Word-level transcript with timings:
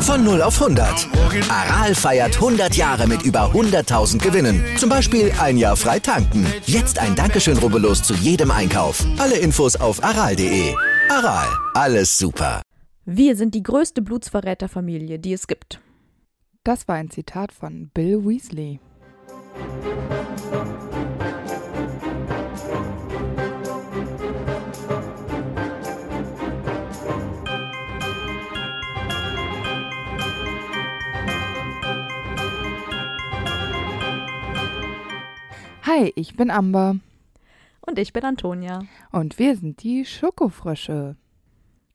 Von 0.00 0.24
0 0.24 0.40
auf 0.40 0.62
100. 0.62 1.08
Aral 1.50 1.94
feiert 1.94 2.36
100 2.36 2.74
Jahre 2.74 3.06
mit 3.06 3.22
über 3.22 3.50
100.000 3.52 4.18
Gewinnen. 4.18 4.64
Zum 4.78 4.88
Beispiel 4.88 5.30
ein 5.40 5.58
Jahr 5.58 5.76
frei 5.76 5.98
tanken. 5.98 6.46
Jetzt 6.64 6.98
ein 6.98 7.14
Dankeschön, 7.14 7.58
rubbellos 7.58 8.02
zu 8.02 8.14
jedem 8.14 8.50
Einkauf. 8.50 9.04
Alle 9.18 9.36
Infos 9.36 9.76
auf 9.76 10.02
aral.de. 10.02 10.74
Aral, 11.10 11.48
alles 11.74 12.16
super. 12.16 12.62
Wir 13.04 13.36
sind 13.36 13.54
die 13.54 13.62
größte 13.62 14.00
Blutsverräterfamilie, 14.00 15.18
die 15.18 15.32
es 15.32 15.46
gibt. 15.46 15.80
Das 16.64 16.88
war 16.88 16.94
ein 16.94 17.10
Zitat 17.10 17.52
von 17.52 17.90
Bill 17.92 18.24
Weasley. 18.24 18.80
Hi, 35.86 36.12
ich 36.16 36.34
bin 36.34 36.50
Amber 36.50 36.96
Und 37.80 38.00
ich 38.00 38.12
bin 38.12 38.24
Antonia. 38.24 38.80
und 39.12 39.38
wir 39.38 39.54
sind 39.54 39.84
die 39.84 40.04
Schokofrösche. 40.04 41.14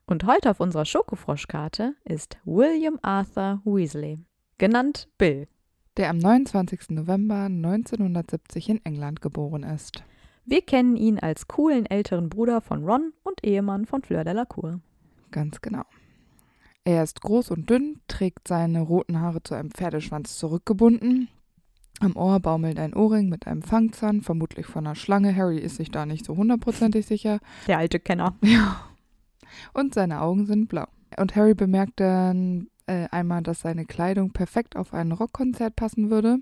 Und 0.05 0.26
heute 0.26 0.50
auf 0.50 0.62
unserer 0.62 0.86
Schokofroschkarte 0.86 1.95
ist 2.05 2.38
William 2.45 3.00
Arthur 3.02 3.59
Weasley, 3.66 4.20
genannt 4.58 5.09
Bill. 5.17 5.50
der 5.98 6.09
am 6.09 6.20
29. 6.20 6.91
November 6.91 7.48
1970 7.48 8.70
in 8.70 8.86
England 8.86 9.22
geboren 9.22 9.64
ist. 9.64 10.05
Wir 10.45 10.62
kennen 10.62 10.95
ihn 10.95 11.20
als 11.20 11.50
coolen 11.50 11.86
älteren 11.86 12.30
Bruder 12.30 12.62
von 12.62 12.86
Ron 12.86 13.12
und 13.23 13.44
Ehemann 13.44 13.86
von 13.86 14.03
Fleur 14.03 14.23
Delacour. 14.23 14.80
Ganz 15.31 15.59
genau. 15.59 15.84
Er 16.86 17.03
ist 17.03 17.19
groß 17.19 17.52
und 17.52 17.69
dünn, 17.69 18.00
trägt 18.08 18.47
seine 18.47 18.80
roten 18.84 19.19
Haare 19.19 19.44
zu 19.44 19.53
einem 19.53 19.69
Pferdeschwanz 19.69 20.38
zurückgebunden. 20.38 21.28
Am 22.00 22.16
Ohr 22.16 22.39
baumelt 22.39 22.80
ein 22.80 22.95
Ohrring 22.95 23.30
mit 23.30 23.45
einem 23.45 23.61
Fangzahn, 23.61 24.22
vermutlich 24.22 24.66
von 24.66 24.88
einer 24.88 24.95
Schlange. 24.95 25.36
Harry 25.36 25.59
ist 25.59 25.75
sich 25.75 25.92
da 25.92 26.06
nicht 26.06 26.25
so 26.25 26.36
hundertprozentig 26.36 27.06
sicher. 27.06 27.39
Der 27.67 27.78
alte 27.78 28.00
Kenner. 28.00 28.36
Ja. 28.44 28.86
Und 29.73 29.94
seine 29.94 30.22
Augen 30.22 30.45
sind 30.45 30.69
blau. 30.69 30.88
Und 31.17 31.36
Harry 31.36 31.53
bemerkt 31.53 32.00
dann 32.00 32.67
äh, 32.88 33.08
einmal, 33.12 33.44
dass 33.44 33.62
seine 33.62 33.86
Kleidung 33.86 34.31
perfekt 34.31 34.75
auf 34.75 34.94
ein 34.94 35.12
Rockkonzert 35.12 35.75
passen 35.75 36.09
würde. 36.09 36.39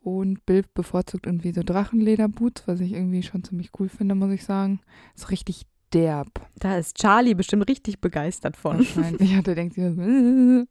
Und 0.00 0.44
Bill 0.44 0.64
bevorzugt 0.74 1.26
irgendwie 1.26 1.52
so 1.52 1.62
Drachenlederboots, 1.62 2.68
was 2.68 2.80
ich 2.80 2.92
irgendwie 2.92 3.22
schon 3.22 3.42
ziemlich 3.42 3.70
cool 3.78 3.88
finde, 3.88 4.14
muss 4.14 4.32
ich 4.32 4.44
sagen. 4.44 4.80
Ist 5.16 5.30
richtig 5.30 5.66
derb. 5.94 6.28
Da 6.58 6.76
ist 6.76 6.98
Charlie 6.98 7.34
bestimmt 7.34 7.68
richtig 7.68 8.00
begeistert 8.00 8.56
von. 8.56 8.84
Ja, 9.20 9.42
der 9.42 9.54
denkt 9.54 9.74
sich, 9.74 9.84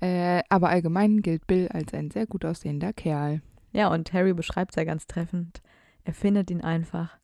äh, 0.00 0.42
aber 0.48 0.68
allgemein 0.68 1.22
gilt 1.22 1.46
Bill 1.46 1.68
als 1.68 1.92
ein 1.92 2.10
sehr 2.10 2.26
gut 2.26 2.44
aussehender 2.44 2.92
Kerl. 2.92 3.42
Ja, 3.72 3.88
und 3.92 4.12
Harry 4.12 4.32
beschreibt 4.32 4.72
es 4.72 4.76
ja 4.76 4.84
ganz 4.84 5.06
treffend. 5.06 5.60
Er 6.04 6.14
findet 6.14 6.50
ihn 6.50 6.62
einfach 6.62 7.18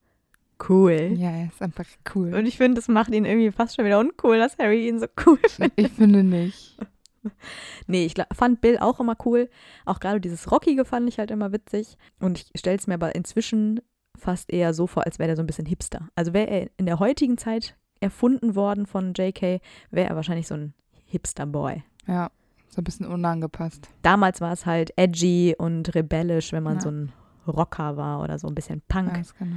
cool. 0.68 1.14
Ja, 1.16 1.30
er 1.30 1.46
ist 1.46 1.62
einfach 1.62 1.86
cool. 2.14 2.34
Und 2.34 2.46
ich 2.46 2.56
finde, 2.56 2.74
das 2.76 2.88
macht 2.88 3.12
ihn 3.12 3.24
irgendwie 3.24 3.52
fast 3.52 3.76
schon 3.76 3.84
wieder 3.84 4.00
uncool, 4.00 4.38
dass 4.38 4.58
Harry 4.58 4.88
ihn 4.88 5.00
so 5.00 5.06
cool 5.26 5.38
findet. 5.48 5.72
Ich 5.76 5.92
finde 5.92 6.22
nicht. 6.22 6.76
Nee, 7.86 8.04
ich 8.04 8.14
fand 8.32 8.60
Bill 8.60 8.78
auch 8.78 8.98
immer 8.98 9.16
cool. 9.24 9.48
Auch 9.84 10.00
gerade 10.00 10.20
dieses 10.20 10.50
Rockige 10.50 10.84
fand 10.84 11.08
ich 11.08 11.20
halt 11.20 11.30
immer 11.30 11.52
witzig. 11.52 11.96
Und 12.18 12.40
ich 12.52 12.58
stelle 12.58 12.76
es 12.76 12.88
mir 12.88 12.94
aber 12.94 13.14
inzwischen 13.14 13.80
fast 14.16 14.52
eher 14.52 14.74
so 14.74 14.86
vor, 14.86 15.04
als 15.06 15.18
wäre 15.18 15.30
er 15.30 15.36
so 15.36 15.42
ein 15.42 15.46
bisschen 15.46 15.66
Hipster. 15.66 16.08
Also 16.14 16.32
wäre 16.32 16.48
er 16.48 16.70
in 16.76 16.86
der 16.86 16.98
heutigen 16.98 17.38
Zeit 17.38 17.76
erfunden 18.00 18.54
worden 18.54 18.86
von 18.86 19.12
JK, 19.14 19.60
wäre 19.90 20.08
er 20.08 20.16
wahrscheinlich 20.16 20.46
so 20.48 20.54
ein 20.54 20.74
Hipster-Boy. 21.06 21.82
Ja, 22.06 22.30
so 22.68 22.80
ein 22.80 22.84
bisschen 22.84 23.06
unangepasst. 23.06 23.88
Damals 24.02 24.40
war 24.40 24.52
es 24.52 24.66
halt 24.66 24.92
edgy 24.96 25.54
und 25.56 25.94
rebellisch, 25.94 26.52
wenn 26.52 26.62
man 26.62 26.76
Ja. 26.76 26.80
so 26.80 26.90
ein 26.90 27.12
Rocker 27.46 27.96
war 27.96 28.22
oder 28.22 28.38
so 28.38 28.48
ein 28.48 28.54
bisschen 28.54 28.82
Punk. 28.88 29.14
Ganz 29.14 29.34
genau. 29.34 29.56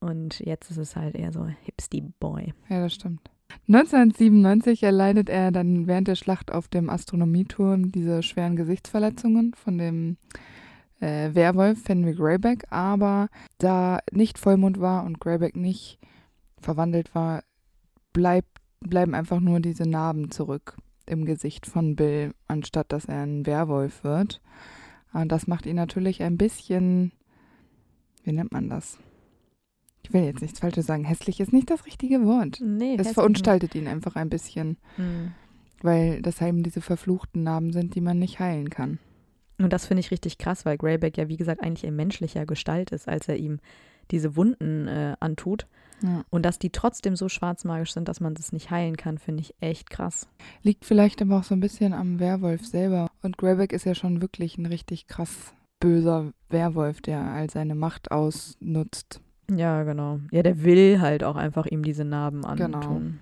Und 0.00 0.40
jetzt 0.40 0.70
ist 0.70 0.76
es 0.78 0.96
halt 0.96 1.14
eher 1.14 1.32
so 1.32 1.46
Hipsty-Boy. 1.46 2.52
Ja, 2.68 2.80
das 2.80 2.94
stimmt. 2.94 3.30
1997 3.68 4.82
erleidet 4.82 5.28
er 5.28 5.52
dann 5.52 5.86
während 5.86 6.08
der 6.08 6.14
Schlacht 6.16 6.52
auf 6.52 6.68
dem 6.68 6.90
Astronomieturm 6.90 7.92
diese 7.92 8.22
schweren 8.22 8.56
Gesichtsverletzungen 8.56 9.54
von 9.54 9.78
dem 9.78 10.16
äh, 11.00 11.34
Werwolf 11.34 11.82
Fenwick 11.82 12.16
Greyback. 12.16 12.64
Aber 12.70 13.28
da 13.58 13.98
nicht 14.12 14.38
Vollmond 14.38 14.80
war 14.80 15.04
und 15.04 15.20
Greyback 15.20 15.56
nicht 15.56 15.98
verwandelt 16.60 17.14
war, 17.14 17.42
bleibt, 18.12 18.60
bleiben 18.80 19.14
einfach 19.14 19.40
nur 19.40 19.60
diese 19.60 19.88
Narben 19.88 20.30
zurück 20.30 20.76
im 21.06 21.24
Gesicht 21.24 21.66
von 21.66 21.96
Bill, 21.96 22.32
anstatt 22.48 22.92
dass 22.92 23.04
er 23.04 23.22
ein 23.22 23.46
Werwolf 23.46 24.04
wird. 24.04 24.40
Und 25.12 25.30
das 25.30 25.46
macht 25.46 25.66
ihn 25.66 25.76
natürlich 25.76 26.22
ein 26.22 26.36
bisschen, 26.36 27.12
wie 28.24 28.32
nennt 28.32 28.52
man 28.52 28.68
das? 28.68 28.98
Ich 30.02 30.12
will 30.12 30.24
jetzt 30.24 30.42
nichts 30.42 30.60
Falsches 30.60 30.86
sagen. 30.86 31.04
Hässlich 31.04 31.40
ist 31.40 31.52
nicht 31.52 31.70
das 31.70 31.86
richtige 31.86 32.26
Wort. 32.26 32.60
Nee, 32.60 32.96
Es 32.98 33.12
verunstaltet 33.12 33.74
ihn 33.74 33.86
einfach 33.86 34.16
ein 34.16 34.28
bisschen, 34.28 34.68
nicht. 34.68 34.96
Hm. 34.96 35.32
weil 35.82 36.22
das 36.22 36.40
eben 36.42 36.62
diese 36.62 36.80
verfluchten 36.80 37.42
Narben 37.42 37.72
sind, 37.72 37.94
die 37.94 38.00
man 38.00 38.18
nicht 38.18 38.38
heilen 38.38 38.70
kann. 38.70 38.98
Und 39.58 39.72
das 39.72 39.86
finde 39.86 40.00
ich 40.00 40.10
richtig 40.10 40.38
krass, 40.38 40.64
weil 40.64 40.76
Greyback 40.76 41.16
ja, 41.16 41.28
wie 41.28 41.36
gesagt, 41.36 41.62
eigentlich 41.62 41.84
in 41.84 41.96
menschlicher 41.96 42.46
Gestalt 42.46 42.90
ist, 42.90 43.08
als 43.08 43.28
er 43.28 43.36
ihm 43.36 43.60
diese 44.10 44.36
Wunden 44.36 44.88
äh, 44.88 45.16
antut. 45.20 45.66
Ja. 46.02 46.24
Und 46.30 46.44
dass 46.44 46.58
die 46.58 46.70
trotzdem 46.70 47.16
so 47.16 47.28
schwarzmagisch 47.28 47.92
sind, 47.92 48.08
dass 48.08 48.20
man 48.20 48.34
das 48.34 48.52
nicht 48.52 48.70
heilen 48.70 48.96
kann, 48.96 49.18
finde 49.18 49.42
ich 49.42 49.54
echt 49.60 49.90
krass. 49.90 50.28
Liegt 50.62 50.84
vielleicht 50.84 51.22
aber 51.22 51.38
auch 51.38 51.44
so 51.44 51.54
ein 51.54 51.60
bisschen 51.60 51.92
am 51.92 52.18
Werwolf 52.18 52.66
selber. 52.66 53.08
Und 53.22 53.38
Greyback 53.38 53.72
ist 53.72 53.84
ja 53.84 53.94
schon 53.94 54.20
wirklich 54.20 54.58
ein 54.58 54.66
richtig 54.66 55.06
krass 55.06 55.54
böser 55.80 56.32
Werwolf, 56.48 57.00
der 57.00 57.20
all 57.20 57.48
seine 57.48 57.74
Macht 57.74 58.10
ausnutzt. 58.10 59.20
Ja, 59.50 59.82
genau. 59.84 60.20
Ja, 60.30 60.42
der 60.42 60.62
will 60.64 61.00
halt 61.00 61.22
auch 61.22 61.36
einfach 61.36 61.66
ihm 61.66 61.82
diese 61.82 62.04
Narben 62.04 62.44
antun. 62.44 63.20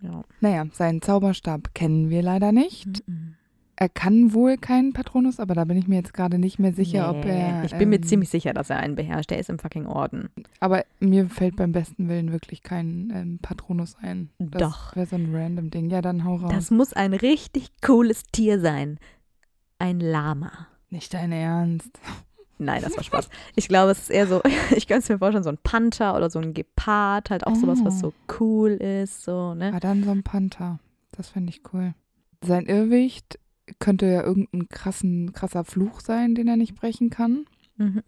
Genau. 0.00 0.14
Ja. 0.14 0.24
Naja, 0.40 0.66
seinen 0.72 1.02
Zauberstab 1.02 1.74
kennen 1.74 2.10
wir 2.10 2.22
leider 2.22 2.52
nicht. 2.52 3.06
Mhm. 3.08 3.36
Er 3.82 3.88
kann 3.88 4.34
wohl 4.34 4.58
keinen 4.58 4.92
Patronus, 4.92 5.40
aber 5.40 5.54
da 5.54 5.64
bin 5.64 5.78
ich 5.78 5.88
mir 5.88 5.96
jetzt 5.96 6.12
gerade 6.12 6.38
nicht 6.38 6.58
mehr 6.58 6.74
sicher, 6.74 7.08
ob 7.08 7.24
Nee, 7.24 7.30
er. 7.40 7.64
Ich 7.64 7.74
bin 7.74 7.88
mir 7.88 7.96
ähm, 7.96 8.02
ziemlich 8.02 8.28
sicher, 8.28 8.52
dass 8.52 8.68
er 8.68 8.76
einen 8.76 8.94
beherrscht. 8.94 9.30
Der 9.30 9.38
ist 9.38 9.48
im 9.48 9.58
fucking 9.58 9.86
Orden. 9.86 10.28
Aber 10.60 10.84
mir 11.00 11.30
fällt 11.30 11.56
beim 11.56 11.72
besten 11.72 12.06
Willen 12.10 12.30
wirklich 12.30 12.62
kein 12.62 13.10
ähm, 13.14 13.38
Patronus 13.40 13.96
ein. 14.02 14.28
Das 14.38 14.60
Doch. 14.60 14.96
wäre 14.96 15.06
so 15.06 15.16
ein 15.16 15.34
random 15.34 15.70
Ding. 15.70 15.88
Ja, 15.88 16.02
dann 16.02 16.24
hau 16.24 16.36
raus. 16.36 16.52
Das 16.54 16.70
muss 16.70 16.92
ein 16.92 17.14
richtig 17.14 17.70
cooles 17.80 18.24
Tier 18.30 18.60
sein. 18.60 18.98
Ein 19.78 19.98
Lama. 20.00 20.52
nicht 20.90 21.14
dein 21.14 21.32
Ernst. 21.32 21.98
Nein, 22.58 22.82
das 22.82 22.94
war 22.94 23.02
Spaß. 23.02 23.30
Ich 23.56 23.68
glaube, 23.68 23.92
es 23.92 24.00
ist 24.00 24.10
eher 24.10 24.26
so, 24.26 24.42
ich 24.76 24.86
könnte 24.88 25.04
es 25.04 25.08
mir 25.08 25.18
vorstellen, 25.18 25.44
so 25.44 25.48
ein 25.48 25.56
Panther 25.62 26.14
oder 26.14 26.28
so 26.28 26.38
ein 26.38 26.52
Gepard, 26.52 27.30
halt 27.30 27.46
auch 27.46 27.56
sowas, 27.56 27.78
was 27.82 27.98
so 28.00 28.12
cool 28.38 28.72
ist, 28.72 29.24
so, 29.24 29.54
ne? 29.54 29.72
Ah, 29.74 29.80
dann 29.80 30.04
so 30.04 30.10
ein 30.10 30.22
Panther. 30.22 30.78
Das 31.12 31.30
finde 31.30 31.48
ich 31.48 31.62
cool. 31.72 31.94
Sein 32.44 32.66
Irrwicht 32.66 33.38
könnte 33.78 34.06
ja 34.06 34.22
irgendein 34.22 34.68
krassen, 34.68 35.32
krasser 35.32 35.64
Fluch 35.64 36.00
sein, 36.00 36.34
den 36.34 36.48
er 36.48 36.56
nicht 36.56 36.74
brechen 36.74 37.10
kann. 37.10 37.44
Mhm. 37.76 38.02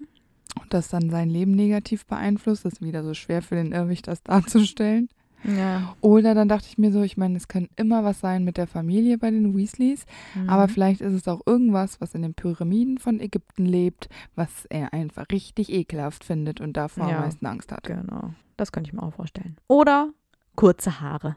Und 0.60 0.74
das 0.74 0.88
dann 0.88 1.08
sein 1.10 1.30
Leben 1.30 1.52
negativ 1.52 2.04
beeinflusst. 2.06 2.64
Das 2.64 2.74
ist 2.74 2.82
wieder 2.82 3.02
so 3.04 3.14
schwer 3.14 3.42
für 3.42 3.54
den 3.54 3.72
Irrwicht, 3.72 4.06
das 4.08 4.22
darzustellen. 4.22 5.08
Ja. 5.44 5.96
Oder 6.00 6.34
dann 6.34 6.48
dachte 6.48 6.68
ich 6.68 6.78
mir 6.78 6.92
so, 6.92 7.02
ich 7.02 7.16
meine, 7.16 7.36
es 7.36 7.48
kann 7.48 7.68
immer 7.76 8.04
was 8.04 8.20
sein 8.20 8.44
mit 8.44 8.56
der 8.56 8.66
Familie 8.68 9.18
bei 9.18 9.30
den 9.30 9.56
Weasleys. 9.56 10.04
Mhm. 10.34 10.48
Aber 10.48 10.68
vielleicht 10.68 11.00
ist 11.00 11.14
es 11.14 11.26
auch 11.26 11.40
irgendwas, 11.46 12.00
was 12.00 12.14
in 12.14 12.22
den 12.22 12.34
Pyramiden 12.34 12.98
von 12.98 13.18
Ägypten 13.18 13.64
lebt, 13.66 14.08
was 14.36 14.66
er 14.66 14.92
einfach 14.92 15.26
richtig 15.32 15.72
ekelhaft 15.72 16.22
findet 16.24 16.60
und 16.60 16.76
davor 16.76 17.08
Ja. 17.08 17.16
am 17.16 17.22
meisten 17.24 17.46
Angst 17.46 17.72
hat. 17.72 17.84
Genau. 17.84 18.34
Das 18.56 18.70
könnte 18.70 18.88
ich 18.88 18.92
mir 18.94 19.02
auch 19.02 19.14
vorstellen. 19.14 19.56
Oder 19.66 20.10
kurze 20.54 21.00
Haare. 21.00 21.36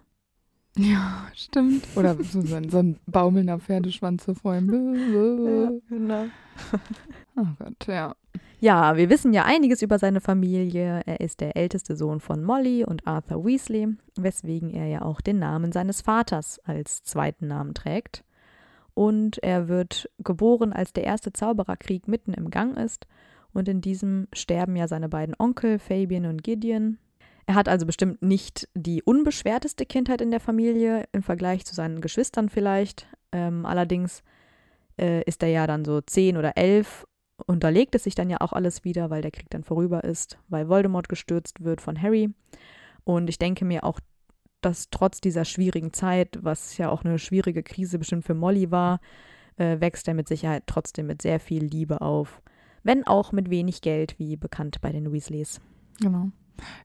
Ja, 0.77 1.27
stimmt. 1.33 1.85
Oder 1.95 2.15
so, 2.21 2.41
so, 2.41 2.55
ein, 2.55 2.69
so 2.69 2.79
ein 2.79 2.97
baumelnder 3.07 3.59
Pferdeschwanz 3.59 4.25
so 4.25 4.33
vor 4.33 4.55
ihm. 4.55 4.67
genau. 5.89 6.25
Oh 7.37 7.47
Gott, 7.59 7.87
ja. 7.87 8.15
Ja, 8.61 8.95
wir 8.95 9.09
wissen 9.09 9.33
ja 9.33 9.43
einiges 9.43 9.81
über 9.81 9.99
seine 9.99 10.21
Familie. 10.21 11.01
Er 11.05 11.19
ist 11.19 11.41
der 11.41 11.57
älteste 11.57 11.97
Sohn 11.97 12.21
von 12.21 12.43
Molly 12.43 12.85
und 12.85 13.05
Arthur 13.05 13.45
Weasley, 13.45 13.89
weswegen 14.15 14.69
er 14.69 14.87
ja 14.87 15.01
auch 15.01 15.19
den 15.19 15.39
Namen 15.39 15.73
seines 15.73 15.99
Vaters 15.99 16.59
als 16.63 17.03
zweiten 17.03 17.47
Namen 17.47 17.73
trägt. 17.73 18.23
Und 18.93 19.43
er 19.43 19.67
wird 19.67 20.09
geboren, 20.19 20.71
als 20.71 20.93
der 20.93 21.03
erste 21.03 21.33
Zaubererkrieg 21.33 22.07
mitten 22.07 22.33
im 22.33 22.49
Gang 22.49 22.77
ist. 22.77 23.05
Und 23.53 23.67
in 23.67 23.81
diesem 23.81 24.27
sterben 24.33 24.77
ja 24.77 24.87
seine 24.87 25.09
beiden 25.09 25.35
Onkel, 25.37 25.77
Fabian 25.77 26.25
und 26.25 26.41
Gideon. 26.41 26.97
Er 27.47 27.55
hat 27.55 27.69
also 27.69 27.85
bestimmt 27.85 28.21
nicht 28.21 28.67
die 28.73 29.03
unbeschwerteste 29.03 29.85
Kindheit 29.85 30.21
in 30.21 30.31
der 30.31 30.39
Familie 30.39 31.05
im 31.11 31.21
Vergleich 31.21 31.65
zu 31.65 31.75
seinen 31.75 32.01
Geschwistern 32.01 32.49
vielleicht. 32.49 33.07
Ähm, 33.31 33.65
allerdings 33.65 34.23
äh, 34.99 35.23
ist 35.23 35.43
er 35.43 35.49
ja 35.49 35.67
dann 35.67 35.85
so 35.85 36.01
zehn 36.01 36.37
oder 36.37 36.57
elf 36.57 37.05
unterlegt 37.45 37.95
es 37.95 38.03
sich 38.03 38.15
dann 38.15 38.29
ja 38.29 38.37
auch 38.41 38.53
alles 38.53 38.83
wieder, 38.83 39.09
weil 39.09 39.21
der 39.21 39.31
Krieg 39.31 39.49
dann 39.49 39.63
vorüber 39.63 40.03
ist, 40.03 40.37
weil 40.47 40.69
Voldemort 40.69 41.09
gestürzt 41.09 41.63
wird 41.63 41.81
von 41.81 42.01
Harry. 42.01 42.29
Und 43.03 43.29
ich 43.29 43.37
denke 43.37 43.65
mir 43.65 43.83
auch, 43.83 43.99
dass 44.61 44.89
trotz 44.89 45.21
dieser 45.21 45.45
schwierigen 45.45 45.93
Zeit, 45.93 46.39
was 46.41 46.77
ja 46.77 46.89
auch 46.89 47.03
eine 47.03 47.19
schwierige 47.19 47.61
Krise 47.61 47.99
bestimmt 47.99 48.25
für 48.25 48.33
Molly 48.33 48.71
war, 48.71 48.99
äh, 49.57 49.79
wächst 49.79 50.07
er 50.07 50.13
mit 50.13 50.27
Sicherheit 50.27 50.63
trotzdem 50.65 51.07
mit 51.07 51.21
sehr 51.21 51.39
viel 51.39 51.63
Liebe 51.63 52.01
auf. 52.01 52.41
Wenn 52.83 53.05
auch 53.05 53.31
mit 53.31 53.49
wenig 53.49 53.81
Geld, 53.81 54.17
wie 54.17 54.37
bekannt 54.37 54.81
bei 54.81 54.91
den 54.91 55.11
Weasleys. 55.11 55.59
Genau. 55.99 56.31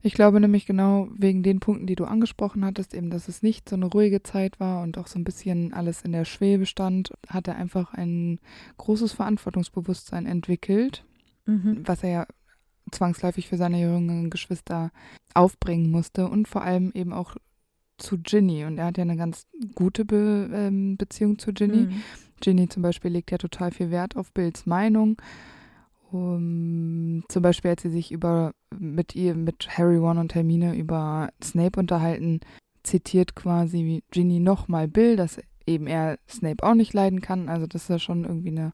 Ich 0.01 0.13
glaube 0.13 0.39
nämlich 0.39 0.65
genau 0.65 1.07
wegen 1.15 1.43
den 1.43 1.59
Punkten, 1.59 1.87
die 1.87 1.95
du 1.95 2.05
angesprochen 2.05 2.65
hattest, 2.65 2.93
eben, 2.93 3.09
dass 3.09 3.27
es 3.27 3.41
nicht 3.41 3.69
so 3.69 3.75
eine 3.75 3.85
ruhige 3.85 4.23
Zeit 4.23 4.59
war 4.59 4.81
und 4.81 4.97
auch 4.97 5.07
so 5.07 5.19
ein 5.19 5.23
bisschen 5.23 5.73
alles 5.73 6.01
in 6.01 6.11
der 6.11 6.25
Schwebe 6.25 6.65
stand, 6.65 7.13
hat 7.27 7.47
er 7.47 7.55
einfach 7.55 7.93
ein 7.93 8.39
großes 8.77 9.13
Verantwortungsbewusstsein 9.13 10.25
entwickelt, 10.25 11.05
mhm. 11.45 11.81
was 11.85 12.03
er 12.03 12.09
ja 12.09 12.27
zwangsläufig 12.91 13.47
für 13.47 13.57
seine 13.57 13.79
jüngeren 13.79 14.29
Geschwister 14.29 14.91
aufbringen 15.33 15.91
musste 15.91 16.27
und 16.27 16.47
vor 16.47 16.63
allem 16.63 16.91
eben 16.93 17.13
auch 17.13 17.35
zu 17.97 18.17
Ginny. 18.17 18.65
Und 18.65 18.77
er 18.77 18.85
hat 18.85 18.97
ja 18.97 19.03
eine 19.03 19.15
ganz 19.15 19.47
gute 19.75 20.05
Be 20.05 20.49
ähm, 20.53 20.97
Beziehung 20.97 21.39
zu 21.39 21.53
Ginny. 21.53 21.83
Mhm. 21.83 22.01
Ginny 22.41 22.67
zum 22.67 22.81
Beispiel 22.81 23.11
legt 23.11 23.31
ja 23.31 23.37
total 23.37 23.71
viel 23.71 23.91
Wert 23.91 24.15
auf 24.15 24.33
Bills 24.33 24.65
Meinung 24.65 25.17
um, 26.11 27.23
zum 27.27 27.41
Beispiel, 27.41 27.71
als 27.71 27.81
sie 27.81 27.89
sich 27.89 28.11
über 28.11 28.53
mit 28.77 29.15
ihr, 29.15 29.35
mit 29.35 29.77
Harry, 29.77 29.97
Ron 29.97 30.17
und 30.17 30.35
Hermine 30.35 30.75
über 30.75 31.29
Snape 31.43 31.79
unterhalten, 31.79 32.41
zitiert 32.83 33.35
quasi 33.35 34.03
Ginny 34.11 34.39
nochmal 34.39 34.87
Bill, 34.87 35.15
dass 35.15 35.39
eben 35.65 35.87
er 35.87 36.17
Snape 36.27 36.63
auch 36.63 36.73
nicht 36.73 36.93
leiden 36.93 37.21
kann. 37.21 37.49
Also 37.49 37.67
das 37.67 37.83
ist 37.83 37.89
ja 37.89 37.99
schon 37.99 38.23
irgendwie 38.23 38.49
eine 38.49 38.73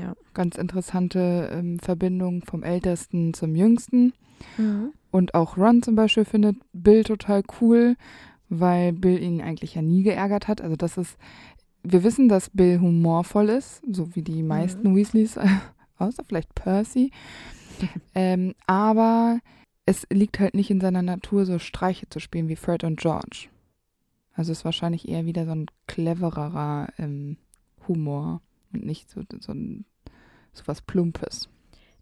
ja. 0.00 0.14
ganz 0.34 0.56
interessante 0.56 1.50
ähm, 1.52 1.78
Verbindung 1.78 2.42
vom 2.44 2.62
Ältesten 2.62 3.34
zum 3.34 3.54
Jüngsten. 3.54 4.12
Mhm. 4.58 4.92
Und 5.10 5.34
auch 5.34 5.56
Ron 5.56 5.82
zum 5.82 5.94
Beispiel 5.94 6.24
findet 6.24 6.56
Bill 6.72 7.04
total 7.04 7.42
cool, 7.60 7.96
weil 8.48 8.92
Bill 8.92 9.22
ihn 9.22 9.40
eigentlich 9.40 9.74
ja 9.74 9.82
nie 9.82 10.02
geärgert 10.02 10.46
hat. 10.46 10.60
Also 10.60 10.76
das 10.76 10.98
ist, 10.98 11.16
wir 11.82 12.04
wissen, 12.04 12.28
dass 12.28 12.50
Bill 12.50 12.80
humorvoll 12.80 13.48
ist, 13.48 13.82
so 13.90 14.14
wie 14.14 14.22
die 14.22 14.42
meisten 14.42 14.90
mhm. 14.90 14.96
Weasleys 14.96 15.38
außer 15.98 16.24
vielleicht 16.24 16.54
Percy. 16.54 17.10
ähm, 18.14 18.54
aber 18.66 19.40
es 19.84 20.06
liegt 20.10 20.40
halt 20.40 20.54
nicht 20.54 20.70
in 20.70 20.80
seiner 20.80 21.02
Natur, 21.02 21.46
so 21.46 21.58
Streiche 21.58 22.08
zu 22.08 22.18
spielen 22.20 22.48
wie 22.48 22.56
Fred 22.56 22.84
und 22.84 22.98
George. 22.98 23.48
Also 24.34 24.52
es 24.52 24.58
ist 24.58 24.64
wahrscheinlich 24.64 25.08
eher 25.08 25.24
wieder 25.24 25.46
so 25.46 25.52
ein 25.52 25.66
clevererer 25.86 26.88
ähm, 26.98 27.38
Humor 27.88 28.42
und 28.72 28.84
nicht 28.84 29.10
so, 29.10 29.22
so, 29.40 29.52
ein, 29.52 29.86
so 30.52 30.64
was 30.66 30.82
Plumpes. 30.82 31.48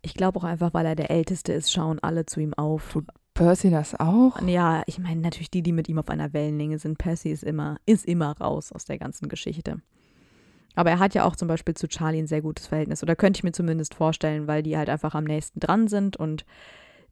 Ich 0.03 0.15
glaube 0.15 0.39
auch 0.39 0.45
einfach, 0.45 0.75
weil 0.75 0.87
er 0.87 0.97
der 0.97 1.11
Älteste 1.11 1.53
ist, 1.53 1.73
schauen 1.73 1.99
alle 2.01 2.27
zu 2.27 2.41
ihm 2.41 2.55
auf. 2.55 2.93
Tut 2.93 3.07
Percy 3.35 3.71
das 3.71 3.99
auch? 3.99 4.41
Ja, 4.43 4.83
ich 4.87 4.99
meine 4.99 5.21
natürlich 5.21 5.51
die, 5.51 5.63
die 5.63 5.73
mit 5.73 5.89
ihm 5.89 5.99
auf 5.99 6.09
einer 6.09 6.33
Wellenlänge 6.33 6.79
sind. 6.79 6.99
Percy 6.99 7.31
ist 7.31 7.43
immer, 7.43 7.79
ist 7.85 8.07
immer 8.07 8.39
raus 8.39 8.71
aus 8.73 8.85
der 8.85 8.99
ganzen 8.99 9.29
Geschichte. 9.29 9.81
Aber 10.75 10.91
er 10.91 10.99
hat 10.99 11.15
ja 11.15 11.25
auch 11.25 11.37
zum 11.37 11.49
Beispiel 11.49 11.75
zu 11.75 11.89
Charlie 11.89 12.19
ein 12.19 12.27
sehr 12.27 12.43
gutes 12.43 12.67
Verhältnis. 12.67 13.03
Oder 13.03 13.17
könnte 13.17 13.39
ich 13.39 13.45
mir 13.45 13.53
zumindest 13.53 13.95
vorstellen, 13.95 14.47
weil 14.47 14.63
die 14.63 14.77
halt 14.77 14.89
einfach 14.89 15.15
am 15.15 15.25
nächsten 15.25 15.61
dran 15.61 15.89
sind 15.89 16.17
und 16.17 16.45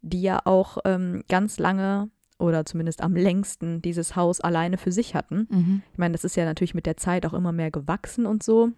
die 0.03 0.23
ja 0.23 0.41
auch 0.45 0.79
ähm, 0.85 1.23
ganz 1.29 1.59
lange 1.59 2.11
oder 2.39 2.65
zumindest 2.65 3.03
am 3.03 3.15
längsten 3.15 3.81
dieses 3.83 4.17
Haus 4.17 4.41
alleine 4.41 4.77
für 4.77 4.91
sich 4.91 5.15
hatten. 5.15 5.47
Mhm. 5.49 5.83
Ich 5.93 5.99
meine, 5.99 6.13
das 6.13 6.25
ist 6.25 6.37
ja 6.37 6.45
natürlich 6.45 6.75
mit 6.75 6.87
der 6.87 6.97
Zeit 6.97 7.25
auch 7.25 7.35
immer 7.35 7.53
mehr 7.53 7.71
gewachsen 7.71 8.27
und 8.27 8.43
so. 8.43 8.71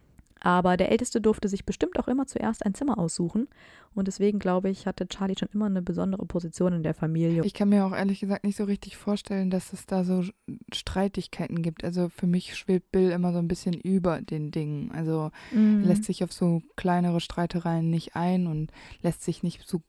Aber 0.45 0.77
der 0.77 0.93
Älteste 0.93 1.23
durfte 1.23 1.49
sich 1.49 1.65
bestimmt 1.65 1.99
auch 1.99 2.07
immer 2.07 2.27
zuerst 2.27 2.67
ein 2.67 2.75
Zimmer 2.75 2.99
aussuchen. 2.99 3.49
Und 3.95 4.09
deswegen 4.09 4.39
glaube 4.39 4.69
ich, 4.69 4.87
hatte 4.87 5.09
Charlie 5.09 5.37
schon 5.39 5.49
immer 5.55 5.65
eine 5.65 5.81
besondere 5.81 6.27
Position 6.27 6.75
in 6.75 6.83
der 6.83 6.93
Familie. 6.93 7.43
Ich 7.47 7.55
kann 7.55 7.71
mir 7.71 7.87
auch 7.87 7.93
ehrlich 7.93 8.21
gesagt 8.21 8.45
nicht 8.45 8.59
so 8.59 8.65
richtig 8.65 8.99
vorstellen, 8.99 9.49
dass 9.49 9.73
es 9.73 9.87
da 9.87 10.05
so 10.05 10.23
Streitigkeiten 10.71 11.63
gibt. 11.63 11.83
Also 11.83 12.11
für 12.11 12.27
mich 12.27 12.57
schwebt 12.57 12.93
Bill 12.93 13.11
immer 13.11 13.33
so 13.33 13.39
ein 13.39 13.49
bisschen 13.49 13.73
über 13.73 14.21
den 14.21 14.51
Dingen. 14.51 14.93
Also 14.93 15.31
mhm. 15.51 15.83
lässt 15.83 16.05
sich 16.05 16.23
auf 16.23 16.33
so 16.33 16.61
kleinere 16.77 17.21
Streitereien 17.21 17.89
nicht 17.89 18.15
ein 18.15 18.47
und 18.47 18.71
lässt 19.01 19.23
sich 19.23 19.43
nicht 19.43 19.67
so 19.67 19.81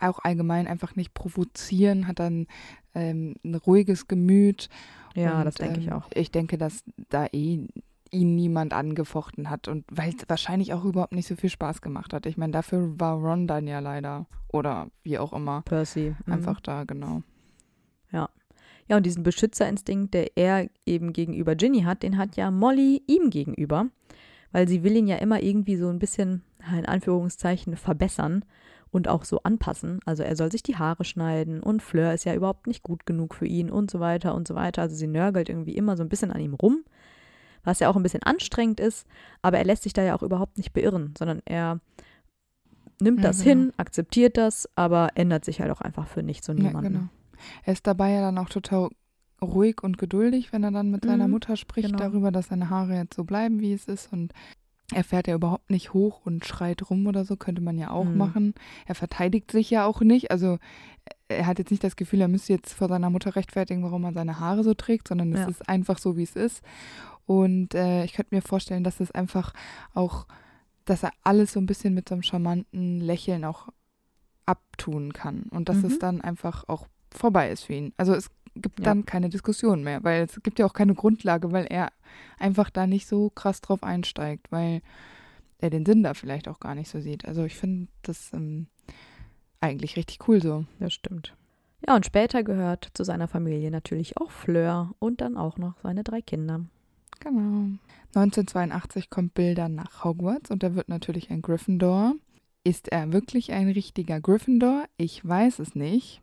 auch 0.00 0.20
allgemein 0.20 0.66
einfach 0.66 0.96
nicht 0.96 1.12
provozieren, 1.12 2.06
hat 2.06 2.18
dann 2.18 2.46
ähm, 2.94 3.36
ein 3.44 3.54
ruhiges 3.54 4.08
Gemüt. 4.08 4.70
Ja, 5.14 5.40
und, 5.40 5.44
das 5.44 5.56
denke 5.56 5.76
ähm, 5.76 5.82
ich 5.82 5.92
auch. 5.92 6.08
Ich 6.14 6.30
denke, 6.30 6.56
dass 6.56 6.82
da 7.10 7.26
eh 7.26 7.66
ihn 8.12 8.36
niemand 8.36 8.72
angefochten 8.74 9.50
hat 9.50 9.68
und 9.68 9.84
weil 9.90 10.10
es 10.10 10.28
wahrscheinlich 10.28 10.74
auch 10.74 10.84
überhaupt 10.84 11.14
nicht 11.14 11.26
so 11.26 11.34
viel 11.34 11.50
Spaß 11.50 11.80
gemacht 11.80 12.12
hat. 12.12 12.26
Ich 12.26 12.36
meine, 12.36 12.52
dafür 12.52 13.00
war 13.00 13.16
Ron 13.16 13.46
dann 13.46 13.66
ja 13.66 13.80
leider 13.80 14.26
oder 14.48 14.88
wie 15.02 15.18
auch 15.18 15.32
immer. 15.32 15.62
Percy. 15.62 16.14
Mhm. 16.26 16.32
Einfach 16.32 16.60
da, 16.60 16.84
genau. 16.84 17.22
Ja. 18.12 18.28
Ja, 18.88 18.98
und 18.98 19.06
diesen 19.06 19.22
Beschützerinstinkt, 19.22 20.12
der 20.12 20.36
er 20.36 20.68
eben 20.84 21.12
gegenüber 21.12 21.54
Ginny 21.54 21.82
hat, 21.82 22.02
den 22.02 22.18
hat 22.18 22.36
ja 22.36 22.50
Molly 22.50 23.02
ihm 23.06 23.30
gegenüber, 23.30 23.86
weil 24.50 24.68
sie 24.68 24.82
will 24.82 24.96
ihn 24.96 25.06
ja 25.06 25.16
immer 25.16 25.42
irgendwie 25.42 25.76
so 25.76 25.88
ein 25.88 25.98
bisschen, 25.98 26.42
in 26.76 26.84
Anführungszeichen, 26.84 27.76
verbessern 27.76 28.44
und 28.90 29.08
auch 29.08 29.24
so 29.24 29.42
anpassen. 29.42 30.00
Also 30.04 30.22
er 30.22 30.36
soll 30.36 30.52
sich 30.52 30.62
die 30.62 30.76
Haare 30.76 31.04
schneiden 31.04 31.62
und 31.62 31.82
Fleur 31.82 32.12
ist 32.12 32.24
ja 32.24 32.34
überhaupt 32.34 32.66
nicht 32.66 32.82
gut 32.82 33.06
genug 33.06 33.34
für 33.34 33.46
ihn 33.46 33.70
und 33.70 33.90
so 33.90 34.00
weiter 34.00 34.34
und 34.34 34.46
so 34.46 34.54
weiter. 34.54 34.82
Also 34.82 34.96
sie 34.96 35.06
nörgelt 35.06 35.48
irgendwie 35.48 35.76
immer 35.76 35.96
so 35.96 36.02
ein 36.02 36.10
bisschen 36.10 36.30
an 36.30 36.40
ihm 36.40 36.54
rum 36.54 36.84
was 37.64 37.80
ja 37.80 37.88
auch 37.88 37.96
ein 37.96 38.02
bisschen 38.02 38.22
anstrengend 38.22 38.80
ist, 38.80 39.06
aber 39.40 39.58
er 39.58 39.64
lässt 39.64 39.82
sich 39.82 39.92
da 39.92 40.02
ja 40.02 40.14
auch 40.14 40.22
überhaupt 40.22 40.56
nicht 40.56 40.72
beirren, 40.72 41.14
sondern 41.18 41.42
er 41.44 41.80
nimmt 43.00 43.24
das 43.24 43.44
ja, 43.44 43.52
genau. 43.52 43.64
hin, 43.64 43.72
akzeptiert 43.76 44.36
das, 44.36 44.68
aber 44.76 45.10
ändert 45.14 45.44
sich 45.44 45.60
halt 45.60 45.70
auch 45.70 45.80
einfach 45.80 46.06
für 46.06 46.22
nichts 46.22 46.48
und 46.48 46.58
niemanden. 46.58 46.94
Ja, 46.94 47.00
genau. 47.00 47.08
Er 47.64 47.72
ist 47.72 47.86
dabei 47.86 48.12
ja 48.12 48.20
dann 48.20 48.38
auch 48.38 48.48
total 48.48 48.88
ruhig 49.40 49.82
und 49.82 49.98
geduldig, 49.98 50.52
wenn 50.52 50.62
er 50.62 50.70
dann 50.70 50.90
mit 50.90 51.04
mhm, 51.04 51.08
seiner 51.08 51.28
Mutter 51.28 51.56
spricht 51.56 51.88
genau. 51.88 51.98
darüber, 51.98 52.30
dass 52.30 52.48
seine 52.48 52.70
Haare 52.70 52.94
jetzt 52.94 53.16
so 53.16 53.24
bleiben, 53.24 53.60
wie 53.60 53.72
es 53.72 53.86
ist 53.86 54.12
und 54.12 54.32
er 54.94 55.04
fährt 55.04 55.26
ja 55.26 55.34
überhaupt 55.34 55.70
nicht 55.70 55.94
hoch 55.94 56.20
und 56.24 56.44
schreit 56.44 56.90
rum 56.90 57.06
oder 57.06 57.24
so, 57.24 57.36
könnte 57.36 57.62
man 57.62 57.78
ja 57.78 57.90
auch 57.90 58.04
mhm. 58.04 58.16
machen. 58.16 58.54
Er 58.86 58.94
verteidigt 58.94 59.50
sich 59.50 59.70
ja 59.70 59.86
auch 59.86 60.02
nicht. 60.02 60.30
Also 60.30 60.58
er 61.32 61.46
hat 61.46 61.58
jetzt 61.58 61.70
nicht 61.70 61.84
das 61.84 61.96
Gefühl, 61.96 62.20
er 62.20 62.28
müsste 62.28 62.52
jetzt 62.52 62.72
vor 62.72 62.88
seiner 62.88 63.10
Mutter 63.10 63.36
rechtfertigen, 63.36 63.82
warum 63.82 64.04
er 64.04 64.12
seine 64.12 64.40
Haare 64.40 64.64
so 64.64 64.74
trägt, 64.74 65.08
sondern 65.08 65.32
es 65.32 65.40
ja. 65.40 65.48
ist 65.48 65.68
einfach 65.68 65.98
so, 65.98 66.16
wie 66.16 66.22
es 66.22 66.36
ist. 66.36 66.62
Und 67.26 67.74
äh, 67.74 68.04
ich 68.04 68.14
könnte 68.14 68.34
mir 68.34 68.42
vorstellen, 68.42 68.84
dass 68.84 69.00
es 69.00 69.10
einfach 69.10 69.52
auch, 69.94 70.26
dass 70.84 71.02
er 71.02 71.12
alles 71.22 71.52
so 71.52 71.60
ein 71.60 71.66
bisschen 71.66 71.94
mit 71.94 72.08
so 72.08 72.14
einem 72.14 72.22
charmanten 72.22 73.00
Lächeln 73.00 73.44
auch 73.44 73.68
abtun 74.46 75.12
kann. 75.12 75.44
Und 75.50 75.68
dass 75.68 75.78
mhm. 75.78 75.86
es 75.86 75.98
dann 75.98 76.20
einfach 76.20 76.68
auch 76.68 76.86
vorbei 77.10 77.50
ist 77.50 77.64
für 77.64 77.74
ihn. 77.74 77.92
Also 77.96 78.14
es 78.14 78.30
gibt 78.54 78.80
ja. 78.80 78.84
dann 78.84 79.06
keine 79.06 79.28
Diskussion 79.28 79.82
mehr, 79.82 80.02
weil 80.04 80.24
es 80.24 80.42
gibt 80.42 80.58
ja 80.58 80.66
auch 80.66 80.74
keine 80.74 80.94
Grundlage, 80.94 81.52
weil 81.52 81.66
er 81.66 81.92
einfach 82.38 82.70
da 82.70 82.86
nicht 82.86 83.06
so 83.06 83.30
krass 83.30 83.60
drauf 83.60 83.82
einsteigt, 83.82 84.50
weil 84.50 84.82
er 85.58 85.70
den 85.70 85.86
Sinn 85.86 86.02
da 86.02 86.14
vielleicht 86.14 86.48
auch 86.48 86.60
gar 86.60 86.74
nicht 86.74 86.90
so 86.90 87.00
sieht. 87.00 87.24
Also 87.24 87.44
ich 87.44 87.54
finde 87.54 87.88
das 88.02 88.32
ähm, 88.32 88.66
eigentlich 89.62 89.96
richtig 89.96 90.28
cool 90.28 90.42
so. 90.42 90.64
Das 90.78 90.92
stimmt. 90.92 91.34
Ja, 91.86 91.96
und 91.96 92.06
später 92.06 92.42
gehört 92.42 92.90
zu 92.94 93.04
seiner 93.04 93.28
Familie 93.28 93.70
natürlich 93.70 94.16
auch 94.16 94.30
Fleur 94.30 94.94
und 94.98 95.20
dann 95.20 95.36
auch 95.36 95.58
noch 95.58 95.74
seine 95.82 96.04
drei 96.04 96.20
Kinder. 96.20 96.64
Genau. 97.20 97.78
1982 98.14 99.10
kommt 99.10 99.34
Bill 99.34 99.54
dann 99.54 99.74
nach 99.74 100.04
Hogwarts 100.04 100.50
und 100.50 100.62
er 100.62 100.74
wird 100.74 100.88
natürlich 100.88 101.30
ein 101.30 101.42
Gryffindor. 101.42 102.14
Ist 102.64 102.88
er 102.88 103.12
wirklich 103.12 103.52
ein 103.52 103.68
richtiger 103.68 104.20
Gryffindor? 104.20 104.84
Ich 104.96 105.26
weiß 105.26 105.58
es 105.58 105.74
nicht. 105.74 106.20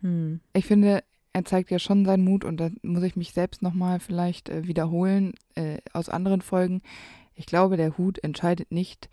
Hm. 0.00 0.40
Ich 0.52 0.66
finde, 0.66 1.04
er 1.32 1.44
zeigt 1.44 1.70
ja 1.70 1.78
schon 1.78 2.04
seinen 2.04 2.24
Mut 2.24 2.44
und 2.44 2.58
da 2.58 2.70
muss 2.82 3.02
ich 3.02 3.16
mich 3.16 3.32
selbst 3.32 3.62
nochmal 3.62 4.00
vielleicht 4.00 4.48
äh, 4.48 4.66
wiederholen 4.66 5.34
äh, 5.54 5.78
aus 5.92 6.08
anderen 6.08 6.40
Folgen. 6.40 6.82
Ich 7.34 7.46
glaube, 7.46 7.76
der 7.76 7.96
Hut 7.96 8.18
entscheidet 8.24 8.72
nicht, 8.72 9.08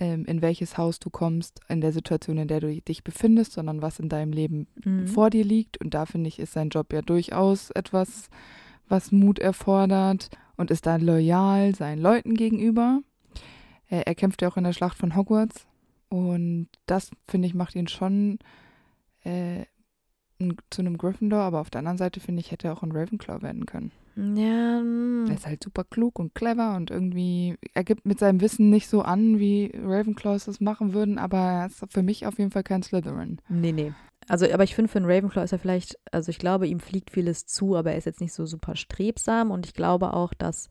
ähm, 0.00 0.24
in 0.24 0.42
welches 0.42 0.76
Haus 0.76 0.98
du 0.98 1.10
kommst, 1.10 1.60
in 1.68 1.80
der 1.80 1.92
Situation, 1.92 2.38
in 2.38 2.48
der 2.48 2.60
du 2.60 2.80
dich 2.80 3.04
befindest, 3.04 3.52
sondern 3.52 3.82
was 3.82 4.00
in 4.00 4.08
deinem 4.08 4.32
Leben 4.32 4.66
mhm. 4.84 5.06
vor 5.06 5.30
dir 5.30 5.44
liegt. 5.44 5.80
Und 5.80 5.94
da 5.94 6.06
finde 6.06 6.28
ich, 6.28 6.40
ist 6.40 6.54
sein 6.54 6.70
Job 6.70 6.92
ja 6.92 7.02
durchaus 7.02 7.70
etwas 7.70 8.28
was 8.90 9.12
Mut 9.12 9.38
erfordert 9.38 10.30
und 10.56 10.70
ist 10.70 10.84
da 10.84 10.96
loyal 10.96 11.74
seinen 11.74 12.02
Leuten 12.02 12.34
gegenüber. 12.34 13.00
Er, 13.88 14.06
er 14.06 14.14
kämpft 14.14 14.42
ja 14.42 14.48
auch 14.48 14.56
in 14.56 14.64
der 14.64 14.72
Schlacht 14.72 14.98
von 14.98 15.16
Hogwarts 15.16 15.66
und 16.08 16.68
das, 16.86 17.10
finde 17.26 17.46
ich, 17.46 17.54
macht 17.54 17.76
ihn 17.76 17.88
schon 17.88 18.38
äh, 19.22 19.64
zu 20.70 20.82
einem 20.82 20.98
Gryffindor, 20.98 21.40
aber 21.40 21.60
auf 21.60 21.70
der 21.70 21.80
anderen 21.80 21.98
Seite, 21.98 22.20
finde 22.20 22.40
ich, 22.40 22.50
hätte 22.50 22.68
er 22.68 22.72
auch 22.72 22.82
ein 22.82 22.92
Ravenclaw 22.92 23.42
werden 23.42 23.66
können. 23.66 23.92
Ja. 24.16 24.82
Er 25.28 25.34
ist 25.34 25.46
halt 25.46 25.62
super 25.62 25.84
klug 25.84 26.18
und 26.18 26.34
clever 26.34 26.76
und 26.76 26.90
irgendwie, 26.90 27.56
er 27.74 27.84
gibt 27.84 28.06
mit 28.06 28.18
seinem 28.18 28.40
Wissen 28.40 28.70
nicht 28.70 28.88
so 28.88 29.02
an, 29.02 29.38
wie 29.38 29.72
Ravenclaws 29.74 30.46
das 30.46 30.60
machen 30.60 30.92
würden, 30.92 31.18
aber 31.18 31.38
er 31.38 31.66
ist 31.66 31.84
für 31.90 32.02
mich 32.02 32.26
auf 32.26 32.38
jeden 32.38 32.50
Fall 32.50 32.62
kein 32.62 32.82
Slytherin. 32.82 33.40
Nee, 33.48 33.72
nee. 33.72 33.92
Also, 34.28 34.46
aber 34.52 34.64
ich 34.64 34.74
finde, 34.74 34.90
für 34.90 34.98
einen 34.98 35.10
Ravenclaw 35.10 35.44
ist 35.44 35.52
er 35.52 35.58
vielleicht, 35.58 35.98
also 36.12 36.30
ich 36.30 36.38
glaube, 36.38 36.66
ihm 36.66 36.80
fliegt 36.80 37.10
vieles 37.10 37.46
zu, 37.46 37.76
aber 37.76 37.92
er 37.92 37.98
ist 37.98 38.04
jetzt 38.04 38.20
nicht 38.20 38.32
so 38.32 38.46
super 38.46 38.76
strebsam 38.76 39.50
und 39.50 39.66
ich 39.66 39.74
glaube 39.74 40.12
auch, 40.14 40.34
dass 40.34 40.68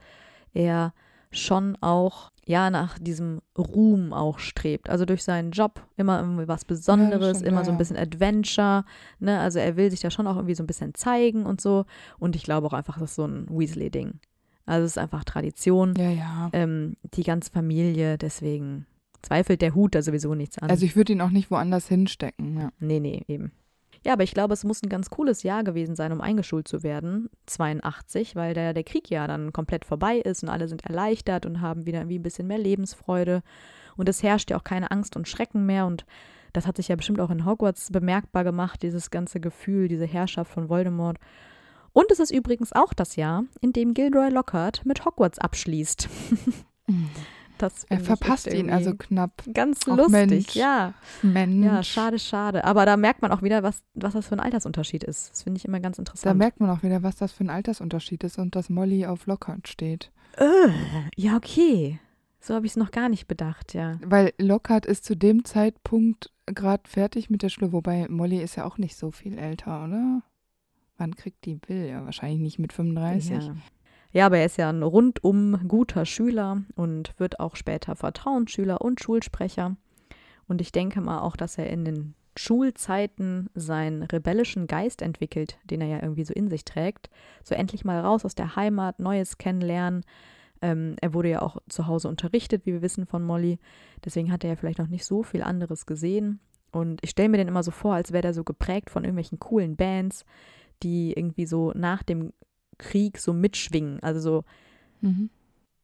er 0.54 0.94
schon 1.32 1.78
auch 1.82 2.32
ja 2.46 2.72
nach 2.72 2.98
diesem 2.98 3.42
Ruhm 3.58 4.12
auch 4.12 4.40
strebt. 4.40 4.90
Also 4.90 5.06
durch 5.06 5.24
seinen 5.24 5.52
Job 5.52 5.86
immer 5.98 6.20
irgendwie 6.20 6.48
was 6.48 6.66
Besonderes, 6.66 7.38
stimmt, 7.38 7.48
immer 7.48 7.60
ja, 7.60 7.66
so 7.66 7.72
ein 7.72 7.76
ja. 7.76 7.78
bisschen 7.78 7.98
Adventure. 7.98 8.86
Ne? 9.20 9.40
Also 9.40 9.60
er 9.60 9.78
will 9.78 9.92
sich 9.92 10.00
da 10.00 10.10
schon 10.10 10.26
auch 10.26 10.36
irgendwie 10.36 10.56
so 10.56 10.64
ein 10.64 10.68
bisschen 10.68 10.96
zeigen 10.96 11.46
und 11.46 11.62
so. 11.62 11.86
Und 12.18 12.36
ich 12.36 12.44
glaube 12.44 12.66
auch 12.68 12.74
einfach, 12.74 12.98
das 12.98 13.12
ist 13.12 13.16
so 13.16 13.26
ein 13.26 13.48
Weasley-Ding. 13.50 14.20
Also 14.66 14.86
es 14.86 14.92
ist 14.94 14.98
einfach 14.98 15.24
Tradition. 15.24 15.94
Ja, 15.96 16.10
ja. 16.10 16.50
Ähm, 16.54 16.96
die 17.14 17.24
ganze 17.24 17.52
Familie, 17.52 18.18
deswegen 18.18 18.88
zweifelt 19.22 19.62
der 19.62 19.76
Hut 19.76 19.94
da 19.96 20.02
sowieso 20.02 20.34
nichts 20.34 20.58
an. 20.58 20.70
Also 20.70 20.86
ich 20.86 20.96
würde 20.96 21.14
ihn 21.14 21.22
auch 21.22 21.30
nicht 21.30 21.52
woanders 21.52 21.88
hinstecken. 21.88 22.58
Ja. 22.58 22.72
Nee, 22.80 23.00
nee, 23.00 23.24
eben. 23.28 23.52
Ja, 24.06 24.14
aber 24.14 24.24
ich 24.24 24.34
glaube, 24.34 24.54
es 24.54 24.64
muss 24.64 24.82
ein 24.82 24.90
ganz 24.90 25.10
cooles 25.10 25.44
Jahr 25.44 25.64
gewesen 25.64 25.96
sein, 25.96 26.12
um 26.12 26.22
eingeschult 26.22 26.68
zu 26.68 26.84
werden, 26.84 27.30
82, 27.48 28.36
weil 28.36 28.54
der, 28.54 28.74
der 28.74 28.84
Krieg 28.84 29.10
ja 29.10 29.28
dann 29.28 29.52
komplett 29.52 29.84
vorbei 29.84 30.18
ist 30.18 30.44
und 30.44 30.50
alle 30.50 30.68
sind 30.68 30.86
erleichtert 30.86 31.46
und 31.46 31.60
haben 31.62 31.86
wieder 31.86 32.00
irgendwie 32.00 32.20
ein 32.20 32.24
bisschen 32.24 32.48
mehr 32.48 32.58
Lebensfreude. 32.58 33.42
Und 33.98 34.08
es 34.08 34.24
herrscht 34.24 34.52
ja 34.52 34.58
auch 34.58 34.64
keine 34.64 34.92
Angst 34.92 35.18
und 35.18 35.28
Schrecken 35.28 35.66
mehr. 35.66 35.86
Und 35.86 36.06
das 36.54 36.66
hat 36.66 36.78
sich 36.78 36.88
ja 36.88 36.96
bestimmt 36.96 37.20
auch 37.20 37.30
in 37.30 37.46
Hogwarts 37.46 37.92
bemerkbar 37.92 38.46
gemacht, 38.46 38.82
dieses 38.82 39.12
ganze 39.12 39.42
Gefühl, 39.42 39.90
diese 39.90 40.06
Herrschaft 40.06 40.52
von 40.52 40.70
Voldemort. 40.70 41.18
Und 41.92 42.10
es 42.12 42.20
ist 42.20 42.32
übrigens 42.32 42.72
auch 42.72 42.94
das 42.94 43.18
Jahr, 43.18 43.44
in 43.60 43.74
dem 43.74 43.94
Gilderoy 43.94 44.30
Lockhart 44.30 44.86
mit 44.86 45.04
Hogwarts 45.04 45.40
abschließt. 45.40 46.08
Das 47.62 47.84
Er 47.90 48.00
verpasst 48.00 48.48
ihn 48.48 48.70
also 48.72 48.96
knapp. 48.96 49.32
ganz 49.54 49.82
Ach, 49.90 49.96
lustig, 49.98 50.12
Mensch. 50.30 50.56
ja. 50.56 50.94
Mensch. 51.22 51.66
Ja, 51.66 51.84
schade, 51.84 52.18
schade. 52.20 52.64
Aber 52.64 52.86
da 52.86 52.98
merkt 52.98 53.22
man 53.22 53.32
auch 53.32 53.42
wieder, 53.42 53.64
was, 53.64 53.84
was 53.94 54.14
das 54.14 54.28
für 54.28 54.36
ein 54.36 54.40
Altersunterschied 54.40 55.04
ist. 55.04 55.32
Das 55.32 55.44
finde 55.44 55.58
ich 55.58 55.66
immer 55.66 55.80
ganz 55.80 55.98
Da 55.98 56.02
interessant. 56.02 56.38
merkt 56.40 56.60
man 56.60 56.70
auch 56.70 56.84
wieder, 56.84 57.04
was 57.04 57.18
das 57.18 57.32
für 57.32 57.44
ein 57.44 57.50
Altersunterschied 57.50 58.24
ist 58.24 58.40
und 58.40 58.56
dass 58.56 58.70
Molly 58.70 59.06
auf 59.06 59.26
Lockhart 59.28 59.68
steht. 59.68 60.12
äh, 60.38 60.46
ja, 61.16 61.36
okay. 61.36 62.00
So 62.42 62.56
habe 62.56 62.66
ich 62.66 62.72
es 62.72 62.78
noch 62.78 62.92
gar 62.92 63.10
nicht 63.10 63.28
bedacht, 63.28 63.74
ja. 63.74 64.00
Weil 64.04 64.32
Lockhart 64.38 64.86
ist 64.86 65.04
zu 65.04 65.16
dem 65.16 65.44
Zeitpunkt 65.44 66.32
gerade 66.46 66.88
fertig 66.90 67.30
mit 67.30 67.44
der 67.44 67.50
Schule, 67.50 67.74
wobei 67.74 68.08
Molly 68.10 68.42
ist 68.42 68.56
ja 68.56 68.64
auch 68.66 68.78
nicht 68.78 68.96
so 68.96 69.12
viel 69.12 69.38
älter, 69.38 69.84
oder? 69.84 70.24
Wann 70.98 71.16
kriegt 71.16 71.44
die 71.46 71.56
Bill? 71.56 71.88
Ja, 71.88 72.06
wahrscheinlich 72.06 72.40
nicht 72.40 72.60
mit 72.60 72.72
35. 72.74 73.32
Ja. 73.32 73.56
Ja, 74.12 74.26
aber 74.26 74.40
er 74.40 74.46
ist 74.46 74.58
ja 74.58 74.70
ein 74.70 74.84
rundum 74.84 75.68
guter 75.68 76.06
Schüler 76.06 76.64
und 76.76 77.14
wird 77.18 77.40
auch 77.40 77.56
später 77.56 77.96
Vertrauensschüler 77.96 78.82
und 78.82 79.02
Schulsprecher. 79.02 79.76
Und 80.48 80.62
ich 80.62 80.72
denke 80.72 81.00
mal 81.00 81.20
auch, 81.20 81.36
dass 81.36 81.58
er 81.58 81.70
in 81.70 81.86
den 81.86 82.16
Schulzeiten 82.36 83.50
seinen 83.54 84.02
rebellischen 84.02 84.66
Geist 84.66 85.02
entwickelt, 85.02 85.60
den 85.64 85.82
er 85.82 85.88
ja 85.88 86.02
irgendwie 86.02 86.24
so 86.24 86.34
in 86.34 86.48
sich 86.48 86.66
trägt. 86.66 87.10
So 87.44 87.54
endlich 87.54 87.86
mal 87.86 88.00
raus 88.00 88.26
aus 88.26 88.34
der 88.34 88.56
Heimat, 88.56 89.00
Neues 89.00 89.38
kennenlernen. 89.38 90.04
Ähm, 90.62 90.96
er 91.02 91.14
wurde 91.14 91.30
ja 91.30 91.42
auch 91.42 91.58
zu 91.68 91.88
Hause 91.88 92.08
unterrichtet, 92.08 92.66
wie 92.66 92.74
wir 92.74 92.82
wissen 92.82 93.06
von 93.06 93.24
Molly. 93.24 93.60
Deswegen 94.04 94.32
hat 94.32 94.44
er 94.44 94.52
ja 94.52 94.56
vielleicht 94.56 94.80
noch 94.80 94.88
nicht 94.88 95.06
so 95.06 95.22
viel 95.22 95.44
anderes 95.44 95.86
gesehen. 95.86 96.40
Und 96.72 97.04
ich 97.04 97.12
stelle 97.12 97.30
mir 97.30 97.38
den 97.38 97.48
immer 97.48 97.64
so 97.64 97.72
vor, 97.72 97.94
als 97.94 98.12
wäre 98.12 98.22
der 98.22 98.34
so 98.34 98.44
geprägt 98.44 98.90
von 98.90 99.04
irgendwelchen 99.04 99.40
coolen 99.40 99.76
Bands, 99.76 100.26
die 100.82 101.14
irgendwie 101.14 101.46
so 101.46 101.74
nach 101.76 102.04
dem 102.04 102.32
Krieg 102.80 103.20
so 103.20 103.32
mitschwingen. 103.34 104.02
Also 104.02 104.20
so 104.20 104.44
Mhm. 105.02 105.30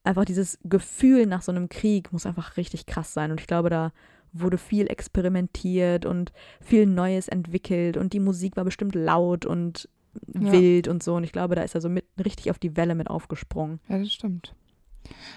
einfach 0.04 0.25
dieses 0.25 0.58
Gefühl 0.64 1.28
nach 1.28 1.44
so 1.44 1.52
einem 1.52 1.70
Krieg 1.70 2.12
muss 2.12 2.25
einfach 2.25 2.58
richtig 2.58 2.86
krass 2.88 3.14
sein. 3.14 3.30
Und 3.32 3.40
ich 3.40 3.48
glaube, 3.48 3.70
da 3.70 3.92
wurde 4.34 4.58
viel 4.58 4.88
experimentiert 4.88 6.06
und 6.06 6.34
viel 6.62 6.86
Neues 6.88 7.28
entwickelt 7.28 7.96
und 7.96 8.12
die 8.14 8.20
Musik 8.20 8.58
war 8.58 8.66
bestimmt 8.66 8.96
laut 8.96 9.46
und 9.46 9.88
Ja. 10.34 10.52
wild 10.52 10.88
und 10.88 11.04
so. 11.04 11.16
Und 11.16 11.24
ich 11.24 11.32
glaube, 11.32 11.56
da 11.56 11.62
ist 11.62 11.75
er 11.75 11.82
so 11.82 11.90
mit 11.90 12.06
richtig 12.24 12.50
auf 12.52 12.58
die 12.60 12.75
Welle 12.75 12.96
mit 12.96 13.10
aufgesprungen. 13.10 13.80
Ja, 13.88 13.98
das 14.00 14.12
stimmt. 14.12 14.54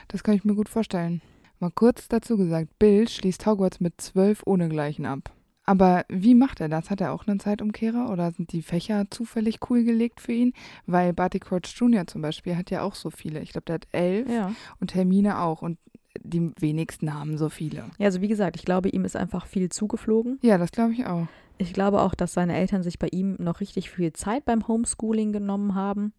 Das 0.09 0.23
kann 0.25 0.35
ich 0.35 0.45
mir 0.45 0.55
gut 0.55 0.69
vorstellen. 0.69 1.21
Mal 1.61 1.71
kurz 1.71 2.09
dazu 2.09 2.37
gesagt, 2.37 2.79
Bill 2.79 3.09
schließt 3.09 3.45
Hogwarts 3.47 3.81
mit 3.81 4.00
zwölf 4.00 4.43
ohnegleichen 4.47 5.07
ab. 5.07 5.33
Aber 5.69 6.05
wie 6.09 6.35
macht 6.35 6.61
er 6.61 6.69
das? 6.69 6.89
Hat 6.89 7.01
er 7.03 7.13
auch 7.13 7.27
einen 7.27 7.41
Zeitumkehrer 7.41 8.11
oder 8.11 8.31
sind 8.33 8.53
die 8.53 8.63
Fächer 8.63 9.05
zufällig 9.11 9.59
cool 9.69 9.85
gelegt 9.85 10.21
für 10.23 10.33
ihn? 10.33 10.55
Weil 10.87 11.13
Barty 11.13 11.39
Crouch 11.41 11.75
Jr. 11.77 12.07
zum 12.07 12.23
Beispiel 12.23 12.57
hat 12.57 12.71
ja 12.71 12.83
auch 12.83 12.95
so 12.95 13.11
viele. 13.11 13.41
Ich 13.41 13.53
glaube, 13.53 13.67
der 13.67 13.75
hat 13.75 13.89
elf 13.93 14.29
Ja. 14.31 14.53
und 14.81 14.95
Hermine 14.95 15.41
auch. 15.41 15.61
Und 15.61 15.79
die 16.21 16.53
wenigsten 16.59 17.13
haben 17.13 17.37
so 17.37 17.51
viele. 17.51 17.85
Ja, 17.99 18.07
also 18.07 18.23
wie 18.23 18.29
gesagt, 18.29 18.57
ich 18.57 18.65
glaube, 18.65 18.89
ihm 18.89 19.05
ist 19.05 19.15
einfach 19.15 19.45
viel 19.47 19.69
zugeflogen. 19.69 20.39
Ja, 20.43 20.57
das 20.57 20.73
glaube 20.73 20.93
ich 20.95 21.05
auch. 21.05 21.27
Ich 21.59 21.73
glaube 21.75 22.01
auch, 22.01 22.15
dass 22.15 22.33
seine 22.33 22.57
Eltern 22.57 22.83
sich 22.83 22.99
bei 22.99 23.09
ihm 23.09 23.37
noch 23.39 23.61
richtig 23.61 23.91
viel 23.91 24.13
Zeit 24.15 24.45
beim 24.47 24.67
Homeschooling 24.69 25.33
genommen 25.33 25.75
haben, 25.75 26.15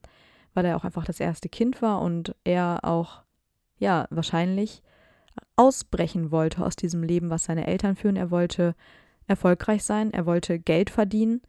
weil 0.53 0.65
er 0.65 0.77
auch 0.77 0.83
einfach 0.83 1.05
das 1.05 1.19
erste 1.19 1.49
Kind 1.49 1.81
war 1.81 2.01
und 2.01 2.35
er 2.43 2.81
auch, 2.83 3.23
ja, 3.79 4.05
wahrscheinlich 4.11 4.83
ausbrechen 5.55 6.31
wollte 6.31 6.63
aus 6.65 6.75
diesem 6.75 7.03
Leben, 7.03 7.29
was 7.29 7.45
seine 7.45 7.67
Eltern 7.67 7.95
führen. 7.95 8.15
Er 8.15 8.31
wollte 8.31 8.75
erfolgreich 9.29 9.83
sein, 9.83 10.11
er 10.11 10.25
wollte 10.25 10.59
Geld 10.59 10.89
verdienen. 10.89 11.41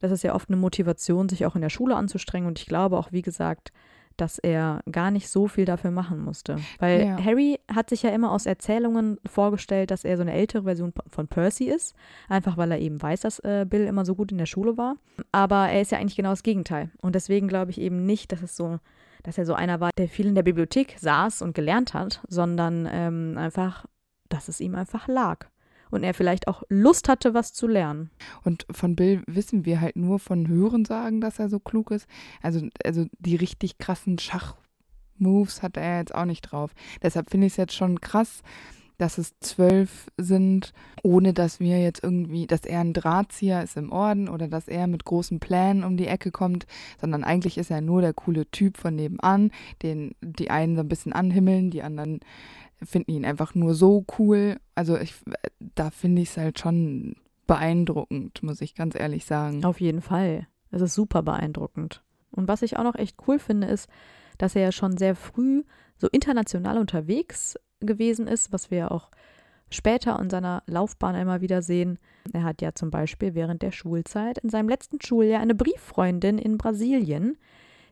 Das 0.00 0.12
ist 0.12 0.22
ja 0.22 0.34
oft 0.34 0.48
eine 0.48 0.56
Motivation, 0.56 1.28
sich 1.28 1.46
auch 1.46 1.54
in 1.54 1.62
der 1.62 1.70
Schule 1.70 1.96
anzustrengen. 1.96 2.46
Und 2.46 2.58
ich 2.58 2.66
glaube 2.66 2.98
auch, 2.98 3.12
wie 3.12 3.22
gesagt, 3.22 3.72
dass 4.16 4.38
er 4.38 4.80
gar 4.90 5.10
nicht 5.10 5.28
so 5.28 5.48
viel 5.48 5.64
dafür 5.64 5.90
machen 5.90 6.22
musste. 6.22 6.56
Weil 6.78 7.04
Ja. 7.04 7.24
Harry 7.24 7.58
hat 7.72 7.90
sich 7.90 8.02
ja 8.02 8.10
immer 8.10 8.30
aus 8.30 8.46
Erzählungen 8.46 9.18
vorgestellt, 9.26 9.90
dass 9.90 10.04
er 10.04 10.16
so 10.16 10.22
eine 10.22 10.32
ältere 10.34 10.64
Version 10.64 10.92
von 11.10 11.26
Percy 11.26 11.64
ist. 11.64 11.94
Einfach 12.28 12.56
weil 12.56 12.70
er 12.70 12.78
eben 12.78 13.00
weiß, 13.02 13.20
dass 13.22 13.40
äh, 13.40 13.66
Bill 13.68 13.84
immer 13.86 14.04
so 14.04 14.14
gut 14.14 14.30
in 14.30 14.38
der 14.38 14.46
Schule 14.46 14.76
war. 14.76 14.96
Aber 15.32 15.68
er 15.68 15.80
ist 15.80 15.90
ja 15.90 15.98
eigentlich 15.98 16.16
genau 16.16 16.30
das 16.30 16.42
Gegenteil. 16.42 16.90
Und 17.00 17.14
deswegen 17.14 17.48
glaube 17.48 17.70
ich 17.70 17.80
eben 17.80 18.06
nicht, 18.06 18.30
dass 18.30 18.42
es 18.42 18.56
so, 18.56 18.78
dass 19.24 19.38
er 19.38 19.46
so 19.46 19.54
einer 19.54 19.80
war, 19.80 19.90
der 19.98 20.08
viel 20.08 20.26
in 20.26 20.34
der 20.34 20.42
Bibliothek 20.42 20.96
saß 20.98 21.42
und 21.42 21.54
gelernt 21.54 21.94
hat, 21.94 22.20
sondern 22.28 22.88
ähm, 22.90 23.36
einfach, 23.36 23.86
dass 24.28 24.48
es 24.48 24.60
ihm 24.60 24.74
einfach 24.74 25.08
lag. 25.08 25.46
Und 25.94 26.02
er 26.02 26.14
vielleicht 26.14 26.48
auch 26.48 26.62
Lust 26.68 27.08
hatte, 27.08 27.34
was 27.34 27.52
zu 27.52 27.66
lernen. 27.66 28.10
Und 28.42 28.66
von 28.70 28.96
Bill 28.96 29.22
wissen 29.26 29.64
wir 29.64 29.80
halt 29.80 29.96
nur 29.96 30.18
von 30.18 30.48
Hörensagen, 30.48 31.20
dass 31.20 31.38
er 31.38 31.48
so 31.48 31.60
klug 31.60 31.90
ist. 31.90 32.06
Also, 32.42 32.66
also 32.84 33.06
die 33.18 33.36
richtig 33.36 33.78
krassen 33.78 34.18
Schachmoves 34.18 35.62
hat 35.62 35.76
er 35.76 35.98
jetzt 35.98 36.14
auch 36.14 36.24
nicht 36.24 36.42
drauf. 36.42 36.72
Deshalb 37.02 37.30
finde 37.30 37.46
ich 37.46 37.52
es 37.54 37.58
jetzt 37.58 37.74
schon 37.74 38.00
krass, 38.00 38.42
dass 38.98 39.18
es 39.18 39.38
zwölf 39.40 40.08
sind, 40.16 40.72
ohne 41.02 41.32
dass 41.32 41.60
wir 41.60 41.80
jetzt 41.80 42.02
irgendwie, 42.02 42.46
dass 42.46 42.64
er 42.64 42.80
ein 42.80 42.92
Drahtzieher 42.92 43.62
ist 43.62 43.76
im 43.76 43.90
Orden 43.90 44.28
oder 44.28 44.48
dass 44.48 44.68
er 44.68 44.86
mit 44.86 45.04
großen 45.04 45.40
Plänen 45.40 45.84
um 45.84 45.96
die 45.96 46.06
Ecke 46.06 46.30
kommt, 46.30 46.66
sondern 47.00 47.24
eigentlich 47.24 47.58
ist 47.58 47.70
er 47.70 47.80
nur 47.80 48.00
der 48.00 48.14
coole 48.14 48.46
Typ 48.50 48.76
von 48.76 48.94
nebenan, 48.94 49.50
den 49.82 50.14
die 50.22 50.50
einen 50.50 50.76
so 50.76 50.82
ein 50.82 50.88
bisschen 50.88 51.12
anhimmeln, 51.12 51.70
die 51.70 51.82
anderen 51.82 52.20
finden 52.82 53.12
ihn 53.12 53.24
einfach 53.24 53.54
nur 53.54 53.74
so 53.74 54.04
cool. 54.18 54.58
Also 54.74 54.98
ich, 54.98 55.14
da 55.74 55.90
finde 55.90 56.22
ich 56.22 56.30
es 56.30 56.36
halt 56.36 56.58
schon 56.58 57.16
beeindruckend, 57.46 58.42
muss 58.42 58.60
ich 58.60 58.74
ganz 58.74 58.94
ehrlich 58.94 59.24
sagen. 59.24 59.64
Auf 59.64 59.80
jeden 59.80 60.00
Fall. 60.00 60.46
Es 60.70 60.82
ist 60.82 60.94
super 60.94 61.22
beeindruckend. 61.22 62.02
Und 62.30 62.48
was 62.48 62.62
ich 62.62 62.76
auch 62.76 62.82
noch 62.82 62.96
echt 62.96 63.16
cool 63.26 63.38
finde, 63.38 63.68
ist, 63.68 63.88
dass 64.38 64.56
er 64.56 64.62
ja 64.62 64.72
schon 64.72 64.96
sehr 64.96 65.14
früh 65.14 65.62
so 65.96 66.08
international 66.08 66.78
unterwegs 66.78 67.56
gewesen 67.80 68.26
ist, 68.26 68.52
was 68.52 68.70
wir 68.70 68.78
ja 68.78 68.90
auch 68.90 69.10
später 69.70 70.18
in 70.18 70.30
seiner 70.30 70.62
Laufbahn 70.66 71.14
immer 71.14 71.40
wieder 71.40 71.62
sehen. 71.62 71.98
Er 72.32 72.44
hat 72.44 72.62
ja 72.62 72.74
zum 72.74 72.90
Beispiel 72.90 73.34
während 73.34 73.62
der 73.62 73.72
Schulzeit 73.72 74.38
in 74.38 74.50
seinem 74.50 74.68
letzten 74.68 75.00
Schuljahr 75.00 75.40
eine 75.40 75.54
Brieffreundin 75.54 76.38
in 76.38 76.58
Brasilien, 76.58 77.36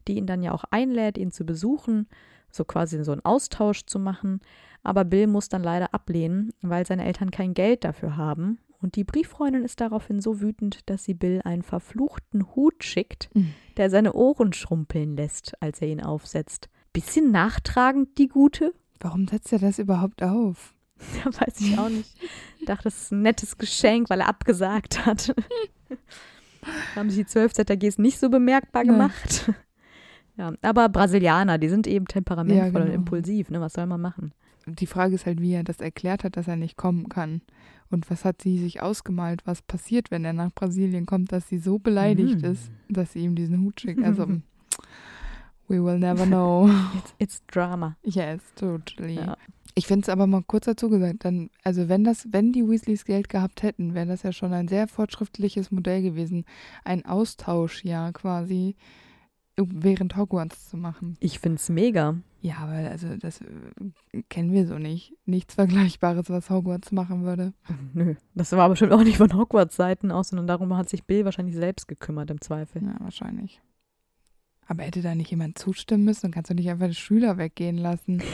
die 0.08 0.16
ihn 0.16 0.26
dann 0.26 0.42
ja 0.42 0.52
auch 0.52 0.64
einlädt, 0.70 1.18
ihn 1.18 1.30
zu 1.30 1.44
besuchen, 1.44 2.08
so 2.52 2.64
quasi 2.64 3.02
so 3.04 3.12
einen 3.12 3.24
Austausch 3.24 3.84
zu 3.86 3.98
machen. 3.98 4.40
Aber 4.82 5.04
Bill 5.04 5.26
muss 5.26 5.48
dann 5.48 5.62
leider 5.62 5.94
ablehnen, 5.94 6.52
weil 6.60 6.86
seine 6.86 7.04
Eltern 7.04 7.30
kein 7.30 7.54
Geld 7.54 7.84
dafür 7.84 8.16
haben. 8.16 8.58
Und 8.80 8.96
die 8.96 9.04
Brieffreundin 9.04 9.64
ist 9.64 9.80
daraufhin 9.80 10.20
so 10.20 10.40
wütend, 10.40 10.88
dass 10.90 11.04
sie 11.04 11.14
Bill 11.14 11.40
einen 11.44 11.62
verfluchten 11.62 12.54
Hut 12.56 12.82
schickt, 12.82 13.30
Mhm. 13.34 13.54
der 13.76 13.90
seine 13.90 14.12
Ohren 14.12 14.52
schrumpeln 14.52 15.16
lässt, 15.16 15.52
als 15.62 15.80
er 15.80 15.88
ihn 15.88 16.02
aufsetzt. 16.02 16.68
Bisschen 16.92 17.30
nachtragend, 17.30 18.18
die 18.18 18.26
Gute? 18.28 18.74
Warum 19.00 19.28
setzt 19.28 19.52
er 19.52 19.60
das 19.60 19.78
überhaupt 19.78 20.22
auf? 20.22 20.74
Ja, 21.24 21.32
weiß 21.32 21.60
ich 21.60 21.76
auch 21.78 21.88
nicht. 21.88 22.14
Ich 22.60 22.66
dachte, 22.66 22.84
das 22.84 23.02
ist 23.02 23.12
ein 23.12 23.22
nettes 23.22 23.58
Geschenk, 23.58 24.08
weil 24.10 24.20
er 24.20 24.28
abgesagt 24.28 25.04
hat. 25.04 25.34
haben 26.94 27.10
sich 27.10 27.20
die 27.24 27.26
12 27.26 27.54
ZAGs 27.54 27.98
nicht 27.98 28.18
so 28.20 28.28
bemerkbar 28.30 28.84
gemacht. 28.84 29.44
Ja, 29.48 29.54
aber 30.62 30.88
Brasilianer, 30.88 31.58
die 31.58 31.68
sind 31.68 31.86
eben 31.86 32.06
temperamentvoll 32.06 32.58
Ja, 32.58 32.66
und 32.66 32.74
genau. 32.86 32.94
impulsiv, 32.94 33.50
ne? 33.50 33.60
Was 33.60 33.74
soll 33.74 33.86
man 33.86 34.00
machen? 34.00 34.32
Die 34.66 34.86
Frage 34.86 35.14
ist 35.16 35.26
halt, 35.26 35.40
wie 35.40 35.52
er 35.52 35.64
das 35.64 35.80
erklärt 35.80 36.24
hat, 36.24 36.36
dass 36.36 36.48
er 36.48 36.56
nicht 36.56 36.76
kommen 36.76 37.08
kann. 37.08 37.42
Und 37.90 38.08
was 38.10 38.24
hat 38.24 38.40
sie 38.40 38.58
sich 38.58 38.80
ausgemalt, 38.80 39.42
was 39.44 39.60
passiert, 39.60 40.10
wenn 40.10 40.24
er 40.24 40.32
nach 40.32 40.52
Brasilien 40.54 41.04
kommt, 41.04 41.32
dass 41.32 41.48
sie 41.48 41.58
so 41.58 41.78
beleidigt 41.78 42.38
Mhm. 42.42 42.44
ist, 42.52 42.70
dass 42.88 43.12
sie 43.12 43.20
ihm 43.24 43.34
diesen 43.34 43.60
Hut 43.62 43.80
schickt. 43.80 44.02
Also, 44.02 44.26
we 45.68 45.82
will 45.82 45.98
never 45.98 46.26
know. 46.26 46.68
It's, 46.96 47.14
it's 47.18 47.42
Drama. 47.46 47.96
yes, 48.02 48.40
totally. 48.56 49.16
Ja. 49.16 49.36
Ich 49.74 49.86
finde 49.86 50.02
es 50.02 50.08
aber 50.10 50.26
mal 50.26 50.42
kurz 50.46 50.66
dazu 50.66 50.90
gesagt, 50.90 51.24
dann, 51.24 51.48
also 51.64 51.88
wenn 51.88 52.04
das, 52.04 52.28
wenn 52.30 52.52
die 52.52 52.68
Weasleys 52.68 53.04
Geld 53.06 53.30
gehabt 53.30 53.62
hätten, 53.62 53.94
wäre 53.94 54.06
das 54.06 54.22
ja 54.22 54.30
schon 54.32 54.52
ein 54.52 54.68
sehr 54.68 54.86
fortschrittliches 54.86 55.70
Modell 55.70 56.02
gewesen. 56.02 56.44
Ein 56.84 57.06
Austauschjahr 57.06 58.12
quasi 58.12 58.76
während 59.56 60.16
Hogwarts 60.16 60.68
zu 60.70 60.76
machen. 60.76 61.16
Ich 61.20 61.38
find's 61.38 61.68
mega. 61.68 62.16
Ja, 62.40 62.66
weil 62.68 62.88
also 62.88 63.16
das 63.16 63.40
äh, 63.40 64.22
kennen 64.28 64.52
wir 64.52 64.66
so 64.66 64.78
nicht. 64.78 65.14
Nichts 65.26 65.54
Vergleichbares, 65.54 66.28
was 66.30 66.50
Hogwarts 66.50 66.90
machen 66.90 67.22
würde. 67.24 67.52
Nö, 67.94 68.14
das 68.34 68.52
war 68.52 68.68
bestimmt 68.68 68.92
auch 68.92 69.04
nicht 69.04 69.18
von 69.18 69.32
Hogwarts-Seiten 69.34 70.10
aus, 70.10 70.28
sondern 70.28 70.46
darum 70.46 70.76
hat 70.76 70.88
sich 70.88 71.04
Bill 71.04 71.24
wahrscheinlich 71.24 71.54
selbst 71.54 71.86
gekümmert 71.86 72.30
im 72.30 72.40
Zweifel. 72.40 72.82
Ja, 72.82 72.96
wahrscheinlich. 73.00 73.60
Aber 74.66 74.84
hätte 74.84 75.02
da 75.02 75.14
nicht 75.14 75.30
jemand 75.30 75.58
zustimmen 75.58 76.04
müssen? 76.04 76.22
Dann 76.22 76.30
kannst 76.32 76.50
du 76.50 76.54
nicht 76.54 76.70
einfach 76.70 76.86
die 76.88 76.94
Schüler 76.94 77.38
weggehen 77.38 77.78
lassen. 77.78 78.22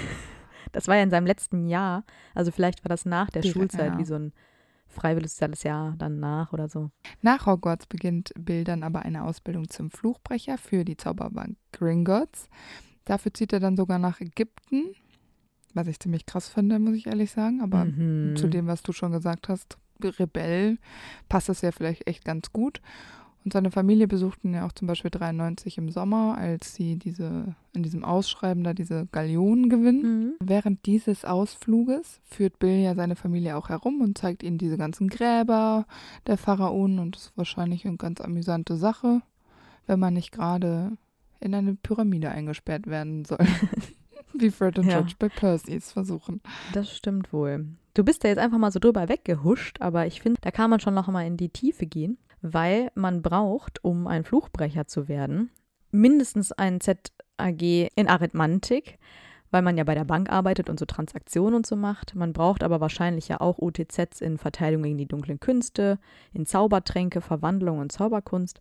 Das 0.72 0.86
war 0.86 0.96
ja 0.96 1.02
in 1.02 1.08
seinem 1.08 1.24
letzten 1.26 1.66
Jahr. 1.66 2.04
Also 2.34 2.50
vielleicht 2.50 2.84
war 2.84 2.90
das 2.90 3.06
nach 3.06 3.30
der 3.30 3.40
Die- 3.40 3.48
Schulzeit 3.50 3.92
ja. 3.94 3.98
wie 3.98 4.04
so 4.04 4.16
ein 4.16 4.32
freiwilliges 4.88 5.32
soziales 5.34 5.62
Jahr 5.62 5.94
danach 5.98 6.52
oder 6.52 6.68
so. 6.68 6.90
Nach 7.22 7.46
Hogwarts 7.46 7.86
beginnt 7.86 8.32
Bill 8.38 8.64
dann 8.64 8.82
aber 8.82 9.02
eine 9.02 9.24
Ausbildung 9.24 9.68
zum 9.68 9.90
Fluchbrecher 9.90 10.58
für 10.58 10.84
die 10.84 10.96
Zauberbank 10.96 11.56
Gringotts. 11.72 12.48
Dafür 13.04 13.32
zieht 13.32 13.52
er 13.52 13.60
dann 13.60 13.76
sogar 13.76 13.98
nach 13.98 14.20
Ägypten, 14.20 14.94
was 15.74 15.86
ich 15.86 16.00
ziemlich 16.00 16.26
krass 16.26 16.48
finde, 16.48 16.78
muss 16.78 16.94
ich 16.94 17.06
ehrlich 17.06 17.30
sagen. 17.30 17.60
Aber 17.62 17.86
Mhm. 17.86 18.36
zu 18.36 18.48
dem, 18.48 18.66
was 18.66 18.82
du 18.82 18.92
schon 18.92 19.12
gesagt 19.12 19.48
hast, 19.48 19.78
Rebell, 20.02 20.78
passt 21.28 21.48
das 21.48 21.60
ja 21.62 21.72
vielleicht 21.72 22.06
echt 22.06 22.24
ganz 22.24 22.52
gut. 22.52 22.80
Und 23.48 23.54
seine 23.54 23.70
Familie 23.70 24.06
besuchten 24.06 24.52
ja 24.52 24.66
auch 24.66 24.72
zum 24.72 24.88
Beispiel 24.88 25.10
93 25.10 25.78
im 25.78 25.88
Sommer, 25.88 26.36
als 26.36 26.74
sie 26.74 26.96
diese, 26.96 27.54
in 27.72 27.82
diesem 27.82 28.04
Ausschreiben 28.04 28.62
da 28.62 28.74
diese 28.74 29.08
Galeonen 29.10 29.70
gewinnen. 29.70 30.02
Mhm. 30.02 30.32
Während 30.38 30.84
dieses 30.84 31.24
Ausfluges 31.24 32.20
führt 32.24 32.58
Bill 32.58 32.82
ja 32.82 32.94
seine 32.94 33.16
Familie 33.16 33.56
auch 33.56 33.70
herum 33.70 34.02
und 34.02 34.18
zeigt 34.18 34.42
ihnen 34.42 34.58
diese 34.58 34.76
ganzen 34.76 35.08
Gräber 35.08 35.86
der 36.26 36.36
Pharaonen 36.36 36.98
und 36.98 37.16
das 37.16 37.22
ist 37.28 37.38
wahrscheinlich 37.38 37.86
eine 37.86 37.96
ganz 37.96 38.20
amüsante 38.20 38.76
Sache, 38.76 39.22
wenn 39.86 39.98
man 39.98 40.12
nicht 40.12 40.30
gerade 40.30 40.98
in 41.40 41.54
eine 41.54 41.74
Pyramide 41.74 42.28
eingesperrt 42.28 42.86
werden 42.86 43.24
soll. 43.24 43.38
Wie 44.34 44.50
Fred 44.50 44.78
und 44.78 44.88
Ja. 44.88 44.98
George 44.98 45.14
bei 45.18 45.30
Percy 45.30 45.74
es 45.74 45.90
versuchen. 45.90 46.42
Das 46.74 46.94
stimmt 46.94 47.32
wohl. 47.32 47.64
Du 47.94 48.04
bist 48.04 48.22
da 48.24 48.28
jetzt 48.28 48.38
einfach 48.40 48.58
mal 48.58 48.70
so 48.70 48.78
drüber 48.78 49.08
weggehuscht, 49.08 49.80
aber 49.80 50.06
ich 50.06 50.20
finde, 50.20 50.38
da 50.42 50.50
kann 50.50 50.68
man 50.68 50.80
schon 50.80 50.92
noch 50.92 51.08
mal 51.08 51.26
in 51.26 51.38
die 51.38 51.48
Tiefe 51.48 51.86
gehen, 51.86 52.18
weil 52.42 52.90
man 52.94 53.22
braucht, 53.22 53.82
um 53.84 54.06
ein 54.06 54.24
Fluchbrecher 54.24 54.86
zu 54.86 55.08
werden, 55.08 55.50
mindestens 55.90 56.52
ein 56.52 56.80
ZAG 56.80 57.90
in 57.94 58.08
Arithmantik, 58.08 58.98
weil 59.50 59.62
man 59.62 59.78
ja 59.78 59.84
bei 59.84 59.94
der 59.94 60.04
Bank 60.04 60.30
arbeitet 60.30 60.68
und 60.68 60.78
so 60.78 60.84
Transaktionen 60.84 61.54
und 61.54 61.66
so 61.66 61.76
macht. 61.76 62.14
Man 62.14 62.32
braucht 62.32 62.62
aber 62.62 62.80
wahrscheinlich 62.80 63.28
ja 63.28 63.40
auch 63.40 63.58
UTZs 63.58 64.20
in 64.20 64.38
Verteidigung 64.38 64.82
gegen 64.82 64.98
die 64.98 65.06
dunklen 65.06 65.40
Künste, 65.40 65.98
in 66.32 66.44
Zaubertränke, 66.44 67.20
Verwandlung 67.20 67.78
und 67.78 67.92
Zauberkunst. 67.92 68.60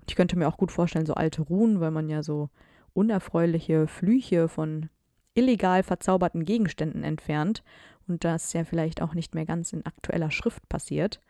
Und 0.00 0.10
ich 0.10 0.16
könnte 0.16 0.38
mir 0.38 0.46
auch 0.46 0.56
gut 0.56 0.70
vorstellen, 0.70 1.06
so 1.06 1.14
alte 1.14 1.42
Runen, 1.42 1.80
weil 1.80 1.90
man 1.90 2.08
ja 2.08 2.22
so 2.22 2.50
unerfreuliche 2.94 3.86
Flüche 3.86 4.48
von 4.48 4.88
illegal 5.34 5.82
verzauberten 5.82 6.44
Gegenständen 6.44 7.04
entfernt 7.04 7.62
und 8.06 8.24
das 8.24 8.52
ja 8.52 8.64
vielleicht 8.64 9.02
auch 9.02 9.14
nicht 9.14 9.34
mehr 9.34 9.44
ganz 9.44 9.72
in 9.72 9.86
aktueller 9.86 10.30
Schrift 10.30 10.68
passiert. 10.68 11.20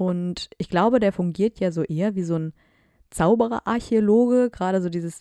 Und 0.00 0.48
ich 0.56 0.70
glaube, 0.70 0.98
der 0.98 1.12
fungiert 1.12 1.60
ja 1.60 1.70
so 1.70 1.82
eher 1.82 2.14
wie 2.14 2.22
so 2.22 2.34
ein 2.34 2.54
Zauberer-Archäologe, 3.10 4.48
gerade 4.48 4.80
so 4.80 4.88
dieses, 4.88 5.20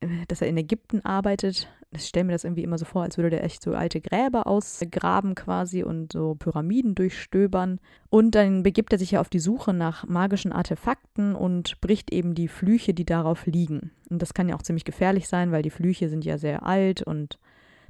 äh, 0.00 0.24
dass 0.26 0.40
er 0.40 0.48
in 0.48 0.56
Ägypten 0.56 1.04
arbeitet. 1.04 1.68
Ich 1.90 2.06
stelle 2.06 2.24
mir 2.24 2.32
das 2.32 2.44
irgendwie 2.44 2.62
immer 2.62 2.78
so 2.78 2.86
vor, 2.86 3.02
als 3.02 3.18
würde 3.18 3.28
der 3.28 3.44
echt 3.44 3.62
so 3.62 3.74
alte 3.74 4.00
Gräber 4.00 4.46
ausgraben 4.46 5.34
quasi 5.34 5.82
und 5.82 6.14
so 6.14 6.34
Pyramiden 6.34 6.94
durchstöbern. 6.94 7.78
Und 8.08 8.34
dann 8.34 8.62
begibt 8.62 8.94
er 8.94 8.98
sich 8.98 9.10
ja 9.10 9.20
auf 9.20 9.28
die 9.28 9.38
Suche 9.38 9.74
nach 9.74 10.06
magischen 10.06 10.52
Artefakten 10.52 11.34
und 11.34 11.78
bricht 11.82 12.10
eben 12.10 12.34
die 12.34 12.48
Flüche, 12.48 12.94
die 12.94 13.04
darauf 13.04 13.44
liegen. 13.44 13.90
Und 14.08 14.22
das 14.22 14.32
kann 14.32 14.48
ja 14.48 14.56
auch 14.56 14.62
ziemlich 14.62 14.86
gefährlich 14.86 15.28
sein, 15.28 15.52
weil 15.52 15.62
die 15.62 15.68
Flüche 15.68 16.08
sind 16.08 16.24
ja 16.24 16.38
sehr 16.38 16.64
alt 16.64 17.02
und 17.02 17.38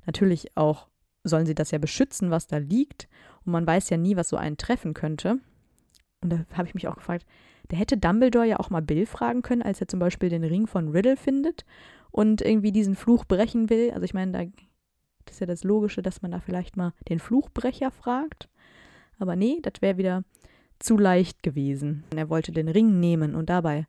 natürlich 0.06 0.56
auch 0.56 0.88
sollen 1.23 1.47
sie 1.47 1.54
das 1.54 1.71
ja 1.71 1.78
beschützen, 1.78 2.33
was 2.33 2.49
da 2.49 2.56
liegt. 2.56 3.09
Und 3.45 3.52
man 3.52 3.64
weiß 3.64 3.90
ja 3.90 3.97
nie, 3.97 4.16
was 4.16 4.28
so 4.28 4.37
einen 4.37 4.56
treffen 4.56 4.92
könnte. 4.92 5.38
Und 6.23 6.30
da 6.30 6.44
habe 6.52 6.68
ich 6.68 6.75
mich 6.75 6.88
auch 6.88 6.96
gefragt, 6.96 7.26
der 7.70 7.78
hätte 7.78 7.96
Dumbledore 7.96 8.46
ja 8.46 8.61
auch 8.61 8.70
mal 8.70 8.82
Bill 8.82 9.06
fragen 9.06 9.42
können, 9.42 9.62
als 9.62 9.80
er 9.80 9.88
zum 9.88 10.00
Beispiel 10.00 10.28
den 10.28 10.45
Ring 10.45 10.67
von 10.67 10.88
Riddle 10.88 11.17
findet 11.17 11.64
und 12.10 12.41
irgendwie 12.41 12.73
diesen 12.73 12.95
Fluch 12.95 13.25
brechen 13.25 13.71
will. 13.71 13.91
Also 13.91 14.04
ich 14.04 14.14
meine, 14.14 14.32
da 14.32 14.45
das 15.26 15.34
ist 15.34 15.41
ja 15.41 15.47
das 15.47 15.64
Logische, 15.64 16.02
dass 16.02 16.23
man 16.23 16.30
da 16.30 16.41
vielleicht 16.41 16.76
mal 16.76 16.93
den 17.08 17.19
Fluchbrecher 17.19 17.91
fragt. 17.91 18.49
Aber 19.19 19.36
nee, 19.36 19.58
das 19.62 19.75
wäre 19.80 19.99
wieder 19.99 20.25
zu 20.78 20.97
leicht 20.97 21.43
gewesen. 21.43 22.04
Er 22.14 22.28
wollte 22.28 22.52
den 22.52 22.69
Ring 22.69 23.00
nehmen 23.00 23.34
und 23.34 23.50
dabei 23.50 23.86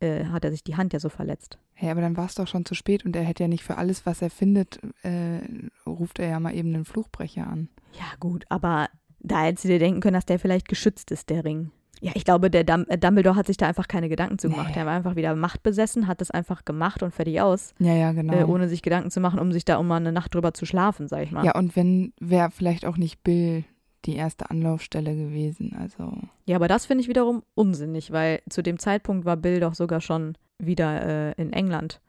äh, 0.00 0.26
hat 0.26 0.44
er 0.44 0.52
sich 0.52 0.62
die 0.62 0.76
Hand 0.76 0.92
ja 0.92 1.00
so 1.00 1.08
verletzt. 1.08 1.58
Hey, 1.72 1.90
aber 1.90 2.00
dann 2.00 2.16
war 2.16 2.26
es 2.26 2.34
doch 2.34 2.46
schon 2.46 2.64
zu 2.64 2.74
spät 2.74 3.04
und 3.04 3.16
er 3.16 3.22
hätte 3.22 3.44
ja 3.44 3.48
nicht 3.48 3.64
für 3.64 3.76
alles, 3.76 4.06
was 4.06 4.22
er 4.22 4.30
findet, 4.30 4.80
äh, 5.02 5.40
ruft 5.86 6.18
er 6.18 6.28
ja 6.28 6.40
mal 6.40 6.54
eben 6.54 6.72
den 6.72 6.84
Fluchbrecher 6.84 7.46
an. 7.46 7.68
Ja, 7.92 8.04
gut, 8.20 8.44
aber 8.48 8.88
da 9.30 9.42
hättest 9.44 9.64
du 9.64 9.68
dir 9.68 9.78
denken 9.78 10.00
können, 10.00 10.14
dass 10.14 10.26
der 10.26 10.38
vielleicht 10.38 10.68
geschützt 10.68 11.10
ist, 11.10 11.30
der 11.30 11.44
Ring. 11.44 11.70
Ja, 12.00 12.12
ich 12.14 12.24
glaube, 12.24 12.48
der 12.48 12.62
Dum 12.62 12.84
äh, 12.88 12.96
Dumbledore 12.96 13.34
hat 13.34 13.48
sich 13.48 13.56
da 13.56 13.66
einfach 13.66 13.88
keine 13.88 14.08
Gedanken 14.08 14.38
zu 14.38 14.48
gemacht. 14.48 14.70
Nee. 14.72 14.78
Er 14.80 14.86
war 14.86 14.92
einfach 14.92 15.16
wieder 15.16 15.34
machtbesessen, 15.34 16.06
hat 16.06 16.20
das 16.20 16.30
einfach 16.30 16.64
gemacht 16.64 17.02
und 17.02 17.12
fertig 17.12 17.40
aus, 17.40 17.74
Ja, 17.80 17.92
ja, 17.92 18.12
genau. 18.12 18.32
äh, 18.34 18.44
ohne 18.44 18.68
sich 18.68 18.82
Gedanken 18.82 19.10
zu 19.10 19.18
machen, 19.20 19.40
um 19.40 19.50
sich 19.52 19.64
da 19.64 19.78
um 19.78 19.88
mal 19.88 19.96
eine 19.96 20.12
Nacht 20.12 20.32
drüber 20.34 20.54
zu 20.54 20.64
schlafen, 20.64 21.08
sag 21.08 21.24
ich 21.24 21.32
mal. 21.32 21.44
ja, 21.44 21.56
und 21.56 21.74
wenn 21.74 22.12
wäre 22.20 22.50
vielleicht 22.52 22.84
auch 22.86 22.96
nicht 22.98 23.24
Bill 23.24 23.64
die 24.04 24.14
erste 24.14 24.48
Anlaufstelle 24.48 25.16
gewesen. 25.16 25.76
Also, 25.76 26.12
Ja, 26.46 26.54
aber 26.54 26.68
das 26.68 26.86
finde 26.86 27.02
ich 27.02 27.08
wiederum 27.08 27.42
unsinnig, 27.56 28.12
weil 28.12 28.42
zu 28.48 28.62
dem 28.62 28.78
Zeitpunkt 28.78 29.24
war 29.24 29.36
Bill 29.36 29.58
doch 29.58 29.74
sogar 29.74 30.00
schon 30.00 30.34
wieder 30.58 31.02
äh, 31.36 31.42
in 31.42 31.52
England 31.52 32.00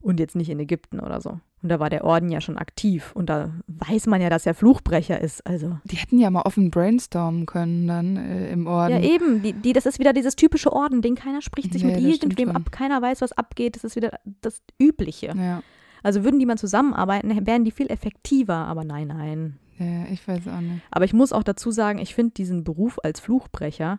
und 0.00 0.18
jetzt 0.18 0.34
nicht 0.34 0.48
in 0.48 0.58
Ägypten 0.60 0.98
oder 0.98 1.20
so. 1.20 1.38
Und 1.62 1.68
da 1.68 1.78
war 1.78 1.90
der 1.90 2.04
Orden 2.04 2.30
ja 2.30 2.40
schon 2.40 2.56
aktiv 2.56 3.12
und 3.14 3.28
da 3.28 3.52
weiß 3.66 4.06
man 4.06 4.22
ja, 4.22 4.30
dass 4.30 4.46
er 4.46 4.54
Fluchbrecher 4.54 5.20
ist. 5.20 5.46
Also 5.46 5.78
die 5.84 5.96
hätten 5.96 6.18
ja 6.18 6.30
mal 6.30 6.42
offen 6.42 6.70
brainstormen 6.70 7.44
können 7.44 7.86
dann 7.86 8.16
äh, 8.16 8.50
im 8.50 8.66
Orden. 8.66 8.94
ja 8.94 9.00
eben, 9.02 9.42
die, 9.42 9.52
die, 9.52 9.74
das 9.74 9.84
ist 9.84 9.98
wieder 9.98 10.14
dieses 10.14 10.36
typische 10.36 10.72
Orden-Ding. 10.72 11.16
Keiner 11.16 11.42
spricht 11.42 11.72
sich 11.72 11.84
Nee, 11.84 11.94
mit 11.94 12.02
irgendwem 12.02 12.50
ab, 12.50 12.72
keiner 12.72 13.02
weiß, 13.02 13.20
was 13.20 13.32
abgeht. 13.32 13.76
Das 13.76 13.84
ist 13.84 13.96
wieder 13.96 14.18
das 14.40 14.62
Übliche. 14.78 15.34
ja. 15.36 15.62
Also 16.02 16.24
würden 16.24 16.40
die 16.40 16.46
mal 16.46 16.56
zusammenarbeiten, 16.56 17.46
wären 17.46 17.64
die 17.64 17.72
viel 17.72 17.90
effektiver. 17.90 18.54
Aber 18.54 18.84
nein, 18.84 19.08
nein. 19.08 19.58
ja, 19.78 20.06
ich 20.10 20.26
weiß 20.26 20.48
auch 20.48 20.60
nicht. 20.62 20.80
Aber 20.90 21.04
ich 21.04 21.12
muss 21.12 21.30
auch 21.32 21.42
dazu 21.42 21.70
sagen, 21.70 21.98
ich 21.98 22.14
finde 22.14 22.32
diesen 22.32 22.64
Beruf 22.64 22.98
als 23.02 23.20
Fluchbrecher 23.20 23.98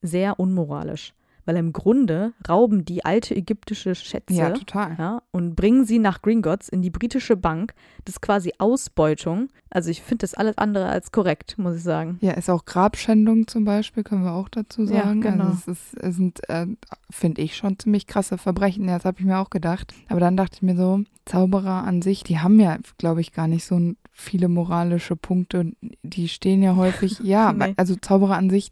sehr 0.00 0.40
unmoralisch. 0.40 1.12
Weil 1.46 1.56
im 1.56 1.72
Grunde 1.72 2.32
rauben 2.48 2.84
die 2.84 3.04
alte 3.04 3.34
ägyptische 3.36 3.94
Schätze 3.94 4.32
Ja, 4.34 4.50
total. 4.50 4.96
ja, 4.98 5.22
und 5.30 5.54
bringen 5.56 5.84
sie 5.84 5.98
nach 5.98 6.22
Gringotts 6.22 6.68
in 6.68 6.80
die 6.82 6.90
britische 6.90 7.36
Bank. 7.36 7.74
Das 8.04 8.14
ist 8.16 8.20
quasi 8.22 8.52
Ausbeutung. 8.58 9.48
Also 9.70 9.90
ich 9.90 10.02
finde 10.02 10.22
das 10.22 10.34
alles 10.34 10.56
andere 10.58 10.86
als 10.88 11.12
korrekt, 11.12 11.56
muss 11.58 11.76
ich 11.76 11.82
sagen. 11.82 12.18
Ja, 12.20 12.32
ist 12.32 12.48
auch 12.48 12.64
Grabschändung 12.64 13.46
zum 13.46 13.64
Beispiel, 13.64 14.04
können 14.04 14.24
wir 14.24 14.32
auch 14.32 14.48
dazu 14.48 14.82
Ja, 14.84 15.04
sagen. 15.04 15.20
genau. 15.20 15.44
Also 15.46 15.72
es, 15.72 15.92
ist, 15.92 15.96
es 16.02 16.16
sind, 16.16 16.48
äh, 16.48 16.66
finde 17.10 17.42
ich, 17.42 17.56
schon 17.56 17.78
ziemlich 17.78 18.06
krasse 18.06 18.38
Verbrechen. 18.38 18.88
Ja, 18.88 18.96
das 18.96 19.04
habe 19.04 19.18
ich 19.18 19.24
mir 19.26 19.38
auch 19.38 19.50
gedacht. 19.50 19.92
Aber 20.08 20.20
dann 20.20 20.36
dachte 20.36 20.56
ich 20.56 20.62
mir 20.62 20.76
so, 20.76 21.00
Zauberer 21.26 21.84
an 21.84 22.02
sich, 22.02 22.22
die 22.22 22.38
haben 22.38 22.60
ja, 22.60 22.76
glaube 22.98 23.20
ich, 23.20 23.32
gar 23.32 23.48
nicht 23.48 23.64
so 23.64 23.80
viele 24.12 24.48
moralische 24.48 25.16
Punkte. 25.16 25.72
Die 26.02 26.28
stehen 26.28 26.62
ja 26.62 26.76
häufig, 26.76 27.18
ja, 27.22 27.52
Nee. 27.52 27.74
also 27.76 27.96
Zauberer 27.96 28.36
an 28.36 28.50
sich, 28.50 28.70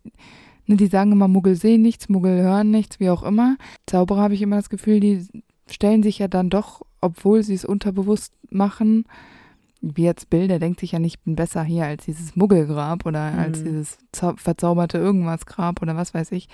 ne, 0.66 0.76
die 0.76 0.86
sagen 0.86 1.12
immer, 1.12 1.28
Muggel 1.28 1.54
sehen 1.54 1.82
nichts, 1.82 2.08
Muggel 2.08 2.42
hören 2.42 2.70
nichts, 2.70 3.00
wie 3.00 3.10
auch 3.10 3.22
immer. 3.22 3.56
Zauberer 3.86 4.22
habe 4.22 4.34
ich 4.34 4.42
immer 4.42 4.56
das 4.56 4.70
Gefühl, 4.70 5.00
die 5.00 5.26
stellen 5.68 6.02
sich 6.02 6.18
ja 6.18 6.28
dann 6.28 6.50
doch, 6.50 6.82
obwohl 7.00 7.42
sie 7.42 7.54
es 7.54 7.64
unterbewusst 7.64 8.32
machen, 8.50 9.04
wie 9.82 10.04
jetzt 10.04 10.30
Bill, 10.30 10.46
der 10.48 10.60
denkt 10.60 10.78
sich 10.80 10.92
ja 10.92 11.00
nicht, 11.00 11.16
ich 11.16 11.20
bin 11.24 11.34
besser 11.34 11.64
hier 11.64 11.84
als 11.86 12.04
dieses 12.04 12.36
Muggelgrab 12.36 13.04
oder 13.04 13.20
als 13.20 13.60
Mhm. 13.60 13.64
dieses 13.64 13.98
zau 14.12 14.32
verzauberte 14.36 14.96
irgendwas 14.98 15.44
Grab 15.44 15.82
oder 15.82 15.96
was 15.96 16.14
weiß 16.14 16.30
ich. 16.32 16.48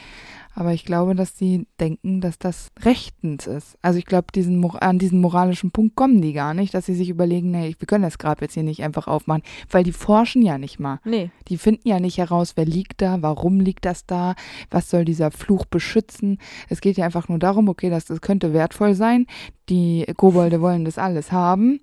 Aber 0.54 0.72
ich 0.72 0.84
glaube, 0.84 1.14
dass 1.14 1.34
die 1.34 1.66
denken, 1.78 2.20
dass 2.20 2.38
das 2.38 2.70
rechtens 2.80 3.46
ist. 3.46 3.78
Also 3.82 3.98
ich 3.98 4.06
glaube, 4.06 4.28
diesen, 4.34 4.64
an 4.80 4.98
diesen 4.98 5.20
moralischen 5.20 5.70
Punkt 5.70 5.94
kommen 5.94 6.20
die 6.22 6.32
gar 6.32 6.52
nicht, 6.54 6.74
dass 6.74 6.86
sie 6.86 6.94
sich 6.94 7.10
überlegen, 7.10 7.50
nee, 7.52 7.76
wir 7.78 7.86
können 7.86 8.02
das 8.02 8.18
Grab 8.18 8.40
jetzt 8.40 8.54
hier 8.54 8.62
nicht 8.64 8.82
einfach 8.82 9.06
aufmachen, 9.06 9.42
weil 9.70 9.84
die 9.84 9.92
forschen 9.92 10.42
ja 10.42 10.58
nicht 10.58 10.80
mal. 10.80 10.98
Nee, 11.04 11.30
Die 11.48 11.58
finden 11.58 11.86
ja 11.86 12.00
nicht 12.00 12.18
heraus, 12.18 12.54
wer 12.56 12.64
liegt 12.64 13.02
da, 13.02 13.22
warum 13.22 13.60
liegt 13.60 13.84
das 13.84 14.06
da, 14.06 14.34
was 14.70 14.90
soll 14.90 15.04
dieser 15.04 15.30
Fluch 15.30 15.64
beschützen. 15.66 16.38
Es 16.68 16.80
geht 16.80 16.96
ja 16.96 17.04
einfach 17.04 17.28
nur 17.28 17.38
darum, 17.38 17.68
okay, 17.68 17.90
das, 17.90 18.06
das 18.06 18.20
könnte 18.20 18.52
wertvoll 18.52 18.94
sein. 18.94 19.26
Die 19.68 20.06
Kobolde 20.16 20.60
wollen 20.62 20.84
das 20.86 20.96
alles 20.98 21.30
haben. 21.30 21.78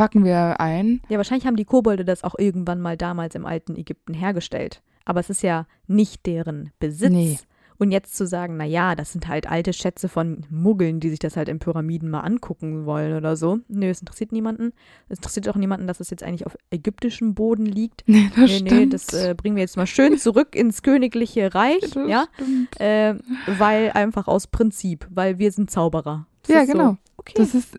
Packen 0.00 0.24
wir 0.24 0.58
ein. 0.60 1.02
ja, 1.10 1.18
wahrscheinlich 1.18 1.46
haben 1.46 1.56
die 1.56 1.66
Kobolde 1.66 2.06
das 2.06 2.24
auch 2.24 2.34
irgendwann 2.38 2.80
mal 2.80 2.96
damals 2.96 3.34
im 3.34 3.44
alten 3.44 3.76
Ägypten 3.76 4.14
hergestellt. 4.14 4.80
Aber 5.04 5.20
es 5.20 5.28
ist 5.28 5.42
ja 5.42 5.66
nicht 5.88 6.24
deren 6.24 6.70
Besitz. 6.78 7.10
Nee. 7.10 7.38
Und 7.76 7.90
jetzt 7.90 8.16
zu 8.16 8.26
sagen, 8.26 8.56
na 8.56 8.64
ja, 8.64 8.94
das 8.94 9.12
sind 9.12 9.28
halt 9.28 9.50
alte 9.50 9.74
Schätze 9.74 10.08
von 10.08 10.46
Muggeln, 10.48 11.00
die 11.00 11.10
sich 11.10 11.18
das 11.18 11.36
halt 11.36 11.50
in 11.50 11.58
Pyramiden 11.58 12.08
mal 12.08 12.20
angucken 12.20 12.86
wollen 12.86 13.14
oder 13.14 13.36
so. 13.36 13.58
Nö, 13.68 13.90
es 13.90 14.00
interessiert 14.00 14.32
niemanden. 14.32 14.72
Es 15.10 15.18
interessiert 15.18 15.50
auch 15.50 15.56
niemanden, 15.56 15.86
dass 15.86 16.00
es 16.00 16.08
jetzt 16.08 16.22
eigentlich 16.22 16.46
auf 16.46 16.56
ägyptischem 16.70 17.34
Boden 17.34 17.66
liegt. 17.66 18.02
Nee, 18.10 18.30
das 18.34 18.50
nee, 18.50 18.60
nee, 18.62 18.68
stimmt. 18.70 18.94
das 18.94 19.12
äh, 19.12 19.34
bringen 19.34 19.56
wir 19.56 19.62
jetzt 19.64 19.76
mal 19.76 19.86
schön 19.86 20.16
zurück 20.16 20.56
ins 20.56 20.80
königliche 20.80 21.54
Reich, 21.54 21.90
Das 21.92 22.08
ja, 22.08 22.24
äh, 22.78 23.16
weil 23.58 23.90
einfach 23.90 24.28
aus 24.28 24.46
Prinzip, 24.46 25.06
weil 25.10 25.38
wir 25.38 25.52
sind 25.52 25.70
Zauberer. 25.70 26.26
Das 26.44 26.54
ja, 26.54 26.62
ist 26.62 26.68
so, 26.68 26.72
genau. 26.72 26.96
okay. 27.18 27.34
Das 27.36 27.54
ist, 27.54 27.76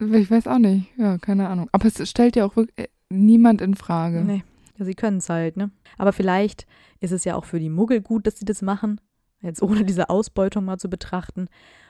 ich 0.00 0.30
weiß 0.30 0.46
auch 0.46 0.58
nicht. 0.58 0.86
Ja, 0.96 1.18
keine 1.18 1.48
Ahnung. 1.48 1.68
Aber 1.72 1.86
es 1.86 2.08
stellt 2.08 2.36
ja 2.36 2.44
auch 2.44 2.56
wirklich 2.56 2.78
äh, 2.78 2.88
niemand 3.08 3.60
in 3.60 3.74
Frage. 3.74 4.22
Nee, 4.22 4.44
ja, 4.78 4.84
sie 4.84 4.94
können 4.94 5.18
es 5.18 5.28
halt, 5.28 5.56
ne? 5.56 5.70
Aber 5.98 6.12
vielleicht 6.12 6.66
ist 7.00 7.12
es 7.12 7.24
ja 7.24 7.34
auch 7.36 7.44
für 7.44 7.60
die 7.60 7.70
Muggel 7.70 8.00
gut, 8.00 8.26
dass 8.26 8.38
sie 8.38 8.44
das 8.44 8.62
machen. 8.62 9.00
Jetzt 9.42 9.62
ohne 9.62 9.84
diese 9.84 10.10
Ausbeutung 10.10 10.64
mal 10.64 10.78
zu 10.78 10.88
betrachten. 10.88 11.48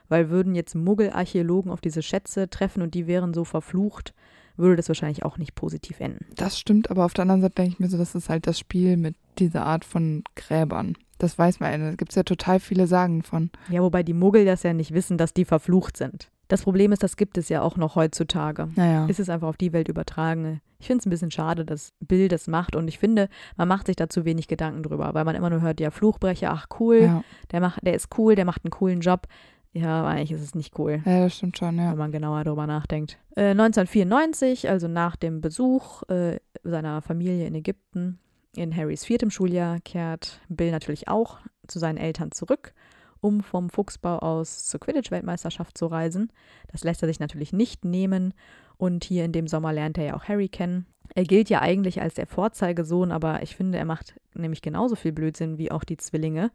Weil 0.09 0.31
würden 0.31 0.55
jetzt 0.55 0.75
Muggel-Archäologen 0.75 1.71
auf 1.71 1.81
diese 1.81 2.03
Schätze 2.03 2.51
treffen 2.51 2.83
und 2.83 2.95
die 2.95 3.07
wären 3.07 3.33
so 3.33 3.45
verflucht, 3.45 4.13
würde 4.57 4.77
das 4.77 4.89
wahrscheinlich 4.89 5.25
auch 5.25 5.39
nicht 5.39 5.55
positiv 5.55 6.01
enden. 6.01 6.27
Das 6.35 6.59
stimmt, 6.59 6.91
aber 6.91 7.05
auf 7.05 7.15
der 7.15 7.23
anderen 7.23 7.41
Seite 7.43 7.55
denke 7.55 7.73
ich 7.73 7.79
mir 7.79 7.89
so, 7.89 7.97
das 7.97 8.15
ist 8.15 8.29
halt 8.29 8.47
das 8.47 8.59
Spiel 8.59 8.97
mit 8.97 9.15
dieser 9.39 9.65
Art 9.65 9.85
von 9.85 10.25
Gräbern. 10.35 10.97
Das 11.19 11.39
weiß 11.39 11.61
man 11.61 11.71
ja. 11.71 11.91
Da 11.91 11.95
gibt 11.95 12.11
es 12.11 12.17
ja 12.17 12.23
total 12.23 12.61
viele 12.61 12.87
Sagen 12.87 13.23
von. 13.23 13.51
Ja, 13.69 13.83
wobei 13.83 14.03
die 14.03 14.15
Muggel 14.15 14.45
das 14.45 14.63
ja 14.63 14.73
nicht 14.73 14.93
wissen, 14.93 15.19
dass 15.19 15.35
die 15.35 15.45
verflucht 15.45 15.97
sind. 15.97 16.31
Das 16.51 16.63
Problem 16.63 16.93
ist, 16.93 17.03
das 17.03 17.17
gibt 17.17 17.39
es 17.39 17.49
ja 17.49 17.63
auch 17.63 17.77
noch 17.77 17.95
heutzutage. 17.95 18.69
Naja. 18.75 19.07
Ist 19.07 19.21
es 19.21 19.29
einfach 19.31 19.49
auf 19.49 19.57
die 19.57 19.73
Welt 19.73 19.89
übertragen. 19.89 20.61
Ich 20.79 20.87
finde 20.89 21.01
es 21.01 21.07
ein 21.07 21.11
bisschen 21.11 21.31
schade, 21.31 21.65
dass 21.65 21.93
Bill 22.01 22.29
das 22.29 22.47
macht 22.49 22.75
und 22.75 22.89
ich 22.89 22.99
finde, 22.99 23.29
man 23.57 23.69
macht 23.69 23.87
sich 23.87 23.97
da 23.97 24.09
zu 24.09 24.25
wenig 24.25 24.49
Gedanken 24.49 24.83
drüber, 24.83 25.15
weil 25.15 25.25
man 25.25 25.37
immer 25.37 25.51
nur 25.51 25.61
hört, 25.61 25.79
ja, 25.81 25.91
Fluchbrecher, 25.91 26.51
ach 26.51 26.67
cool, 26.81 27.03
Ja. 27.03 27.25
der, 27.53 27.61
macht, 27.61 27.87
der 27.87 27.95
ist 27.95 28.09
cool, 28.19 28.35
der 28.35 28.45
macht 28.45 28.65
einen 28.65 28.71
coolen 28.73 29.01
Job. 29.01 29.27
Ja, 29.73 30.01
aber 30.01 30.09
eigentlich 30.09 30.33
ist 30.33 30.43
es 30.43 30.55
nicht 30.57 30.77
cool. 30.81 31.01
ja, 31.05 31.23
das 31.25 31.37
stimmt 31.37 31.57
schon, 31.57 31.79
ja. 31.79 31.93
wenn 31.93 31.99
man 31.99 32.11
genauer 32.11 32.43
darüber 32.43 32.67
nachdenkt. 32.67 33.19
Äh, 33.37 33.51
1994, 33.51 34.69
also 34.69 34.89
nach 34.89 35.15
dem 35.17 35.41
Besuch 35.41 36.03
äh, 36.09 36.41
seiner 36.65 37.03
Familie 37.03 37.47
in 37.47 37.55
Ägypten, 37.55 38.19
in 38.57 38.75
Harrys 38.75 39.05
viertem 39.05 39.31
Schuljahr, 39.31 39.79
kehrt 39.81 40.41
Bill 40.49 40.73
natürlich 40.73 41.07
auch 41.07 41.39
zu 41.69 41.79
seinen 41.79 41.99
Eltern 41.99 42.33
zurück, 42.33 42.75
um 43.21 43.41
vom 43.41 43.71
Fuchsbau 43.71 44.19
aus 44.19 44.65
zur 44.65 44.81
Quidditch-Weltmeisterschaft 44.81 45.77
zu 45.77 45.87
reisen. 45.87 46.33
Das 46.71 46.85
lässt 46.85 47.03
er 47.03 47.09
sich 47.09 47.21
natürlich 47.21 47.53
nicht 47.53 47.85
nehmen 47.85 48.35
und 48.77 49.05
hier 49.05 49.25
in 49.25 49.33
dem 49.33 49.47
Sommer 49.47 49.73
lernt 49.73 49.99
er 49.99 50.05
ja 50.05 50.17
auch 50.17 50.25
Harry 50.25 50.49
kennen. 50.49 50.87
Er 51.15 51.25
gilt 51.25 51.51
ja 51.51 51.61
eigentlich 51.61 52.01
als 52.01 52.15
der 52.15 52.27
Vorzeigesohn, 52.27 53.11
aber 53.13 53.43
ich 53.43 53.57
finde, 53.57 53.79
er 53.79 53.85
macht 53.85 54.15
nämlich 54.35 54.63
genauso 54.63 54.95
viel 54.95 55.13
Blödsinn 55.13 55.59
wie 55.59 55.71
auch 55.71 55.85
die 55.85 55.97
Zwillinge, 55.97 56.51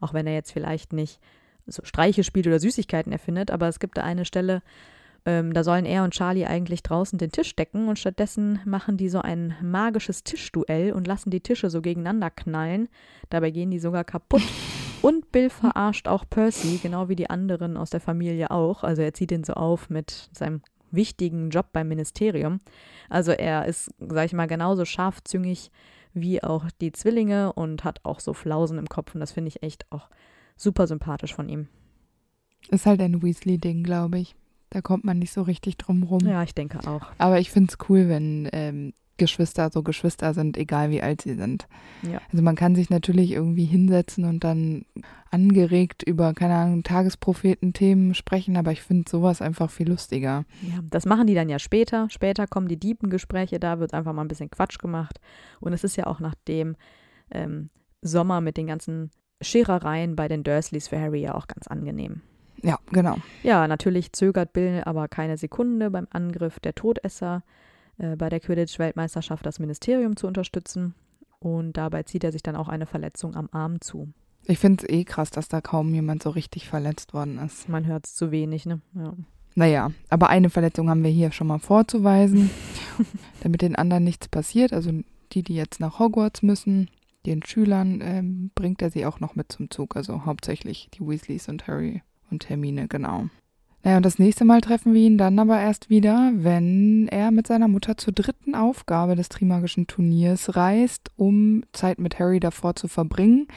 auch 0.00 0.12
wenn 0.12 0.26
er 0.26 0.34
jetzt 0.34 0.52
vielleicht 0.52 0.92
nicht 0.92 1.20
so 1.66 1.84
Streiche 1.84 2.24
spielt 2.24 2.46
oder 2.46 2.58
Süßigkeiten 2.58 3.12
erfindet, 3.12 3.50
aber 3.50 3.68
es 3.68 3.78
gibt 3.78 3.98
da 3.98 4.02
eine 4.02 4.24
Stelle, 4.24 4.62
ähm, 5.26 5.52
da 5.52 5.64
sollen 5.64 5.84
er 5.84 6.04
und 6.04 6.14
Charlie 6.14 6.46
eigentlich 6.46 6.82
draußen 6.82 7.18
den 7.18 7.30
Tisch 7.30 7.54
decken 7.54 7.88
und 7.88 7.98
stattdessen 7.98 8.60
machen 8.64 8.96
die 8.96 9.08
so 9.08 9.20
ein 9.20 9.54
magisches 9.62 10.24
Tischduell 10.24 10.92
und 10.92 11.06
lassen 11.06 11.30
die 11.30 11.40
Tische 11.40 11.70
so 11.70 11.82
gegeneinander 11.82 12.30
knallen. 12.30 12.88
Dabei 13.28 13.50
gehen 13.50 13.70
die 13.70 13.78
sogar 13.78 14.04
kaputt. 14.04 14.42
Und 15.02 15.32
Bill 15.32 15.50
verarscht 15.50 16.08
auch 16.08 16.24
Percy, 16.28 16.78
genau 16.82 17.08
wie 17.08 17.16
die 17.16 17.30
anderen 17.30 17.76
aus 17.76 17.90
der 17.90 18.00
Familie 18.00 18.50
auch. 18.50 18.84
Also 18.84 19.02
er 19.02 19.14
zieht 19.14 19.32
ihn 19.32 19.44
so 19.44 19.54
auf 19.54 19.88
mit 19.88 20.28
seinem 20.32 20.60
wichtigen 20.90 21.50
Job 21.50 21.68
beim 21.72 21.88
Ministerium. 21.88 22.58
Also 23.08 23.32
er 23.32 23.66
ist, 23.66 23.90
sag 23.98 24.26
ich 24.26 24.32
mal, 24.32 24.46
genauso 24.46 24.84
scharfzüngig 24.84 25.70
wie 26.12 26.42
auch 26.42 26.66
die 26.80 26.92
Zwillinge 26.92 27.52
und 27.52 27.84
hat 27.84 28.00
auch 28.04 28.20
so 28.20 28.34
Flausen 28.34 28.78
im 28.78 28.88
Kopf 28.88 29.14
und 29.14 29.20
das 29.20 29.32
finde 29.32 29.48
ich 29.48 29.62
echt 29.62 29.86
auch 29.90 30.08
super 30.56 30.86
sympathisch 30.86 31.34
von 31.34 31.48
ihm. 31.48 31.68
Ist 32.68 32.86
halt 32.86 33.00
ein 33.00 33.22
Weasley-Ding, 33.22 33.84
glaube 33.84 34.18
ich. 34.18 34.34
Da 34.70 34.82
kommt 34.82 35.04
man 35.04 35.18
nicht 35.18 35.32
so 35.32 35.42
richtig 35.42 35.78
drum 35.78 36.02
rum. 36.02 36.26
Ja, 36.26 36.42
ich 36.42 36.54
denke 36.54 36.86
auch. 36.86 37.06
Aber 37.18 37.38
ich 37.40 37.50
finde 37.50 37.72
es 37.72 37.88
cool, 37.88 38.08
wenn 38.08 38.48
ähm, 38.52 38.92
Geschwister 39.20 39.70
so 39.70 39.82
Geschwister 39.82 40.32
sind, 40.32 40.56
egal 40.56 40.90
wie 40.90 41.02
alt 41.02 41.20
sie 41.20 41.34
sind. 41.34 41.68
Ja. 42.02 42.20
Also 42.32 42.42
man 42.42 42.56
kann 42.56 42.74
sich 42.74 42.88
natürlich 42.88 43.32
irgendwie 43.32 43.66
hinsetzen 43.66 44.24
und 44.24 44.42
dann 44.42 44.86
angeregt 45.30 46.02
über, 46.02 46.32
keine 46.32 46.54
Ahnung, 46.54 46.82
Tagespropheten-Themen 46.82 48.14
sprechen, 48.14 48.56
aber 48.56 48.72
ich 48.72 48.82
finde 48.82 49.08
sowas 49.08 49.42
einfach 49.42 49.70
viel 49.70 49.90
lustiger. 49.90 50.44
Ja, 50.62 50.80
das 50.82 51.04
machen 51.04 51.26
die 51.26 51.34
dann 51.34 51.50
ja 51.50 51.58
später. 51.58 52.08
Später 52.10 52.46
kommen 52.46 52.66
die 52.66 52.80
Diebengespräche, 52.80 53.60
da 53.60 53.78
wird 53.78 53.92
einfach 53.92 54.14
mal 54.14 54.22
ein 54.22 54.28
bisschen 54.28 54.50
Quatsch 54.50 54.78
gemacht. 54.78 55.20
Und 55.60 55.74
es 55.74 55.84
ist 55.84 55.96
ja 55.96 56.06
auch 56.06 56.18
nach 56.18 56.34
dem 56.48 56.76
ähm, 57.30 57.68
Sommer 58.00 58.40
mit 58.40 58.56
den 58.56 58.66
ganzen 58.66 59.10
Scherereien 59.42 60.16
bei 60.16 60.28
den 60.28 60.42
Dursleys 60.42 60.88
für 60.88 60.98
Harry 60.98 61.20
ja 61.20 61.34
auch 61.34 61.46
ganz 61.46 61.66
angenehm. 61.66 62.22
Ja, 62.62 62.78
genau. 62.90 63.16
Ja, 63.42 63.68
natürlich 63.68 64.12
zögert 64.12 64.54
Bill 64.54 64.82
aber 64.84 65.08
keine 65.08 65.36
Sekunde 65.36 65.90
beim 65.90 66.06
Angriff 66.10 66.58
der 66.60 66.74
Todesser 66.74 67.42
äh, 68.00 68.16
bei 68.16 68.28
der 68.28 68.40
Quidditch-Weltmeisterschaft 68.40 69.44
das 69.44 69.58
Ministerium 69.58 70.16
zu 70.16 70.26
unterstützen. 70.26 70.94
Und 71.38 71.74
dabei 71.74 72.02
zieht 72.02 72.24
er 72.24 72.32
sich 72.32 72.42
dann 72.42 72.56
auch 72.56 72.68
eine 72.68 72.86
Verletzung 72.86 73.34
am 73.34 73.48
Arm 73.52 73.80
zu. 73.80 74.08
Ich 74.44 74.58
finde 74.58 74.84
es 74.84 74.90
eh 74.90 75.04
krass, 75.04 75.30
dass 75.30 75.48
da 75.48 75.60
kaum 75.60 75.92
jemand 75.94 76.22
so 76.22 76.30
richtig 76.30 76.68
verletzt 76.68 77.14
worden 77.14 77.38
ist. 77.38 77.68
Man 77.68 77.86
hört 77.86 78.06
es 78.06 78.14
zu 78.14 78.30
wenig, 78.30 78.66
ne? 78.66 78.80
Ja. 78.94 79.14
Naja, 79.54 79.90
aber 80.08 80.28
eine 80.30 80.48
Verletzung 80.48 80.88
haben 80.88 81.02
wir 81.02 81.10
hier 81.10 81.32
schon 81.32 81.48
mal 81.48 81.58
vorzuweisen, 81.58 82.50
damit 83.42 83.62
den 83.62 83.76
anderen 83.76 84.04
nichts 84.04 84.28
passiert. 84.28 84.72
Also 84.72 84.92
die, 85.32 85.42
die 85.42 85.54
jetzt 85.54 85.80
nach 85.80 85.98
Hogwarts 85.98 86.42
müssen, 86.42 86.88
den 87.26 87.44
Schülern 87.44 88.00
ähm, 88.02 88.50
bringt 88.54 88.80
er 88.80 88.90
sie 88.90 89.04
auch 89.06 89.20
noch 89.20 89.34
mit 89.34 89.52
zum 89.52 89.70
Zug. 89.70 89.96
Also 89.96 90.24
hauptsächlich 90.24 90.88
die 90.94 91.06
Weasleys 91.06 91.48
und 91.48 91.66
Harry 91.66 92.02
und 92.30 92.48
Hermine, 92.48 92.88
genau. 92.88 93.28
Naja, 93.82 93.96
und 93.96 94.04
das 94.04 94.18
nächste 94.18 94.44
Mal 94.44 94.60
treffen 94.60 94.92
wir 94.92 95.00
ihn 95.00 95.16
dann 95.16 95.38
aber 95.38 95.58
erst 95.58 95.88
wieder, 95.88 96.32
wenn 96.34 97.08
er 97.08 97.30
mit 97.30 97.46
seiner 97.46 97.66
Mutter 97.68 97.96
zur 97.96 98.12
dritten 98.12 98.54
Aufgabe 98.54 99.16
des 99.16 99.28
Trimagischen 99.30 99.86
Turniers 99.86 100.54
reist, 100.54 101.10
um 101.16 101.62
Zeit 101.72 101.98
mit 101.98 102.18
Harry 102.18 102.40
davor 102.40 102.74
zu 102.76 102.88
verbringen, 102.88 103.48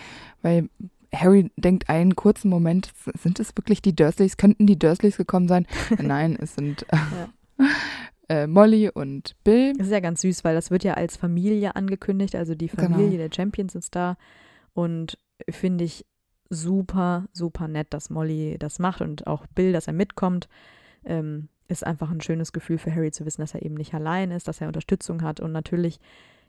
weil 0.41 0.69
Harry 1.13 1.51
denkt 1.57 1.89
einen 1.89 2.15
kurzen 2.15 2.49
Moment, 2.49 2.91
sind 3.21 3.39
es 3.39 3.55
wirklich 3.55 3.81
die 3.81 3.95
Dursleys? 3.95 4.37
Könnten 4.37 4.65
die 4.65 4.79
Dursleys 4.79 5.17
gekommen 5.17 5.47
sein? 5.47 5.67
Nein, 6.01 6.37
es 6.39 6.55
sind 6.55 6.85
äh, 6.89 7.63
äh, 8.29 8.47
Molly 8.47 8.89
und 8.89 9.35
Bill. 9.43 9.73
Das 9.77 9.87
ist 9.87 9.93
ja 9.93 9.99
ganz 9.99 10.21
süß, 10.21 10.43
weil 10.43 10.55
das 10.55 10.71
wird 10.71 10.83
ja 10.83 10.93
als 10.93 11.17
Familie 11.17 11.75
angekündigt. 11.75 12.35
Also 12.35 12.55
die 12.55 12.67
Genau. 12.67 12.83
Familie 12.83 13.17
der 13.17 13.29
Champions 13.35 13.75
ist 13.75 13.95
da. 13.95 14.15
Und 14.73 15.19
finde 15.49 15.83
ich 15.83 16.05
super, 16.53 17.25
super 17.33 17.67
nett, 17.67 17.87
dass 17.91 18.09
Molly 18.09 18.57
das 18.59 18.79
macht 18.79 19.01
und 19.01 19.27
auch 19.27 19.45
Bill, 19.47 19.73
dass 19.73 19.87
er 19.87 19.93
mitkommt. 19.93 20.47
Ähm, 21.05 21.49
ist 21.67 21.85
einfach 21.85 22.11
ein 22.11 22.21
schönes 22.21 22.51
Gefühl 22.51 22.77
für 22.77 22.93
Harry 22.93 23.11
zu 23.11 23.25
wissen, 23.25 23.41
dass 23.41 23.53
er 23.53 23.63
eben 23.63 23.75
nicht 23.75 23.93
allein 23.93 24.31
ist, 24.31 24.47
dass 24.47 24.61
er 24.61 24.67
Unterstützung 24.67 25.21
hat 25.21 25.39
und 25.39 25.51
natürlich 25.51 25.99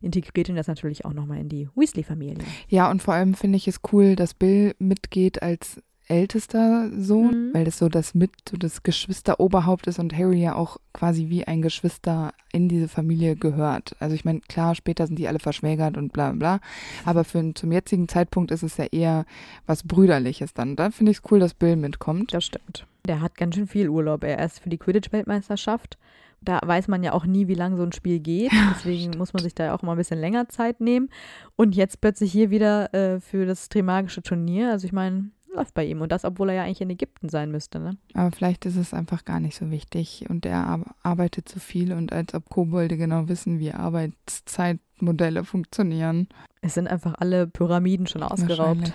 integriert 0.01 0.49
ihn 0.49 0.57
das 0.57 0.67
natürlich 0.67 1.05
auch 1.05 1.13
nochmal 1.13 1.39
in 1.39 1.49
die 1.49 1.69
Weasley-Familie. 1.75 2.45
Ja, 2.69 2.91
und 2.91 3.03
vor 3.03 3.15
allem 3.15 3.35
finde 3.35 3.57
ich 3.57 3.67
es 3.69 3.81
cool, 3.93 4.17
dass 4.17 4.35
Bill 4.35 4.75
mitgeht 4.79 5.43
als 5.43 5.81
ältester 6.09 6.91
Sohn, 6.99 7.49
Mhm. 7.49 7.55
weil 7.55 7.65
das 7.65 7.79
so 7.79 7.89
das 7.89 8.15
mit, 8.15 8.31
so 8.49 8.57
das 8.57 8.83
Geschwisteroberhaupt 8.83 9.87
ist 9.87 9.99
und 9.99 10.17
Harry 10.17 10.41
ja 10.43 10.55
auch 10.55 10.77
quasi 10.93 11.29
wie 11.29 11.45
ein 11.45 11.63
Geschwister 11.63 12.33
in 12.53 12.69
diese 12.69 12.89
Familie 12.89 13.37
gehört. 13.37 13.97
Also 14.01 14.15
ich 14.15 14.25
meine, 14.25 14.41
klar, 14.41 14.75
später 14.75 15.07
sind 15.07 15.19
die 15.19 15.29
alle 15.29 15.39
verschwägert 15.39 15.97
und 15.97 16.13
bla 16.13 16.33
bla, 16.33 16.61
aber 17.05 17.25
für, 17.25 17.55
zum 17.55 17.73
jetzigen 17.73 18.09
Zeitpunkt 18.09 18.51
ist 18.51 18.63
es 18.63 18.77
ja 18.77 18.85
eher 18.87 19.25
was 19.67 19.83
Brüderliches 19.83 20.55
dann. 20.55 20.77
Da 20.77 20.91
finde 20.91 21.13
ich 21.13 21.19
es 21.19 21.31
cool, 21.31 21.41
dass 21.41 21.55
Bill 21.55 21.77
mitkommt. 21.77 22.33
Das 22.35 22.45
stimmt. 22.45 22.87
Der 23.07 23.21
hat 23.21 23.37
ganz 23.37 23.55
schön 23.55 23.67
viel 23.67 23.89
Urlaub. 23.89 24.25
Er 24.25 24.43
ist 24.45 24.61
für 24.61 24.71
die 24.71 24.79
Quidditch-Weltmeisterschaft. 24.79 25.99
Da 26.41 26.61
weiß 26.65 26.89
man 26.89 27.03
ja 27.03 27.13
auch 27.13 27.25
nie, 27.27 27.49
wie 27.49 27.55
lange 27.55 27.77
so 27.77 27.83
ein 27.83 27.93
Spiel 27.93 28.21
geht. 28.21 28.51
Deswegen 28.75 29.17
muss 29.19 29.33
man 29.33 29.43
sich 29.43 29.55
da 29.55 29.75
auch 29.75 29.83
mal 29.83 29.93
ein 29.93 29.99
bisschen 29.99 30.21
länger 30.21 30.49
Zeit 30.49 30.81
nehmen. 30.81 31.09
Und 31.57 31.75
jetzt 31.75 32.01
plötzlich 32.01 32.33
hier 32.33 32.51
wieder 32.51 32.93
äh, 32.95 33.21
für 33.21 33.47
das 33.47 33.69
Trimagische 33.69 34.23
Turnier. 34.23 34.71
Also 34.71 34.87
ich 34.87 34.93
meine, 34.93 35.31
läuft 35.55 35.75
bei 35.75 35.85
ihm. 35.85 36.01
Und 36.01 36.13
das, 36.13 36.25
obwohl 36.25 36.51
er 36.51 36.57
ja 36.57 36.63
eigentlich 36.65 36.81
in 36.81 36.91
Ägypten 36.91 37.29
sein 37.29 37.51
müsste. 37.51 37.79
Ne? 37.79 37.97
Aber 38.13 38.31
vielleicht 38.31 38.67
ist 38.67 38.77
es 38.77 38.93
einfach 38.93 39.25
gar 39.25 39.41
nicht 39.41 39.57
so 39.57 39.71
wichtig 39.71 40.27
und 40.29 40.45
er 40.47 40.67
ar- 40.67 40.95
arbeitet 41.03 41.49
zu 41.49 41.61
viel 41.61 41.93
und 41.93 42.13
als 42.13 42.35
ob 42.35 42.49
Kobolde 42.51 42.97
genau 42.97 43.29
wissen, 43.29 43.59
wie 43.59 43.73
Arbeitszeitmodelle 43.73 45.45
funktionieren. 45.45 46.29
Es 46.61 46.75
sind 46.75 46.89
einfach 46.89 47.15
alle 47.19 47.47
Pyramiden 47.47 48.07
schon 48.07 48.23
ausgeraubt. 48.23 48.93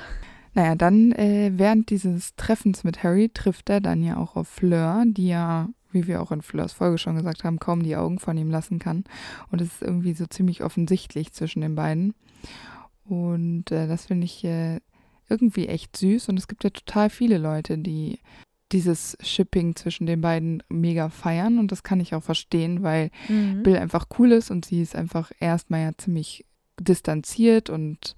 Naja, 0.53 0.75
dann 0.75 1.11
äh, 1.11 1.51
während 1.55 1.89
dieses 1.89 2.35
Treffens 2.35 2.83
mit 2.83 3.03
Harry 3.03 3.29
trifft 3.29 3.69
er 3.69 3.81
dann 3.81 4.01
ja 4.03 4.17
auch 4.17 4.35
auf 4.35 4.47
Fleur, 4.47 5.03
die 5.05 5.27
ja, 5.27 5.69
wie 5.91 6.07
wir 6.07 6.21
auch 6.21 6.31
in 6.31 6.41
Fleurs 6.41 6.73
Folge 6.73 6.97
schon 6.97 7.15
gesagt 7.15 7.43
haben, 7.43 7.59
kaum 7.59 7.83
die 7.83 7.95
Augen 7.95 8.19
von 8.19 8.35
ihm 8.37 8.49
lassen 8.49 8.79
kann. 8.79 9.03
Und 9.51 9.61
es 9.61 9.67
ist 9.73 9.81
irgendwie 9.83 10.13
so 10.13 10.25
ziemlich 10.25 10.63
offensichtlich 10.63 11.33
zwischen 11.33 11.61
den 11.61 11.75
beiden. 11.75 12.15
Und 13.05 13.71
äh, 13.71 13.87
das 13.87 14.07
finde 14.07 14.25
ich 14.25 14.43
äh, 14.43 14.79
irgendwie 15.29 15.67
echt 15.67 15.95
süß. 15.95 16.29
Und 16.29 16.37
es 16.37 16.47
gibt 16.47 16.63
ja 16.63 16.69
total 16.69 17.09
viele 17.09 17.37
Leute, 17.37 17.77
die 17.77 18.19
dieses 18.71 19.17
Shipping 19.21 19.75
zwischen 19.75 20.05
den 20.05 20.21
beiden 20.21 20.61
mega 20.69 21.09
feiern. 21.09 21.57
Und 21.57 21.71
das 21.71 21.83
kann 21.83 21.99
ich 21.99 22.13
auch 22.13 22.23
verstehen, 22.23 22.83
weil 22.83 23.09
Mhm. 23.27 23.63
Bill 23.63 23.77
einfach 23.77 24.07
cool 24.19 24.31
ist 24.31 24.51
und 24.51 24.65
sie 24.65 24.81
ist 24.81 24.95
einfach 24.95 25.31
erstmal 25.39 25.81
ja 25.81 25.91
ziemlich 25.97 26.45
distanziert 26.79 27.69
und 27.69 28.15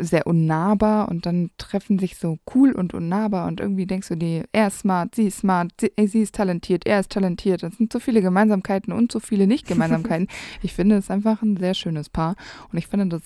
sehr 0.00 0.28
unnahbar 0.28 1.08
und 1.08 1.26
dann 1.26 1.50
treffen 1.58 1.98
sich 1.98 2.16
so 2.18 2.38
cool 2.54 2.70
und 2.70 2.94
unnahbar 2.94 3.48
und 3.48 3.58
irgendwie 3.58 3.84
denkst 3.84 4.06
du 4.08 4.16
dir, 4.16 4.44
er 4.52 4.68
ist 4.68 4.78
smart, 4.78 5.16
sie 5.16 5.26
ist 5.26 5.38
smart, 5.38 5.72
sie, 5.80 5.90
äh, 5.96 6.06
sie 6.06 6.20
ist 6.20 6.36
talentiert, 6.36 6.86
er 6.86 7.00
ist 7.00 7.10
talentiert. 7.10 7.64
Es 7.64 7.76
sind 7.76 7.92
so 7.92 7.98
viele 7.98 8.22
Gemeinsamkeiten 8.22 8.92
und 8.92 9.10
so 9.10 9.18
viele 9.18 9.48
Nicht-Gemeinsamkeiten. 9.48 10.28
ich 10.62 10.72
finde 10.72 10.96
es 10.98 11.10
einfach 11.10 11.42
ein 11.42 11.56
sehr 11.56 11.74
schönes 11.74 12.08
Paar 12.08 12.36
und 12.70 12.78
ich 12.78 12.86
finde 12.86 13.06
das 13.08 13.22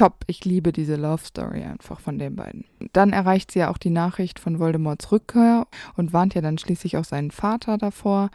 top. 0.00 0.24
Ich 0.26 0.46
liebe 0.46 0.72
diese 0.72 0.96
Love 0.96 1.22
Story 1.22 1.62
einfach 1.62 2.00
von 2.00 2.18
den 2.18 2.34
beiden. 2.34 2.64
Dann 2.94 3.12
erreicht 3.12 3.50
sie 3.50 3.58
ja 3.58 3.70
auch 3.70 3.76
die 3.76 3.90
Nachricht 3.90 4.38
von 4.38 4.58
Voldemorts 4.58 5.12
Rückkehr 5.12 5.66
und 5.94 6.14
warnt 6.14 6.34
ja 6.34 6.40
dann 6.40 6.56
schließlich 6.56 6.96
auch 6.96 7.04
seinen 7.04 7.30
Vater 7.30 7.76
davor 7.76 8.30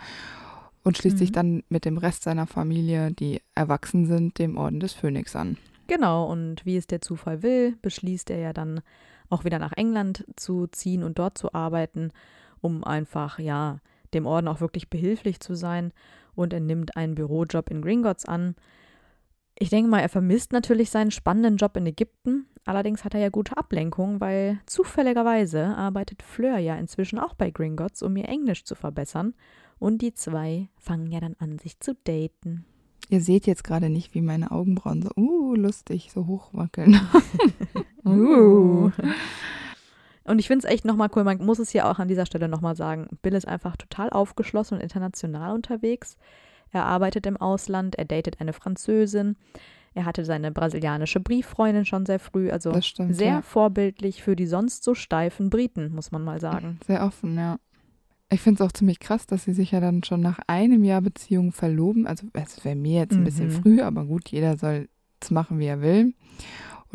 und 0.83 0.95
schließt 0.95 1.15
mhm. 1.15 1.19
sich 1.19 1.31
dann 1.31 1.63
mit 1.69 1.85
dem 1.85 1.97
Rest 1.97 2.21
seiner 2.21 2.45
Familie, 2.45 3.11
die 3.11 3.41
erwachsen 3.55 4.05
sind, 4.05 4.37
dem 4.37 4.57
Orden 4.57 4.79
des 4.79 4.93
Phönix 4.93 5.35
an. 5.35 5.57
Genau, 5.87 6.31
und 6.31 6.63
wie 6.67 6.77
es 6.77 6.85
der 6.85 7.01
Zufall 7.01 7.41
will, 7.41 7.75
beschließt 7.81 8.29
er 8.29 8.37
ja 8.37 8.53
dann 8.53 8.81
auch 9.31 9.43
wieder 9.43 9.57
nach 9.57 9.73
England 9.73 10.23
zu 10.35 10.67
ziehen 10.67 11.01
und 11.01 11.17
dort 11.17 11.35
zu 11.35 11.55
arbeiten, 11.55 12.11
um 12.61 12.83
einfach, 12.83 13.39
ja, 13.39 13.79
dem 14.13 14.27
Orden 14.27 14.47
auch 14.47 14.61
wirklich 14.61 14.91
behilflich 14.91 15.39
zu 15.39 15.55
sein. 15.55 15.93
Und 16.35 16.53
er 16.53 16.59
nimmt 16.59 16.95
einen 16.95 17.15
Bürojob 17.15 17.71
in 17.71 17.81
Gringotts 17.81 18.25
an. 18.25 18.53
Ich 19.57 19.69
denke 19.69 19.89
mal, 19.89 20.01
er 20.01 20.09
vermisst 20.09 20.51
natürlich 20.51 20.89
seinen 20.89 21.11
spannenden 21.11 21.55
Job 21.57 21.77
in 21.77 21.85
Ägypten. 21.85 22.47
Allerdings 22.65 23.05
hat 23.05 23.13
er 23.13 23.21
ja 23.21 23.29
gute 23.29 23.55
Ablenkung, 23.57 24.19
weil 24.19 24.59
zufälligerweise 24.65 25.67
arbeitet 25.77 26.23
Fleur 26.23 26.57
ja 26.57 26.75
inzwischen 26.75 27.19
auch 27.19 27.35
bei 27.35 27.51
Gringotts, 27.51 28.03
um 28.03 28.17
ihr 28.17 28.27
Englisch 28.27 28.65
zu 28.65 28.75
verbessern. 28.75 29.33
Und 29.79 30.01
die 30.01 30.13
zwei 30.13 30.69
fangen 30.77 31.11
ja 31.11 31.19
dann 31.19 31.35
an, 31.39 31.57
sich 31.59 31.79
zu 31.79 31.95
daten. 32.03 32.65
Ihr 33.09 33.21
seht 33.21 33.45
jetzt 33.45 33.63
gerade 33.63 33.89
nicht, 33.89 34.13
wie 34.13 34.21
meine 34.21 34.51
Augenbrauen 34.51 35.03
so, 35.03 35.09
uh, 35.15 35.55
lustig, 35.55 36.11
so 36.11 36.25
hochwackeln. 36.25 36.99
uh. 38.05 38.91
Und 40.23 40.39
ich 40.39 40.47
finde 40.47 40.65
es 40.65 40.73
echt 40.73 40.85
nochmal 40.85 41.09
cool, 41.15 41.23
man 41.23 41.37
muss 41.45 41.59
es 41.59 41.69
hier 41.69 41.87
auch 41.87 41.99
an 41.99 42.07
dieser 42.07 42.25
Stelle 42.25 42.49
nochmal 42.49 42.75
sagen, 42.75 43.07
Bill 43.21 43.35
ist 43.35 43.47
einfach 43.47 43.77
total 43.77 44.09
aufgeschlossen 44.09 44.77
und 44.77 44.83
international 44.83 45.53
unterwegs. 45.53 46.17
Er 46.71 46.85
arbeitet 46.85 47.25
im 47.25 47.37
Ausland, 47.37 47.95
er 47.95 48.05
datet 48.05 48.41
eine 48.41 48.53
Französin, 48.53 49.37
er 49.93 50.05
hatte 50.05 50.25
seine 50.25 50.51
brasilianische 50.51 51.21
Brieffreundin 51.21 51.85
schon 51.85 52.05
sehr 52.05 52.19
früh, 52.19 52.51
also 52.51 52.79
stimmt, 52.81 53.15
sehr 53.15 53.27
ja. 53.27 53.41
vorbildlich 53.41 54.21
für 54.21 54.35
die 54.35 54.45
sonst 54.45 54.83
so 54.83 54.93
steifen 54.93 55.49
Briten, 55.49 55.93
muss 55.93 56.11
man 56.11 56.23
mal 56.23 56.41
sagen. 56.41 56.79
Sehr 56.85 57.05
offen, 57.05 57.37
ja. 57.37 57.57
Ich 58.29 58.41
finde 58.41 58.61
es 58.61 58.67
auch 58.67 58.73
ziemlich 58.73 58.99
krass, 58.99 59.27
dass 59.27 59.45
sie 59.45 59.53
sich 59.53 59.71
ja 59.71 59.79
dann 59.79 60.03
schon 60.03 60.19
nach 60.19 60.39
einem 60.47 60.83
Jahr 60.83 61.01
Beziehung 61.01 61.51
verloben. 61.51 62.07
Also 62.07 62.27
es 62.33 62.65
wäre 62.65 62.75
mir 62.75 63.01
jetzt 63.01 63.13
ein 63.13 63.21
mhm. 63.21 63.25
bisschen 63.25 63.51
früh, 63.51 63.81
aber 63.81 64.03
gut, 64.03 64.29
jeder 64.29 64.57
soll 64.57 64.89
es 65.21 65.31
machen, 65.31 65.59
wie 65.59 65.67
er 65.67 65.81
will. 65.81 66.13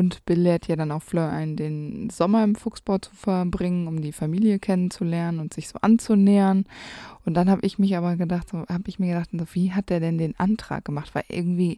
Und 0.00 0.24
Bill 0.24 0.40
lädt 0.40 0.66
ja 0.66 0.76
dann 0.76 0.92
auch 0.92 1.02
Fleur 1.02 1.28
ein, 1.28 1.56
den 1.56 2.08
Sommer 2.08 2.42
im 2.42 2.54
Fuchsbau 2.54 2.96
zu 2.96 3.14
verbringen, 3.14 3.86
um 3.86 4.00
die 4.00 4.12
Familie 4.12 4.58
kennenzulernen 4.58 5.40
und 5.40 5.52
sich 5.52 5.68
so 5.68 5.78
anzunähern. 5.82 6.64
Und 7.26 7.34
dann 7.34 7.50
habe 7.50 7.66
ich 7.66 7.78
mich 7.78 7.94
aber 7.98 8.16
gedacht, 8.16 8.48
so 8.48 8.64
habe 8.66 8.84
ich 8.86 8.98
mir 8.98 9.08
gedacht, 9.08 9.28
so, 9.30 9.44
wie 9.52 9.72
hat 9.72 9.90
er 9.90 10.00
denn 10.00 10.16
den 10.16 10.40
Antrag 10.40 10.86
gemacht? 10.86 11.14
Weil 11.14 11.24
irgendwie, 11.28 11.76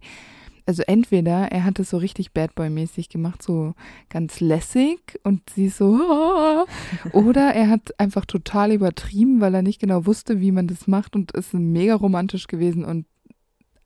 also 0.67 0.85
entweder 0.87 1.51
er 1.51 1.65
hat 1.65 1.81
es 1.81 1.91
so 1.91 1.97
richtig 1.97 2.31
Bad 2.31 2.55
Boy-mäßig 2.55 3.09
gemacht, 3.09 3.43
so 3.43 3.75
ganz 4.09 4.39
lässig 4.39 5.19
und 5.25 5.51
sie 5.51 5.69
so, 5.69 6.65
oder 7.13 7.53
er 7.53 7.71
hat 7.71 7.99
einfach 7.99 8.25
total 8.25 8.71
übertrieben, 8.71 9.41
weil 9.41 9.53
er 9.53 9.63
nicht 9.63 9.81
genau 9.81 10.07
wusste, 10.07 10.41
wie 10.41 10.53
man 10.53 10.69
das 10.69 10.87
macht 10.87 11.17
und 11.17 11.33
ist 11.33 11.55
mega 11.55 11.97
romantisch 11.97 12.47
gewesen 12.47 12.85
und 12.85 13.05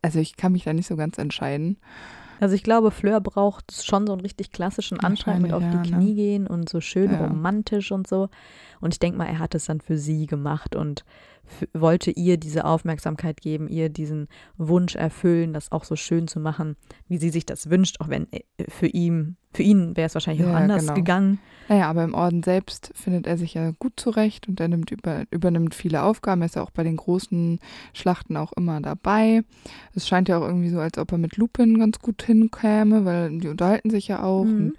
also 0.02 0.18
ich 0.18 0.36
kann 0.36 0.52
mich 0.52 0.64
da 0.64 0.74
nicht 0.74 0.88
so 0.88 0.96
ganz 0.96 1.16
entscheiden. 1.16 1.78
Also 2.40 2.54
ich 2.54 2.62
glaube, 2.62 2.90
Fleur 2.90 3.20
braucht 3.20 3.72
schon 3.72 4.06
so 4.06 4.12
einen 4.12 4.20
richtig 4.20 4.52
klassischen 4.52 5.00
Antrag 5.00 5.38
mit 5.40 5.52
auf 5.52 5.62
ja, 5.62 5.70
die 5.70 5.90
Knie 5.90 6.10
ne? 6.10 6.14
gehen 6.14 6.46
und 6.46 6.68
so 6.68 6.80
schön 6.80 7.10
ja. 7.10 7.26
romantisch 7.26 7.92
und 7.92 8.06
so. 8.06 8.28
Und 8.80 8.94
ich 8.94 8.98
denke 8.98 9.18
mal, 9.18 9.26
er 9.26 9.38
hat 9.38 9.54
es 9.54 9.66
dann 9.66 9.80
für 9.80 9.96
sie 9.96 10.26
gemacht 10.26 10.76
und 10.76 11.04
wollte 11.72 12.10
ihr 12.10 12.36
diese 12.36 12.64
Aufmerksamkeit 12.64 13.40
geben, 13.40 13.68
ihr 13.68 13.88
diesen 13.88 14.28
Wunsch 14.56 14.94
erfüllen, 14.94 15.52
das 15.52 15.72
auch 15.72 15.84
so 15.84 15.96
schön 15.96 16.28
zu 16.28 16.40
machen, 16.40 16.76
wie 17.08 17.18
sie 17.18 17.30
sich 17.30 17.46
das 17.46 17.70
wünscht, 17.70 18.00
auch 18.00 18.08
wenn 18.08 18.30
äh, 18.32 18.42
für 18.68 18.86
ihn, 18.86 19.36
für 19.52 19.62
ihn 19.62 19.96
wäre 19.96 20.06
es 20.06 20.14
wahrscheinlich 20.14 20.46
ja, 20.46 20.52
auch 20.52 20.56
anders 20.56 20.82
genau. 20.82 20.94
gegangen. 20.94 21.38
Naja, 21.68 21.88
aber 21.88 22.04
im 22.04 22.14
Orden 22.14 22.42
selbst 22.42 22.92
findet 22.94 23.26
er 23.26 23.38
sich 23.38 23.54
ja 23.54 23.72
gut 23.78 23.94
zurecht 23.96 24.48
und 24.48 24.60
er 24.60 24.68
nimmt 24.68 24.90
über, 24.90 25.24
übernimmt 25.30 25.74
viele 25.74 26.02
Aufgaben. 26.02 26.42
Er 26.42 26.46
ist 26.46 26.56
ja 26.56 26.62
auch 26.62 26.70
bei 26.70 26.84
den 26.84 26.96
großen 26.96 27.58
Schlachten 27.92 28.36
auch 28.36 28.52
immer 28.52 28.80
dabei. 28.80 29.42
Es 29.94 30.06
scheint 30.06 30.28
ja 30.28 30.38
auch 30.38 30.46
irgendwie 30.46 30.68
so, 30.68 30.78
als 30.78 30.98
ob 30.98 31.12
er 31.12 31.18
mit 31.18 31.36
Lupin 31.36 31.78
ganz 31.78 31.98
gut 31.98 32.22
hinkäme, 32.22 33.04
weil 33.04 33.38
die 33.38 33.48
unterhalten 33.48 33.90
sich 33.90 34.08
ja 34.08 34.22
auch. 34.22 34.44
Mhm. 34.44 34.56
Und 34.56 34.76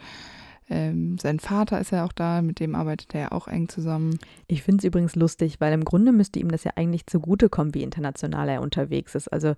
ähm, 0.69 1.17
sein 1.17 1.39
Vater 1.39 1.80
ist 1.80 1.91
ja 1.91 2.06
auch 2.06 2.12
da, 2.12 2.41
mit 2.41 2.60
dem 2.60 2.75
arbeitet 2.75 3.15
er 3.15 3.21
ja 3.21 3.32
auch 3.32 3.47
eng 3.47 3.69
zusammen. 3.69 4.19
Ich 4.47 4.63
finde 4.63 4.82
es 4.82 4.86
übrigens 4.86 5.15
lustig, 5.15 5.62
weil 5.62 5.71
im 5.73 5.86
Grunde 5.86 6.12
müsste 6.12 6.39
ihm 6.39 6.51
das 6.51 6.65
ja 6.65 6.71
eigentlich 6.75 7.08
zugutekommen, 7.08 7.73
wie 7.73 7.84
international 7.84 8.49
er 8.49 8.62
unterwegs 8.62 9.15
ist. 9.15 9.30
Also 9.30 9.53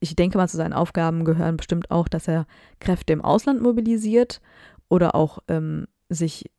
ich 0.00 0.16
denke 0.16 0.38
mal, 0.38 0.48
zu 0.48 0.56
seinen 0.56 0.72
Aufgaben 0.72 1.24
gehören 1.24 1.56
bestimmt 1.56 1.90
auch, 1.90 2.08
dass 2.08 2.26
er 2.26 2.46
Kräfte 2.80 3.12
im 3.12 3.22
Ausland 3.22 3.62
mobilisiert 3.62 4.40
oder 4.88 5.14
auch 5.14 5.38
ähm, 5.46 5.86
sich 6.08 6.50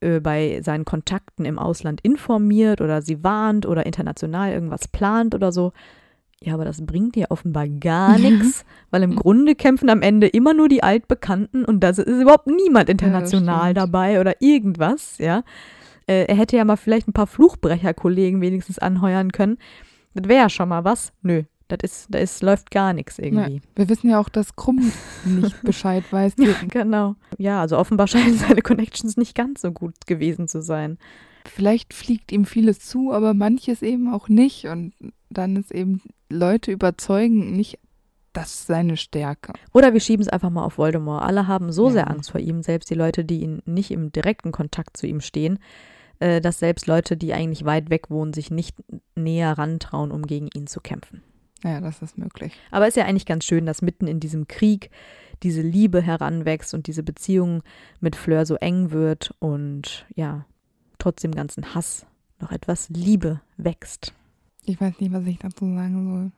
äh, 0.00 0.20
bei 0.20 0.60
seinen 0.62 0.84
Kontakten 0.84 1.44
im 1.44 1.58
Ausland 1.58 2.00
informiert 2.02 2.80
oder 2.80 3.02
sie 3.02 3.24
warnt 3.24 3.66
oder 3.66 3.84
international 3.84 4.52
irgendwas 4.52 4.86
plant 4.86 5.34
oder 5.34 5.50
so. 5.50 5.72
Ja, 6.44 6.54
aber 6.54 6.66
das 6.66 6.84
bringt 6.84 7.14
dir 7.14 7.30
offenbar 7.30 7.66
gar 7.68 8.18
nichts, 8.18 8.66
weil 8.90 9.02
im 9.02 9.16
Grunde 9.16 9.54
kämpfen 9.54 9.88
am 9.88 10.02
Ende 10.02 10.26
immer 10.26 10.52
nur 10.52 10.68
die 10.68 10.82
Altbekannten 10.82 11.64
und 11.64 11.80
da 11.80 11.88
ist 11.88 12.00
überhaupt 12.00 12.46
niemand 12.46 12.90
international 12.90 13.68
ja, 13.68 13.72
dabei 13.74 14.20
oder 14.20 14.34
irgendwas, 14.40 15.16
ja. 15.18 15.42
Äh, 16.06 16.26
er 16.26 16.36
hätte 16.36 16.58
ja 16.58 16.64
mal 16.66 16.76
vielleicht 16.76 17.08
ein 17.08 17.14
paar 17.14 17.26
Fluchbrecherkollegen 17.26 18.42
wenigstens 18.42 18.78
anheuern 18.78 19.32
können. 19.32 19.56
Das 20.12 20.28
wäre 20.28 20.42
ja 20.42 20.48
schon 20.50 20.68
mal 20.68 20.84
was. 20.84 21.14
Nö, 21.22 21.44
das 21.68 21.78
ist, 21.82 22.06
das 22.10 22.22
ist, 22.22 22.42
läuft 22.42 22.70
gar 22.70 22.92
nichts 22.92 23.18
irgendwie. 23.18 23.56
Ja, 23.56 23.62
wir 23.76 23.88
wissen 23.88 24.10
ja 24.10 24.20
auch, 24.20 24.28
dass 24.28 24.54
Krumm 24.54 24.92
nicht 25.24 25.62
Bescheid 25.62 26.04
weiß. 26.10 26.34
ja, 26.38 26.52
genau. 26.68 27.16
Ja, 27.38 27.62
also 27.62 27.78
offenbar 27.78 28.06
scheinen 28.06 28.36
seine 28.36 28.60
Connections 28.60 29.16
nicht 29.16 29.34
ganz 29.34 29.62
so 29.62 29.72
gut 29.72 30.06
gewesen 30.06 30.46
zu 30.46 30.60
sein. 30.60 30.98
Vielleicht 31.46 31.94
fliegt 31.94 32.32
ihm 32.32 32.44
vieles 32.44 32.80
zu, 32.80 33.12
aber 33.12 33.34
manches 33.34 33.82
eben 33.82 34.12
auch 34.12 34.28
nicht. 34.28 34.66
Und 34.66 34.92
dann 35.38 35.56
ist 35.56 35.70
eben 35.72 36.02
Leute 36.30 36.72
überzeugen 36.72 37.54
nicht 37.56 37.78
das 38.32 38.66
seine 38.66 38.96
Stärke. 38.96 39.52
Oder 39.72 39.92
wir 39.92 40.00
schieben 40.00 40.22
es 40.22 40.28
einfach 40.28 40.50
mal 40.50 40.64
auf 40.64 40.78
Voldemort. 40.78 41.22
Alle 41.22 41.46
haben 41.46 41.72
so 41.72 41.86
ja. 41.86 41.92
sehr 41.92 42.10
Angst 42.10 42.32
vor 42.32 42.40
ihm, 42.40 42.62
selbst 42.62 42.90
die 42.90 42.94
Leute, 42.94 43.24
die 43.24 43.40
ihn 43.40 43.62
nicht 43.64 43.90
im 43.90 44.10
direkten 44.12 44.52
Kontakt 44.52 44.96
zu 44.96 45.06
ihm 45.06 45.20
stehen, 45.20 45.58
äh, 46.18 46.40
dass 46.40 46.58
selbst 46.58 46.86
Leute, 46.86 47.16
die 47.16 47.32
eigentlich 47.32 47.64
weit 47.64 47.90
weg 47.90 48.10
wohnen, 48.10 48.32
sich 48.32 48.50
nicht 48.50 48.76
näher 49.14 49.56
rantrauen, 49.56 50.10
um 50.10 50.26
gegen 50.26 50.48
ihn 50.54 50.66
zu 50.66 50.80
kämpfen. 50.80 51.22
Ja, 51.62 51.80
das 51.80 52.02
ist 52.02 52.18
möglich. 52.18 52.52
Aber 52.70 52.86
ist 52.86 52.96
ja 52.96 53.04
eigentlich 53.04 53.24
ganz 53.24 53.44
schön, 53.44 53.64
dass 53.64 53.82
mitten 53.82 54.06
in 54.06 54.20
diesem 54.20 54.48
Krieg 54.48 54.90
diese 55.42 55.62
Liebe 55.62 56.02
heranwächst 56.02 56.74
und 56.74 56.86
diese 56.86 57.02
Beziehung 57.02 57.62
mit 58.00 58.16
Fleur 58.16 58.44
so 58.46 58.56
eng 58.56 58.90
wird 58.90 59.34
und 59.38 60.06
ja, 60.14 60.44
trotz 60.98 61.22
dem 61.22 61.32
ganzen 61.32 61.74
Hass 61.74 62.04
noch 62.40 62.52
etwas 62.52 62.88
Liebe 62.90 63.40
wächst. 63.56 64.12
Ich 64.66 64.80
weiß 64.80 65.00
nicht, 65.00 65.12
was 65.12 65.26
ich 65.26 65.38
dazu 65.38 65.66
sagen 65.66 66.10
soll. 66.10 66.32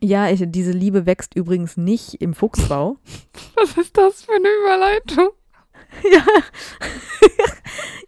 Ja, 0.00 0.30
ich, 0.30 0.42
diese 0.46 0.72
Liebe 0.72 1.06
wächst 1.06 1.34
übrigens 1.34 1.76
nicht 1.76 2.14
im 2.14 2.34
Fuchsbau. 2.34 2.96
was 3.56 3.76
ist 3.76 3.96
das 3.96 4.22
für 4.22 4.32
eine 4.32 4.48
Überleitung? 4.62 5.30
ja. 6.12 6.24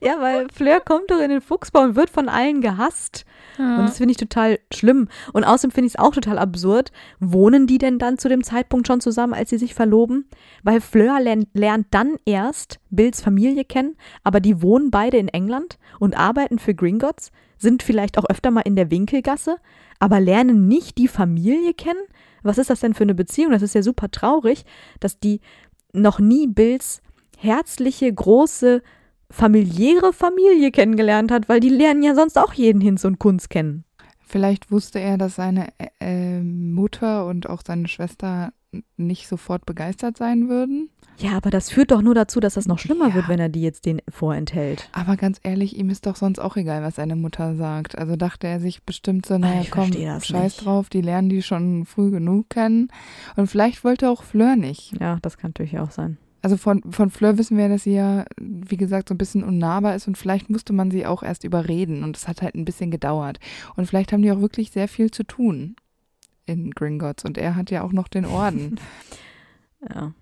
ja, 0.09 0.21
weil 0.21 0.49
Fleur 0.53 0.81
kommt 0.81 1.11
doch 1.11 1.21
in 1.21 1.31
den 1.31 1.41
Fuchsbau 1.41 1.81
und 1.81 1.97
wird 1.97 2.11
von 2.11 2.29
allen 2.29 2.61
gehasst. 2.61 3.25
Ja. 3.59 3.79
Und 3.79 3.87
das 3.89 3.99
finde 3.99 4.13
ich 4.13 4.17
total 4.17 4.59
schlimm. 4.73 5.09
Und 5.33 5.45
außerdem 5.45 5.73
finde 5.73 5.87
ich 5.89 5.95
es 5.95 5.99
auch 5.99 6.13
total 6.13 6.39
absurd. 6.39 6.93
Wohnen 7.19 7.67
die 7.67 7.79
denn 7.79 7.99
dann 7.99 8.19
zu 8.19 8.29
dem 8.29 8.45
Zeitpunkt 8.45 8.87
schon 8.87 9.01
zusammen, 9.01 9.35
als 9.35 9.51
sie 9.51 9.59
sich 9.59 9.75
verloben? 9.75 10.29
Weil 10.63 10.81
Fleur 10.81 11.21
lernt, 11.21 11.49
lernt 11.55 11.89
dann 11.91 12.17
erst 12.25 12.81
Bills 12.91 13.21
Familie 13.21 13.65
kennen, 13.65 13.97
aber 14.23 14.41
die 14.41 14.63
wohnen 14.63 14.91
beide 14.91 15.19
in 15.19 15.29
England 15.29 15.79
und 15.99 16.17
arbeiten 16.17 16.59
für 16.59 16.75
Gringotts, 16.75 17.31
sind 17.61 17.83
vielleicht 17.83 18.19
auch 18.19 18.25
öfter 18.25 18.51
mal 18.51 18.63
in 18.63 18.75
der 18.75 18.91
Winkelgasse, 18.91 19.57
aber 19.99 20.19
lernen 20.19 20.67
nicht 20.67 20.99
die 20.99 21.09
Familie 21.09 21.75
kennen? 21.75 22.01
Was 22.43 22.59
ist 22.59 22.71
das 22.71 22.81
denn 22.81 22.95
für 22.95 23.05
eine 23.05 23.15
Beziehung? 23.15 23.53
Das 23.53 23.63
ist 23.63 23.75
ja 23.75 23.83
super 23.83 24.11
traurig, 24.11 24.65
dass 24.99 25.21
die 25.21 25.41
noch 25.93 26.19
nie 26.19 26.47
Bills 26.47 27.03
herzliche, 27.37 28.13
große 28.13 28.83
familiäre 29.31 30.13
Familie 30.13 30.71
kennengelernt 30.71 31.31
hat, 31.31 31.49
weil 31.49 31.61
die 31.61 31.69
lernen 31.69 32.03
ja 32.03 32.15
sonst 32.15 32.39
auch 32.39 32.53
jeden 32.53 32.81
Hinz 32.81 33.05
und 33.05 33.19
Kunst 33.19 33.51
kennen. 33.51 33.85
Vielleicht 34.27 34.71
wusste 34.71 35.01
er, 35.01 35.19
dass 35.19 35.37
seine 35.37 35.69
äh, 36.01 36.41
Mutter 36.41 37.27
und 37.27 37.49
auch 37.49 37.63
seine 37.67 37.89
Schwester 37.89 38.53
nicht 38.97 39.27
sofort 39.27 39.67
begeistert 39.67 40.17
sein 40.17 40.49
würden. 40.49 40.91
Ja, 41.19 41.33
aber 41.33 41.51
das 41.51 41.71
führt 41.71 41.91
doch 41.91 42.03
nur 42.03 42.15
dazu, 42.15 42.41
dass 42.41 42.55
das 42.55 42.67
noch 42.67 42.79
schlimmer 42.79 43.09
ja. 43.09 43.15
wird, 43.15 43.29
wenn 43.29 43.41
er 43.41 43.49
die 43.49 43.63
jetzt 43.63 43.85
den 43.85 44.01
vorenthält. 44.09 44.89
Aber 44.93 45.17
ganz 45.17 45.39
ehrlich, 45.43 45.77
ihm 45.77 45.91
ist 45.91 46.07
doch 46.07 46.17
sonst 46.17 46.39
auch 46.39 46.57
egal, 46.57 46.83
was 46.83 46.97
seine 46.97 47.17
Mutter 47.17 47.57
sagt. 47.57 47.99
Also 47.99 48.17
dachte 48.17 48.47
er 48.47 48.61
sich 48.61 48.85
bestimmt 48.85 49.27
so, 49.27 49.37
naja, 49.37 49.65
komm, 49.71 49.93
scheiß 49.93 50.23
nicht. 50.33 50.65
drauf, 50.65 50.89
die 50.89 51.03
lernen 51.03 51.29
die 51.29 51.43
schon 51.43 51.85
früh 51.85 52.11
genug 52.11 52.51
kennen. 52.51 52.89
Und 53.37 53.49
vielleicht 53.49 53.85
wollte 53.85 54.09
auch 54.09 54.23
Fleur 54.23 54.57
nicht. 54.57 54.95
Ja, 55.01 55.19
das 55.21 55.37
kann 55.37 55.51
natürlich 55.51 55.79
auch 55.79 55.91
sein. 55.91 56.17
Also 56.43 56.57
von, 56.57 56.83
von 56.91 57.11
Fleur 57.11 57.37
wissen 57.37 57.59
wir, 57.59 57.69
dass 57.69 57.83
sie 57.83 57.95
ja, 57.95 58.25
wie 58.41 58.79
gesagt, 58.79 59.09
so 59.11 59.15
ein 59.15 59.19
bisschen 59.19 59.45
unnahbar 59.45 59.95
ist 59.95 60.09
und 60.09 60.17
vielleicht 60.17 60.49
musste 60.49 60.73
man 60.73 60.91
sie 60.91 61.05
auch 61.05 61.23
erst 61.23 61.45
überreden 61.45 62.03
und 62.03 62.17
es 62.17 62.29
hat 62.29 62.41
halt 62.41 62.55
ein 62.55 62.65
bisschen 62.65 62.91
gedauert. 62.91 63.39
Und 63.77 63.85
vielleicht 63.87 64.13
haben 64.13 64.23
die 64.23 64.33
auch 64.33 64.41
wirklich 64.41 64.71
sehr 64.71 64.89
viel 64.89 65.11
zu 65.11 65.25
tun 65.25 65.77
in 66.47 66.71
Gringotts 66.71 67.25
und 67.25 67.39
er 67.39 67.57
hat 67.57 67.71
ja 67.71 67.83
auch 67.83 67.93
noch 67.93 68.09
den 68.09 68.25
Orden. 68.25 68.79
ja. 69.89 70.13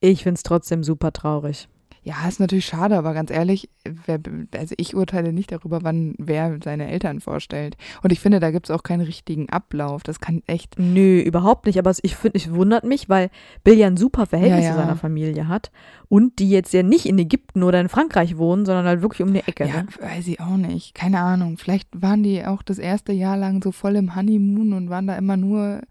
Ich 0.00 0.22
finde 0.22 0.36
es 0.36 0.42
trotzdem 0.42 0.84
super 0.84 1.12
traurig. 1.12 1.68
Ja, 2.08 2.26
ist 2.26 2.40
natürlich 2.40 2.64
schade, 2.64 2.96
aber 2.96 3.12
ganz 3.12 3.30
ehrlich, 3.30 3.68
wer, 4.06 4.18
also 4.56 4.74
ich 4.78 4.96
urteile 4.96 5.34
nicht 5.34 5.52
darüber, 5.52 5.80
wann 5.82 6.14
wer 6.16 6.58
seine 6.64 6.88
Eltern 6.88 7.20
vorstellt. 7.20 7.76
Und 8.02 8.12
ich 8.12 8.18
finde, 8.18 8.40
da 8.40 8.50
gibt 8.50 8.70
es 8.70 8.74
auch 8.74 8.82
keinen 8.82 9.02
richtigen 9.02 9.50
Ablauf. 9.50 10.04
Das 10.04 10.18
kann 10.18 10.42
echt. 10.46 10.78
Nö, 10.78 11.20
überhaupt 11.20 11.66
nicht. 11.66 11.78
Aber 11.78 11.92
ich 12.00 12.16
finde, 12.16 12.38
es 12.38 12.50
wundert 12.50 12.84
mich, 12.84 13.10
weil 13.10 13.28
Bill 13.62 13.76
ja 13.76 13.88
ein 13.88 13.98
super 13.98 14.24
Verhältnis 14.24 14.60
ja, 14.64 14.70
ja. 14.70 14.72
zu 14.72 14.78
seiner 14.78 14.96
Familie 14.96 15.48
hat 15.48 15.70
und 16.08 16.38
die 16.38 16.48
jetzt 16.48 16.72
ja 16.72 16.82
nicht 16.82 17.04
in 17.04 17.18
Ägypten 17.18 17.62
oder 17.62 17.78
in 17.78 17.90
Frankreich 17.90 18.38
wohnen, 18.38 18.64
sondern 18.64 18.86
halt 18.86 19.02
wirklich 19.02 19.20
um 19.20 19.34
die 19.34 19.46
Ecke. 19.46 19.66
Ja, 19.66 19.82
ne? 19.82 19.88
weiß 20.00 20.28
ich 20.28 20.40
auch 20.40 20.56
nicht. 20.56 20.94
Keine 20.94 21.20
Ahnung. 21.20 21.58
Vielleicht 21.58 21.90
waren 21.92 22.22
die 22.22 22.42
auch 22.42 22.62
das 22.62 22.78
erste 22.78 23.12
Jahr 23.12 23.36
lang 23.36 23.62
so 23.62 23.70
voll 23.70 23.96
im 23.96 24.16
Honeymoon 24.16 24.72
und 24.72 24.88
waren 24.88 25.06
da 25.06 25.14
immer 25.14 25.36
nur 25.36 25.82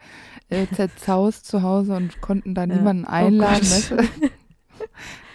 äh, 0.50 0.66
zerzaust 0.74 1.46
zu 1.46 1.62
Hause 1.62 1.96
und 1.96 2.22
konnten 2.22 2.56
da 2.56 2.66
niemanden 2.66 3.06
oh 3.06 3.12
einladen. 3.12 3.68
Oh 3.92 4.02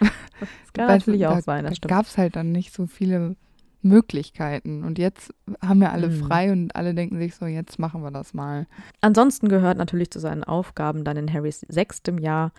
das 0.73 0.87
kann 0.87 0.99
natürlich 0.99 1.27
auch 1.27 1.41
sein, 1.41 1.65
das 1.65 1.81
da 1.81 1.89
gab 1.89 2.07
es 2.07 2.19
halt 2.19 2.37
dann 2.37 2.53
nicht 2.53 2.73
so 2.73 2.87
viele 2.87 3.37
Möglichkeiten. 3.83 4.85
Und 4.85 4.99
jetzt 4.99 5.35
haben 5.61 5.83
ja 5.83 5.91
alle 5.91 6.09
mhm. 6.09 6.25
frei 6.25 6.53
und 6.53 6.75
alle 6.77 6.95
denken 6.95 7.19
sich 7.19 7.35
so, 7.35 7.47
jetzt 7.47 7.79
machen 7.79 8.03
wir 8.03 8.11
das 8.11 8.33
mal. 8.33 8.67
Ansonsten 9.01 9.49
gehört 9.49 9.79
natürlich 9.79 10.11
zu 10.11 10.21
seinen 10.21 10.45
Aufgaben 10.45 11.05
dann 11.05 11.17
in 11.17 11.33
Harrys 11.33 11.67
sechstem 11.69 12.19
Jahr 12.19 12.53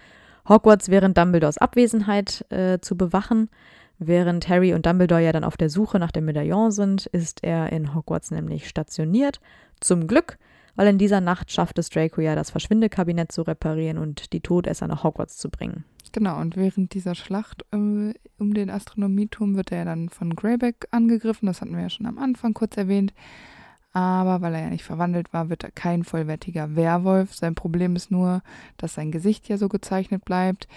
Hogwarts 0.48 0.90
während 0.90 1.18
Dumbledores 1.18 1.58
Abwesenheit 1.58 2.46
äh, 2.52 2.80
zu 2.80 2.98
bewachen. 2.98 3.50
Während 4.00 4.50
Harry 4.50 4.74
und 4.74 4.86
Dumbledore 4.86 5.24
ja 5.24 5.32
dann 5.32 5.46
auf 5.46 5.56
der 5.56 5.70
Suche 5.70 6.00
nach 6.00 6.12
dem 6.12 6.26
Medaillon 6.26 6.72
sind, 6.72 7.06
ist 7.08 7.44
er 7.44 7.72
in 7.72 7.96
Hogwarts 7.96 8.32
nämlich 8.32 8.68
stationiert. 8.68 9.40
Zum 9.80 10.08
Glück, 10.08 10.38
weil 10.76 10.88
in 10.88 10.98
dieser 10.98 11.22
Nacht 11.22 11.52
schafft 11.52 11.80
es 11.80 11.90
Draco 11.90 12.20
ja, 12.20 12.36
das 12.36 12.50
Verschwindekabinett 12.50 13.32
zu 13.32 13.44
reparieren 13.44 13.98
und 13.98 14.34
die 14.34 14.42
Todesser 14.42 14.88
nach 14.88 15.04
Hogwarts 15.04 15.38
zu 15.38 15.50
bringen. 15.50 15.86
Genau, 16.14 16.40
und 16.40 16.56
während 16.56 16.94
dieser 16.94 17.16
Schlacht 17.16 17.66
äh, 17.72 18.14
um 18.38 18.54
den 18.54 18.70
Astronomieturm 18.70 19.56
wird 19.56 19.72
er 19.72 19.84
dann 19.84 20.10
von 20.10 20.36
Greyback 20.36 20.88
angegriffen. 20.92 21.48
Das 21.48 21.60
hatten 21.60 21.76
wir 21.76 21.82
ja 21.82 21.90
schon 21.90 22.06
am 22.06 22.20
Anfang 22.20 22.54
kurz 22.54 22.78
erwähnt. 22.78 23.14
Aber 23.94 24.42
weil 24.42 24.54
er 24.54 24.62
ja 24.62 24.70
nicht 24.70 24.84
verwandelt 24.84 25.34
war, 25.34 25.50
wird 25.50 25.64
er 25.64 25.72
kein 25.72 26.04
vollwertiger 26.04 26.76
Werwolf. 26.76 27.34
Sein 27.34 27.56
Problem 27.56 27.96
ist 27.96 28.12
nur, 28.12 28.42
dass 28.78 28.94
sein 28.94 29.12
Gesicht 29.12 29.50
ja 29.50 29.58
so 29.58 29.70
gezeichnet 29.70 30.24
bleibt 30.24 30.68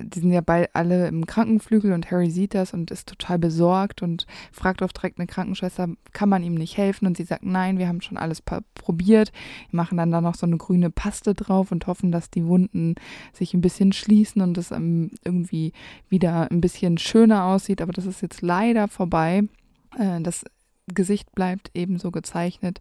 die 0.00 0.20
sind 0.20 0.32
ja 0.32 0.40
bald 0.40 0.70
alle 0.74 1.08
im 1.08 1.26
Krankenflügel 1.26 1.92
und 1.92 2.10
Harry 2.10 2.30
sieht 2.30 2.54
das 2.54 2.72
und 2.72 2.90
ist 2.90 3.08
total 3.08 3.38
besorgt 3.38 4.02
und 4.02 4.26
fragt 4.52 4.82
auch 4.82 4.92
direkt 4.92 5.18
eine 5.18 5.26
Krankenschwester, 5.26 5.88
kann 6.12 6.28
man 6.28 6.42
ihm 6.42 6.54
nicht 6.54 6.76
helfen? 6.76 7.06
Und 7.06 7.16
sie 7.16 7.24
sagt, 7.24 7.44
nein, 7.44 7.78
wir 7.78 7.88
haben 7.88 8.00
schon 8.00 8.16
alles 8.16 8.42
probiert. 8.74 9.32
Wir 9.70 9.76
machen 9.76 9.98
dann 9.98 10.10
da 10.10 10.20
noch 10.20 10.34
so 10.34 10.46
eine 10.46 10.56
grüne 10.56 10.90
Paste 10.90 11.34
drauf 11.34 11.72
und 11.72 11.86
hoffen, 11.86 12.12
dass 12.12 12.30
die 12.30 12.46
Wunden 12.46 12.94
sich 13.32 13.54
ein 13.54 13.60
bisschen 13.60 13.92
schließen 13.92 14.42
und 14.42 14.56
es 14.58 14.70
irgendwie 14.70 15.72
wieder 16.08 16.50
ein 16.50 16.60
bisschen 16.60 16.98
schöner 16.98 17.44
aussieht. 17.44 17.82
Aber 17.82 17.92
das 17.92 18.06
ist 18.06 18.22
jetzt 18.22 18.42
leider 18.42 18.88
vorbei. 18.88 19.42
Äh, 19.98 20.20
das 20.20 20.44
Gesicht 20.86 21.34
bleibt 21.34 21.70
ebenso 21.74 22.10
gezeichnet. 22.10 22.80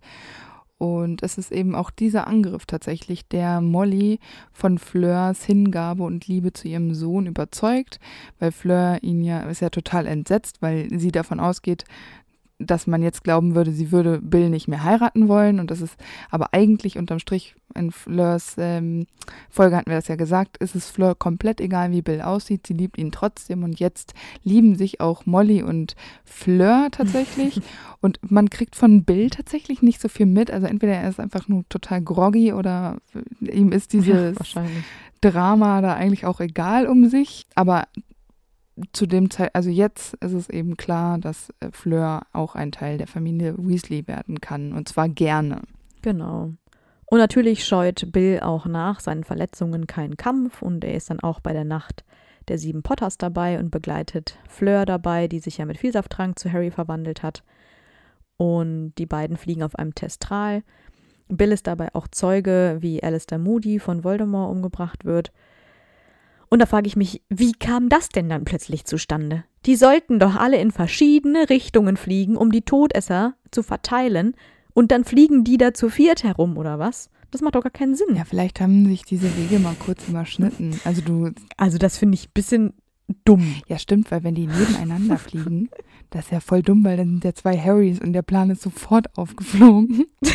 Und 0.80 1.24
es 1.24 1.40
ist 1.40 1.52
eben 1.52 1.74
auch 1.74 1.90
dieser 1.90 2.28
Angriff 2.28 2.68
tatsächlich, 2.68 3.28
der 3.28 3.62
Molly 3.62 4.20
von 4.54 4.78
Fleurs 4.78 5.44
Hingabe 5.44 6.04
und 6.04 6.28
Liebe 6.28 6.54
zu 6.54 6.68
ihrem 6.68 6.94
Sohn 6.94 7.26
überzeugt, 7.26 8.00
weil 8.40 8.52
Fleur 8.52 9.00
ihn 9.02 9.24
ja, 9.24 9.40
ist 9.50 9.62
ja 9.62 9.72
total 9.72 10.06
entsetzt, 10.06 10.62
weil 10.62 10.88
sie 11.00 11.12
davon 11.12 11.40
ausgeht, 11.40 11.86
dass 12.60 12.88
man 12.88 13.04
jetzt 13.04 13.24
glauben 13.24 13.54
würde, 13.54 13.72
sie 13.72 13.92
würde 13.92 14.20
Bill 14.20 14.50
nicht 14.50 14.68
mehr 14.68 14.84
heiraten 14.84 15.28
wollen. 15.28 15.60
Und 15.60 15.70
das 15.70 15.82
ist 15.82 15.96
aber 16.32 16.54
eigentlich 16.54 16.98
unterm 16.98 17.20
Strich 17.20 17.56
in 17.76 17.92
Fleurs 17.92 18.56
ähm, 18.58 19.06
Folge 19.50 19.76
hatten 19.76 19.90
wir 19.90 19.98
das 19.98 20.08
ja 20.08 20.16
gesagt, 20.16 20.58
ist 20.58 20.76
es 20.76 20.90
Fleur 20.90 21.14
komplett 21.16 21.62
egal, 21.62 21.92
wie 21.92 22.02
Bill 22.02 22.22
aussieht. 22.22 22.66
Sie 22.66 22.74
liebt 22.74 22.98
ihn 22.98 23.12
trotzdem. 23.12 23.64
Und 23.64 23.80
jetzt 23.80 24.14
lieben 24.44 24.76
sich 24.76 25.02
auch 25.02 25.26
Molly 25.26 25.62
und 25.62 25.96
Fleur 26.24 26.88
tatsächlich. 26.92 27.62
und 28.02 28.20
man 28.30 28.50
kriegt 28.50 28.76
von 28.76 29.04
Bill 29.04 29.30
tatsächlich 29.30 29.82
nicht 29.82 30.02
so 30.02 30.10
viel 30.10 30.26
mit. 30.26 30.50
Also 30.50 30.66
entweder 30.66 30.94
er 30.94 31.10
ist 31.10 31.20
einfach 31.20 31.48
nur 31.48 31.68
total 31.70 32.02
groggy 32.02 32.54
oder 32.54 32.98
ihm 33.42 33.72
ist 33.72 33.94
dieses 33.94 34.36
ja, 34.54 34.66
Drama 35.22 35.82
da 35.82 35.94
eigentlich 35.94 36.26
auch 36.26 36.40
egal 36.40 36.88
um 36.88 37.08
sich. 37.10 37.46
Aber 37.54 37.86
zu 38.94 39.06
dem 39.06 39.30
Zeit, 39.30 39.54
also 39.56 39.70
jetzt 39.70 40.14
ist 40.16 40.34
es 40.34 40.50
eben 40.50 40.78
klar, 40.78 41.18
dass 41.18 41.54
äh, 41.60 41.72
Fleur 41.72 42.24
auch 42.34 42.56
ein 42.56 42.72
Teil 42.72 42.98
der 42.98 43.08
Familie 43.08 43.56
Weasley 43.58 44.08
werden 44.08 44.42
kann 44.42 44.74
und 44.74 44.88
zwar 44.88 45.10
gerne. 45.10 45.62
Genau. 46.02 46.54
Und 47.06 47.20
natürlich 47.20 47.66
scheut 47.66 48.12
Bill 48.12 48.42
auch 48.42 48.66
nach 48.66 49.00
seinen 49.00 49.24
Verletzungen 49.24 49.88
keinen 49.88 50.18
Kampf 50.18 50.62
und 50.62 50.84
er 50.84 50.96
ist 50.96 51.10
dann 51.10 51.22
auch 51.22 51.40
bei 51.40 51.54
der 51.54 51.64
Nacht 51.64 52.04
der 52.48 52.58
sieben 52.58 52.84
Potters 52.84 53.18
dabei 53.18 53.60
und 53.60 53.72
begleitet 53.72 54.38
Fleur 54.48 54.86
dabei, 54.86 55.28
die 55.28 55.40
sich 55.40 55.58
ja 55.58 55.66
mit 55.66 55.78
Vielsafttrank 55.78 56.40
zu 56.40 56.52
Harry 56.52 56.72
verwandelt 56.72 57.24
hat. 57.24 57.44
Und 58.38 58.94
die 58.98 59.06
beiden 59.06 59.38
fliegen 59.38 59.64
auf 59.64 59.76
einem 59.76 59.96
Testral. 59.96 60.64
Bill 61.28 61.52
ist 61.52 61.68
dabei 61.68 61.94
auch 61.94 62.08
Zeuge, 62.08 62.78
wie 62.80 63.04
Alistair 63.04 63.40
Moody 63.40 63.80
von 63.80 64.04
Voldemort 64.04 64.52
umgebracht 64.52 65.04
wird 65.04 65.32
und 66.50 66.62
da 66.62 66.66
frage 66.66 66.88
ich 66.88 66.96
mich, 66.96 67.22
wie 67.30 67.54
kam 67.54 67.90
das 67.90 68.10
denn 68.10 68.30
dann 68.30 68.46
plötzlich 68.46 68.86
zustande? 68.86 69.44
Die 69.66 69.76
sollten 69.76 70.20
doch 70.20 70.36
alle 70.36 70.58
in 70.58 70.72
verschiedene 70.72 71.50
Richtungen 71.50 71.98
fliegen, 71.98 72.38
um 72.38 72.52
die 72.52 72.62
Todesser 72.62 73.36
zu 73.52 73.64
verteilen, 73.64 74.36
und 74.74 74.92
dann 74.92 75.06
fliegen 75.06 75.44
die 75.44 75.58
da 75.58 75.74
zu 75.74 75.90
viert 75.90 76.24
herum, 76.24 76.56
oder 76.56 76.78
was? 76.78 77.10
Das 77.32 77.42
macht 77.42 77.56
doch 77.56 77.64
gar 77.64 77.72
keinen 77.72 77.96
Sinn. 77.96 78.16
Ja, 78.16 78.26
vielleicht 78.26 78.62
haben 78.62 78.86
sich 78.86 79.04
diese 79.04 79.36
Wege 79.36 79.58
mal 79.58 79.76
kurz 79.78 80.08
überschnitten. 80.08 80.80
Also 80.86 81.02
du. 81.02 81.32
Also 81.58 81.80
das 81.80 81.98
finde 81.98 82.14
ich 82.14 82.28
ein 82.28 82.34
bisschen 82.36 82.74
dumm. 83.26 83.56
Ja, 83.68 83.80
stimmt, 83.80 84.12
weil 84.12 84.24
wenn 84.24 84.36
die 84.36 84.46
nebeneinander 84.46 85.18
fliegen, 85.18 85.70
das 86.12 86.26
ist 86.26 86.32
ja 86.32 86.40
voll 86.40 86.62
dumm, 86.62 86.84
weil 86.84 86.96
dann 86.96 87.10
sind 87.10 87.24
ja 87.24 87.34
zwei 87.34 87.58
Harrys 87.58 88.00
und 88.00 88.14
der 88.14 88.22
Plan 88.22 88.52
ist 88.52 88.62
sofort 88.62 89.18
aufgeflogen. 89.18 90.06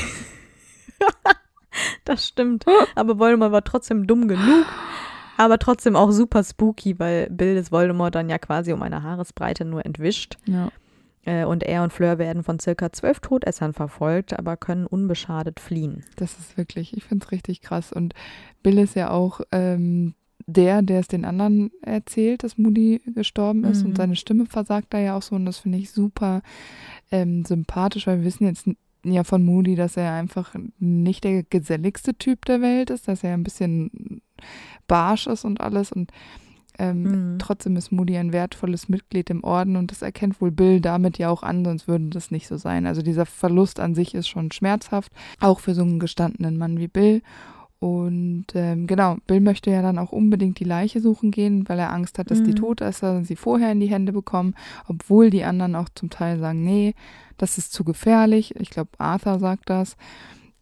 das 2.05 2.27
stimmt. 2.27 2.65
Aber 2.95 3.19
Voldemort 3.19 3.53
war 3.53 3.65
trotzdem 3.65 4.07
dumm 4.07 4.29
genug, 4.29 4.67
aber 5.37 5.59
trotzdem 5.59 5.97
auch 5.97 6.11
super 6.11 6.45
spooky, 6.45 6.99
weil 6.99 7.29
Bill 7.31 7.55
des 7.55 7.73
Voldemort 7.73 8.15
dann 8.15 8.29
ja 8.29 8.39
quasi 8.39 8.73
um 8.73 8.83
eine 8.83 9.03
Haaresbreite 9.03 9.65
nur 9.65 9.85
entwischt. 9.85 10.39
Ja. 10.47 10.71
Äh, 11.25 11.45
und 11.45 11.63
er 11.63 11.83
und 11.83 11.93
Fleur 11.93 12.19
werden 12.19 12.43
von 12.43 12.59
circa 12.59 12.93
zwölf 12.93 13.21
Todessern 13.21 13.73
verfolgt, 13.73 14.39
aber 14.39 14.57
können 14.57 14.87
unbeschadet 14.87 15.61
fliehen. 15.61 16.05
Das 16.17 16.39
ist 16.39 16.57
wirklich, 16.57 16.97
ich 16.97 17.05
finde 17.05 17.25
es 17.25 17.33
richtig 17.33 17.61
krass. 17.61 17.93
Und 17.93 18.15
Bill 18.63 18.79
ist 18.79 18.97
ja 18.97 19.11
auch 19.11 19.41
ähm, 19.53 20.15
der, 20.47 20.83
der 20.83 21.01
es 21.01 21.09
den 21.09 21.25
anderen 21.25 21.71
erzählt, 21.83 22.43
dass 22.43 22.59
Moody 22.59 23.01
gestorben 23.15 23.65
ist. 23.65 23.83
Mhm. 23.83 23.91
Und 23.91 23.97
seine 23.97 24.17
Stimme 24.17 24.47
versagt 24.47 24.93
da 24.93 24.99
ja 24.99 25.17
auch 25.17 25.23
so. 25.23 25.37
Und 25.37 25.47
das 25.47 25.59
finde 25.59 25.79
ich 25.79 25.91
super 25.91 26.43
ähm, 27.11 27.45
sympathisch, 27.45 28.07
weil 28.07 28.19
wir 28.19 28.25
wissen 28.25 28.47
jetzt 28.47 28.69
ja 29.05 29.25
von 29.25 29.45
Moody, 29.45 29.77
dass 29.77 29.97
er 29.97 30.13
einfach 30.13 30.55
nicht 30.79 31.25
der 31.25 31.43
geselligste 31.45 32.15
Typ 32.15 32.45
der 32.45 32.61
Welt 32.61 32.91
ist, 32.91 33.09
dass 33.09 33.25
er 33.25 33.35
ein 33.35 33.45
bisschen 33.45 34.23
barsch 34.87 35.27
ist 35.27 35.45
und 35.45 35.61
alles. 35.61 35.93
Und 35.93 36.11
ähm, 36.79 37.03
mhm. 37.35 37.39
trotzdem 37.39 37.77
ist 37.77 37.93
Moody 37.93 38.17
ein 38.17 38.33
wertvolles 38.33 38.89
Mitglied 38.89 39.31
im 39.31 39.45
Orden 39.45 39.77
und 39.77 39.91
das 39.91 40.03
erkennt 40.03 40.41
wohl 40.41 40.51
Bill 40.51 40.81
damit 40.81 41.19
ja 41.19 41.29
auch 41.29 41.43
an, 41.43 41.65
sonst 41.65 41.87
würde 41.87 42.07
das 42.07 42.31
nicht 42.31 42.49
so 42.49 42.57
sein. 42.57 42.87
Also 42.87 43.03
dieser 43.03 43.27
Verlust 43.27 43.79
an 43.79 43.95
sich 43.95 44.15
ist 44.15 44.29
schon 44.29 44.51
schmerzhaft, 44.53 45.13
auch 45.41 45.61
für 45.61 45.75
so 45.75 45.83
einen 45.83 45.99
gestandenen 45.99 46.57
Mann 46.57 46.79
wie 46.79 46.89
Bill. 46.89 47.23
Und 47.79 48.47
ähm, 48.55 48.87
genau, 48.87 49.17
Bill 49.27 49.41
möchte 49.41 49.71
ja 49.71 49.83
dann 49.83 49.99
auch 49.99 50.13
unbedingt 50.13 50.61
die 50.61 50.65
Leiche 50.65 51.01
suchen 51.01 51.33
gehen, 51.33 51.69
weil 51.69 51.81
er 51.81 51.93
Angst 51.93 52.17
hat, 52.19 52.31
dass 52.31 52.39
mhm. 52.39 52.45
die 52.45 52.55
Todesser 52.55 53.25
sie 53.25 53.35
vorher 53.35 53.73
in 53.73 53.81
die 53.81 53.91
Hände 53.91 54.13
bekommen, 54.13 54.55
obwohl 54.87 55.31
die 55.31 55.43
anderen 55.43 55.75
auch 55.75 55.89
zum 55.93 56.09
Teil 56.09 56.39
sagen, 56.39 56.63
nee, 56.63 56.95
das 57.39 57.59
ist 57.59 57.73
zu 57.73 57.83
gefährlich. 57.83 58.55
Ich 58.61 58.71
glaube, 58.71 58.91
Arthur 58.99 59.41
sagt 59.41 59.69
das. 59.69 59.97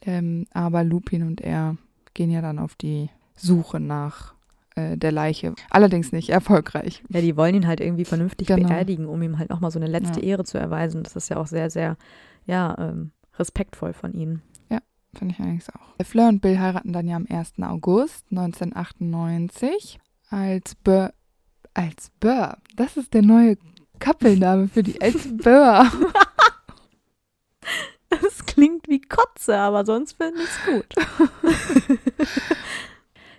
Ähm, 0.00 0.46
aber 0.52 0.82
Lupin 0.82 1.26
und 1.26 1.42
er 1.42 1.76
gehen 2.14 2.30
ja 2.30 2.40
dann 2.40 2.58
auf 2.58 2.74
die 2.74 3.10
Suche 3.40 3.80
nach 3.80 4.34
äh, 4.74 4.96
der 4.96 5.12
Leiche. 5.12 5.54
Allerdings 5.70 6.12
nicht 6.12 6.30
erfolgreich. 6.30 7.02
Ja, 7.08 7.20
die 7.20 7.36
wollen 7.36 7.54
ihn 7.54 7.66
halt 7.66 7.80
irgendwie 7.80 8.04
vernünftig 8.04 8.48
genau. 8.48 8.68
beerdigen, 8.68 9.06
um 9.06 9.22
ihm 9.22 9.38
halt 9.38 9.50
nochmal 9.50 9.70
so 9.70 9.78
eine 9.78 9.88
letzte 9.88 10.20
ja. 10.20 10.26
Ehre 10.26 10.44
zu 10.44 10.58
erweisen. 10.58 11.02
Das 11.02 11.16
ist 11.16 11.28
ja 11.28 11.36
auch 11.36 11.46
sehr, 11.46 11.70
sehr, 11.70 11.96
ja, 12.46 12.76
ähm, 12.78 13.12
respektvoll 13.38 13.92
von 13.92 14.12
ihnen. 14.12 14.42
Finde 15.14 15.34
ich 15.34 15.40
eigentlich 15.40 15.66
auch. 15.74 16.04
Fleur 16.04 16.28
und 16.28 16.40
Bill 16.40 16.58
heiraten 16.58 16.92
dann 16.92 17.08
ja 17.08 17.16
am 17.16 17.26
1. 17.28 17.54
August 17.62 18.26
1998 18.30 19.98
als 20.28 20.76
Burr. 20.76 21.12
Als 21.74 22.10
Burr. 22.20 22.58
Das 22.76 22.96
ist 22.96 23.12
der 23.12 23.22
neue 23.22 23.56
Couple-Name 23.98 24.68
für 24.68 24.82
die 24.82 25.00
als 25.00 25.28
Burr. 25.36 25.90
Das 28.08 28.44
klingt 28.46 28.88
wie 28.88 29.00
Kotze, 29.00 29.56
aber 29.56 29.84
sonst 29.84 30.12
finde 30.12 30.40
ich 30.42 30.48
es 30.48 30.64
gut. 30.66 30.94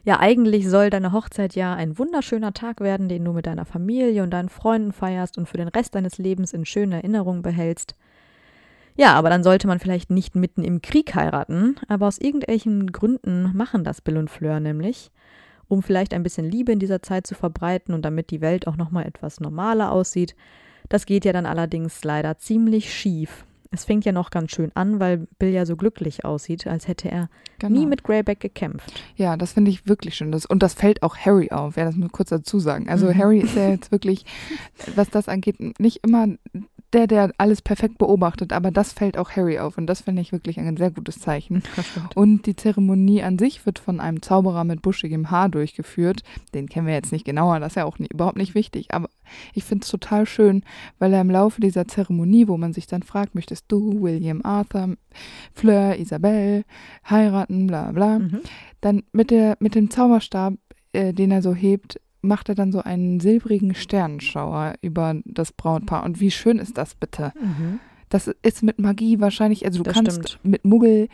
ja, 0.03 0.19
eigentlich 0.19 0.67
soll 0.69 0.89
deine 0.89 1.11
Hochzeit 1.11 1.55
ja 1.55 1.73
ein 1.73 1.97
wunderschöner 1.97 2.53
Tag 2.53 2.79
werden, 2.79 3.07
den 3.07 3.23
du 3.23 3.33
mit 3.33 3.45
deiner 3.45 3.65
Familie 3.65 4.23
und 4.23 4.31
deinen 4.31 4.49
Freunden 4.49 4.91
feierst 4.93 5.37
und 5.37 5.47
für 5.47 5.57
den 5.57 5.67
Rest 5.67 5.95
deines 5.95 6.17
Lebens 6.17 6.53
in 6.53 6.65
schöner 6.65 6.97
Erinnerung 6.97 7.41
behältst. 7.41 7.95
Ja, 8.95 9.13
aber 9.13 9.29
dann 9.29 9.43
sollte 9.43 9.67
man 9.67 9.79
vielleicht 9.79 10.09
nicht 10.09 10.35
mitten 10.35 10.63
im 10.63 10.81
Krieg 10.81 11.15
heiraten, 11.15 11.77
aber 11.87 12.07
aus 12.07 12.17
irgendwelchen 12.17 12.91
Gründen 12.91 13.55
machen 13.55 13.83
das 13.83 14.01
Bill 14.01 14.17
und 14.17 14.29
Fleur 14.29 14.59
nämlich. 14.59 15.11
um 15.71 15.81
vielleicht 15.81 16.13
ein 16.13 16.23
bisschen 16.23 16.49
Liebe 16.49 16.73
in 16.73 16.79
dieser 16.79 17.01
Zeit 17.01 17.25
zu 17.25 17.33
verbreiten 17.33 17.93
und 17.93 18.03
damit 18.03 18.29
die 18.29 18.41
Welt 18.41 18.67
auch 18.67 18.75
nochmal 18.75 19.05
etwas 19.07 19.39
normaler 19.39 19.91
aussieht. 19.91 20.35
Das 20.89 21.05
geht 21.05 21.23
ja 21.23 21.31
dann 21.31 21.45
allerdings 21.45 22.03
leider 22.03 22.37
ziemlich 22.37 22.93
schief. 22.93 23.45
Es 23.73 23.85
fängt 23.85 24.03
ja 24.03 24.11
noch 24.11 24.31
ganz 24.31 24.51
schön 24.51 24.69
an, 24.75 24.99
weil 24.99 25.27
Bill 25.39 25.49
ja 25.49 25.65
so 25.65 25.77
glücklich 25.77 26.25
aussieht, 26.25 26.67
als 26.67 26.89
hätte 26.89 27.09
er 27.09 27.29
Genau. 27.59 27.79
nie 27.79 27.85
mit 27.85 28.03
Greyback 28.03 28.39
gekämpft. 28.41 29.01
Ja, 29.15 29.37
das 29.37 29.53
finde 29.53 29.71
ich 29.71 29.87
wirklich 29.87 30.15
schön. 30.15 30.31
Das, 30.31 30.45
und 30.45 30.61
das 30.61 30.73
fällt 30.73 31.03
auch 31.03 31.15
Harry 31.15 31.51
auf, 31.51 31.77
wer 31.77 31.85
das 31.85 31.95
nur 31.95 32.09
kurz 32.09 32.29
dazu 32.29 32.59
sagen. 32.59 32.89
Also 32.89 33.07
Mhm. 33.07 33.17
Harry 33.17 33.39
ist 33.39 33.55
ja 33.55 33.69
jetzt 33.69 33.91
wirklich, 33.91 34.25
was 34.95 35.09
das 35.09 35.29
angeht, 35.29 35.57
nicht 35.79 36.01
immer 36.05 36.27
der, 36.93 37.07
der 37.07 37.31
alles 37.37 37.61
perfekt 37.61 37.97
beobachtet, 37.97 38.51
aber 38.53 38.69
das 38.71 38.91
fällt 38.93 39.17
auch 39.17 39.31
Harry 39.31 39.59
auf 39.59 39.77
und 39.77 39.87
das 39.87 40.01
finde 40.01 40.21
ich 40.21 40.31
wirklich 40.31 40.59
ein 40.59 40.75
sehr 40.77 40.91
gutes 40.91 41.19
Zeichen. 41.19 41.63
Und 42.15 42.45
die 42.45 42.55
Zeremonie 42.55 43.23
an 43.23 43.39
sich 43.39 43.65
wird 43.65 43.79
von 43.79 43.99
einem 43.99 44.21
Zauberer 44.21 44.63
mit 44.63 44.81
buschigem 44.81 45.31
Haar 45.31 45.47
durchgeführt. 45.49 46.23
Den 46.53 46.67
kennen 46.67 46.87
wir 46.87 46.93
jetzt 46.93 47.11
nicht 47.11 47.25
genauer, 47.25 47.59
das 47.59 47.73
ist 47.73 47.75
ja 47.75 47.85
auch 47.85 47.99
nie, 47.99 48.07
überhaupt 48.11 48.37
nicht 48.37 48.55
wichtig. 48.55 48.93
Aber 48.93 49.09
ich 49.53 49.63
finde 49.63 49.83
es 49.83 49.89
total 49.89 50.25
schön, 50.25 50.63
weil 50.99 51.13
er 51.13 51.21
im 51.21 51.31
Laufe 51.31 51.61
dieser 51.61 51.87
Zeremonie, 51.87 52.47
wo 52.47 52.57
man 52.57 52.73
sich 52.73 52.87
dann 52.87 53.03
fragt, 53.03 53.35
möchtest 53.35 53.65
du 53.71 54.01
William 54.01 54.41
Arthur, 54.43 54.95
Fleur, 55.53 55.95
Isabelle 55.97 56.63
heiraten, 57.09 57.67
bla 57.67 57.91
bla, 57.91 58.19
Mhm. 58.19 58.41
dann 58.81 59.03
mit, 59.13 59.31
der, 59.31 59.55
mit 59.59 59.75
dem 59.75 59.89
Zauberstab, 59.89 60.55
äh, 60.93 61.13
den 61.13 61.31
er 61.31 61.41
so 61.41 61.53
hebt, 61.55 61.99
macht 62.21 62.49
er 62.49 62.55
dann 62.55 62.71
so 62.71 62.81
einen 62.81 63.19
silbrigen 63.19 63.73
Sternenschauer 63.75 64.75
über 64.81 65.15
das 65.25 65.51
Brautpaar. 65.51 66.03
Und 66.03 66.19
wie 66.19 66.31
schön 66.31 66.59
ist 66.59 66.77
das 66.77 66.95
bitte? 66.95 67.33
Mhm. 67.39 67.79
Das 68.09 68.29
ist 68.43 68.61
mit 68.63 68.77
Magie 68.79 69.19
wahrscheinlich, 69.19 69.65
also 69.65 69.79
du 69.79 69.83
Das 69.83 69.93
kannst 69.93 70.29
stimmt. 70.29 70.45
mit 70.45 70.65
Muggel, 70.65 71.07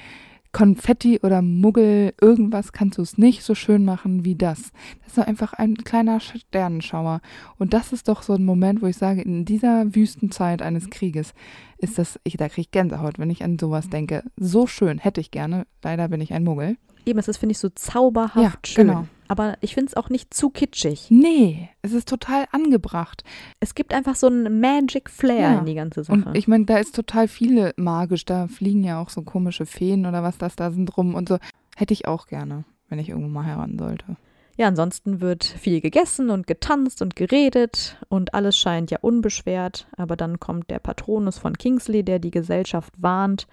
Konfetti 0.54 1.20
oder 1.22 1.42
Muggel, 1.42 2.14
irgendwas 2.20 2.72
kannst 2.72 2.98
du 2.98 3.02
es 3.04 3.18
nicht 3.18 3.44
so 3.44 3.54
schön 3.54 3.86
machen 3.86 4.26
wie 4.26 4.36
das. 4.36 4.72
Das 5.04 5.18
ist 5.18 5.28
einfach 5.28 5.54
ein 5.54 5.76
kleiner 5.76 6.20
Sternenschauer. 6.20 7.22
Und 7.60 7.74
das 7.74 7.94
ist 7.94 8.08
doch 8.08 8.24
so 8.24 8.34
ein 8.34 8.44
Moment, 8.46 8.82
wo 8.82 8.88
ich 8.88 8.98
sage, 8.98 9.22
in 9.22 9.46
dieser 9.46 9.94
Wüstenzeit 9.94 10.62
eines 10.62 10.90
Krieges 10.90 11.34
ist 11.78 12.00
das, 12.00 12.20
ich, 12.24 12.38
da 12.38 12.48
kriege 12.50 12.62
ich 12.62 12.72
Gänsehaut, 12.72 13.20
wenn 13.20 13.30
ich 13.30 13.44
an 13.44 13.60
sowas 13.60 13.90
denke. 13.90 14.24
So 14.38 14.66
schön, 14.66 14.98
hätte 14.98 15.22
ich 15.22 15.30
gerne. 15.30 15.68
Leider 15.84 16.08
bin 16.08 16.22
ich 16.22 16.34
ein 16.34 16.44
Muggel. 16.44 16.78
Eben, 17.06 17.20
es 17.20 17.28
ist, 17.28 17.38
finde 17.38 17.52
ich, 17.52 17.60
so 17.60 17.70
zauberhaft 17.70 18.38
Ja, 18.38 18.54
schön. 18.66 18.88
genau. 18.88 19.08
Aber 19.28 19.58
ich 19.62 19.74
finde 19.74 19.88
es 19.90 19.98
auch 19.98 20.10
nicht 20.10 20.34
zu 20.34 20.50
kitschig. 20.50 21.08
Nee, 21.10 21.70
es 21.82 21.94
ist 21.94 22.08
total 22.08 22.46
angebracht. 22.52 23.24
Es 23.60 23.76
gibt 23.76 23.94
einfach 23.94 24.16
so 24.16 24.28
einen 24.28 24.60
Magic 24.60 25.10
Flair 25.10 25.52
Ja. 25.54 25.60
in 25.60 25.66
die 25.66 25.76
ganze 25.76 26.04
Sache. 26.04 26.24
Und 26.30 26.36
ich 26.38 26.48
meine, 26.48 26.66
da 26.66 26.78
ist 26.78 26.96
total 26.96 27.28
viele 27.28 27.74
magisch. 27.78 28.26
Da 28.26 28.48
fliegen 28.48 28.84
ja 28.84 29.02
auch 29.02 29.10
so 29.10 29.22
komische 29.24 29.66
Feen 29.66 30.06
oder 30.06 30.24
was 30.24 30.38
das 30.38 30.56
da 30.56 30.72
sind 30.72 30.96
rum 30.98 31.16
und 31.16 31.28
so. 31.30 31.38
Hätte 31.76 31.94
ich 31.94 32.08
auch 32.08 32.28
gerne, 32.28 32.64
wenn 32.90 33.00
ich 33.00 33.10
irgendwo 33.10 33.30
mal 33.30 33.46
heiraten 33.46 33.78
sollte. 33.78 34.18
Ja, 34.60 34.68
ansonsten 34.68 35.22
wird 35.22 35.44
viel 35.44 35.82
gegessen 35.82 36.32
und 36.32 36.48
getanzt 36.48 37.04
und 37.04 37.16
geredet 37.16 37.98
und 38.10 38.34
alles 38.34 38.58
scheint 38.58 38.90
ja 38.90 38.98
unbeschwert. 39.02 39.88
Aber 39.98 40.16
dann 40.16 40.40
kommt 40.40 40.72
der 40.72 40.80
Patronus 40.80 41.38
von 41.38 41.58
Kingsley, 41.58 42.04
der 42.04 42.18
die 42.18 42.32
Gesellschaft 42.32 42.92
warnt, 42.98 43.46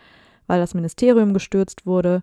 weil 0.46 0.60
das 0.60 0.72
Ministerium 0.72 1.34
gestürzt 1.34 1.84
wurde. 1.84 2.22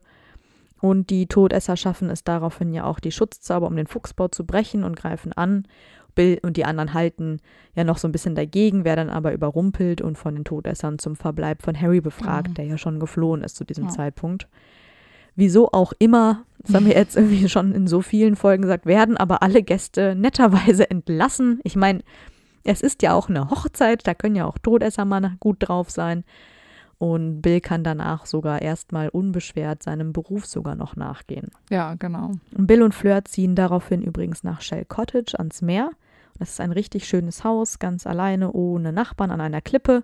Und 0.82 1.10
die 1.12 1.28
Todesser 1.28 1.78
schaffen 1.78 2.10
es 2.10 2.24
daraufhin 2.24 2.74
ja 2.74 2.86
auch, 2.86 3.00
die 3.00 3.12
Schutzzauber 3.12 3.68
um 3.68 3.76
den 3.76 3.88
Fuchsbau 3.88 4.28
zu 4.30 4.46
brechen 4.46 4.84
und 4.84 4.96
greifen 4.96 5.32
an. 5.34 5.68
Bill 6.16 6.40
und 6.42 6.58
die 6.58 6.66
anderen 6.66 6.94
halten 6.94 7.40
ja 7.74 7.84
noch 7.86 7.98
so 7.98 8.08
ein 8.08 8.12
bisschen 8.12 8.36
dagegen, 8.36 8.84
werden 8.84 9.08
dann 9.08 9.16
aber 9.16 9.32
überrumpelt 9.32 10.02
und 10.02 10.18
von 10.18 10.36
den 10.36 10.44
Todessern 10.44 11.00
zum 11.00 11.16
Verbleib 11.16 11.62
von 11.62 11.80
Harry 11.80 12.02
befragt, 12.02 12.50
Ja. 12.50 12.54
der 12.56 12.66
ja 12.66 12.78
schon 12.78 13.00
geflohen 13.00 13.44
ist 13.44 13.56
zu 13.56 13.64
diesem 13.64 13.86
Ja. 13.86 13.90
Zeitpunkt. 13.92 14.48
Wieso 15.36 15.70
auch 15.72 15.94
immer, 16.00 16.44
das 16.60 16.76
haben 16.76 16.86
wir 16.86 16.96
jetzt 16.96 17.16
irgendwie 17.16 17.48
schon 17.48 17.74
in 17.74 17.88
so 17.88 18.02
vielen 18.02 18.36
Folgen 18.36 18.64
gesagt, 18.64 18.86
werden 18.86 19.16
aber 19.16 19.42
alle 19.42 19.64
Gäste 19.64 20.16
netterweise 20.16 20.90
entlassen. 20.92 21.62
Ich 21.64 21.78
meine, 21.78 22.02
es 22.66 22.82
ist 22.82 23.02
ja 23.02 23.14
auch 23.14 23.30
eine 23.30 23.50
Hochzeit, 23.50 24.06
da 24.06 24.14
können 24.14 24.36
ja 24.36 24.46
auch 24.46 24.58
Todesser 24.58 25.06
mal 25.06 25.32
gut 25.40 25.58
drauf 25.60 25.90
sein. 25.90 26.26
Und 27.02 27.42
Bill 27.42 27.62
kann 27.62 27.84
danach 27.84 28.28
sogar 28.28 28.62
erstmal 28.62 29.10
unbeschwert 29.10 29.82
seinem 29.82 30.14
Beruf 30.14 30.46
sogar 30.46 30.76
noch 30.76 30.96
nachgehen. 30.96 31.48
Ja, 31.72 31.96
genau. 31.96 32.34
Und 32.56 32.68
Bill 32.68 32.84
und 32.84 32.94
Fleur 32.94 33.26
ziehen 33.26 33.56
daraufhin 33.56 34.04
übrigens 34.04 34.44
nach 34.44 34.62
Shell 34.62 34.86
Cottage 34.86 35.34
ans 35.40 35.64
Meer. 35.64 35.90
Das 36.38 36.52
ist 36.52 36.62
ein 36.62 36.72
richtig 36.72 37.08
schönes 37.08 37.44
Haus, 37.44 37.80
ganz 37.80 38.06
alleine, 38.06 38.52
ohne 38.52 38.94
Nachbarn 38.94 39.32
an 39.32 39.42
einer 39.42 39.62
Klippe. 39.62 40.04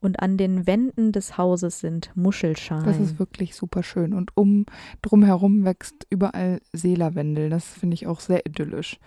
Und 0.00 0.20
an 0.20 0.38
den 0.38 0.66
Wänden 0.66 1.12
des 1.12 1.36
Hauses 1.36 1.80
sind 1.80 2.12
Muschelschalen. 2.14 2.86
Das 2.86 2.98
ist 2.98 3.18
wirklich 3.18 3.54
super 3.54 3.82
schön. 3.82 4.14
Und 4.14 4.30
um 4.34 4.64
drumherum 5.02 5.64
wächst 5.66 6.06
überall 6.08 6.60
Seelavendel. 6.72 7.50
Das 7.50 7.66
finde 7.66 7.92
ich 7.94 8.06
auch 8.06 8.20
sehr 8.20 8.46
idyllisch. 8.46 8.98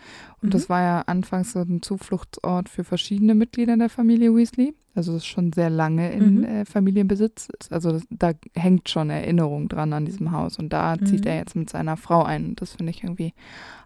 Und 0.43 0.49
Mhm. 0.49 0.51
das 0.51 0.69
war 0.69 0.81
ja 0.81 1.01
anfangs 1.07 1.53
so 1.53 1.59
ein 1.61 1.81
Zufluchtsort 1.81 2.69
für 2.69 2.83
verschiedene 2.83 3.33
Mitglieder 3.33 3.77
der 3.77 3.89
Familie 3.89 4.35
Weasley. 4.35 4.75
Also 4.93 5.15
ist 5.15 5.25
schon 5.25 5.53
sehr 5.53 5.69
lange 5.69 6.11
in 6.11 6.39
Mhm. 6.39 6.43
äh, 6.43 6.65
Familienbesitz. 6.65 7.47
Also 7.69 7.93
das, 7.93 8.03
da 8.09 8.31
hängt 8.55 8.89
schon 8.89 9.09
Erinnerung 9.09 9.69
dran 9.69 9.93
an 9.93 10.03
diesem 10.05 10.31
Haus. 10.31 10.59
Und 10.59 10.73
da 10.73 10.97
zieht 11.03 11.21
Mhm. 11.25 11.27
er 11.31 11.35
jetzt 11.37 11.55
mit 11.55 11.69
seiner 11.69 11.95
Frau 11.95 12.23
ein. 12.23 12.45
Und 12.49 12.61
das 12.61 12.73
finde 12.73 12.91
ich 12.91 13.03
irgendwie 13.03 13.33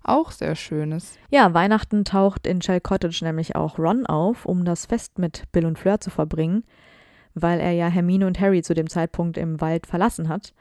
auch 0.03 0.31
sehr 0.31 0.55
schönes. 0.55 1.17
Ja, 1.29 1.53
Weihnachten 1.53 2.05
taucht 2.05 2.47
in 2.47 2.61
Shell 2.61 2.81
Cottage 2.81 3.23
nämlich 3.23 3.55
auch 3.55 3.77
Ron 3.77 4.05
auf, 4.07 4.45
um 4.45 4.65
das 4.65 4.87
Fest 4.87 5.19
mit 5.19 5.43
Bill 5.51 5.65
und 5.67 5.77
Fleur 5.77 5.99
zu 5.99 6.09
verbringen, 6.09 6.63
weil 7.35 7.59
er 7.59 7.71
ja 7.73 7.87
Hermine 7.87 8.25
und 8.25 8.39
Harry 8.39 8.63
zu 8.63 8.73
dem 8.73 8.89
Zeitpunkt 8.89 9.37
im 9.37 9.61
Wald 9.61 9.85
verlassen 9.87 10.27
hat. 10.29 10.53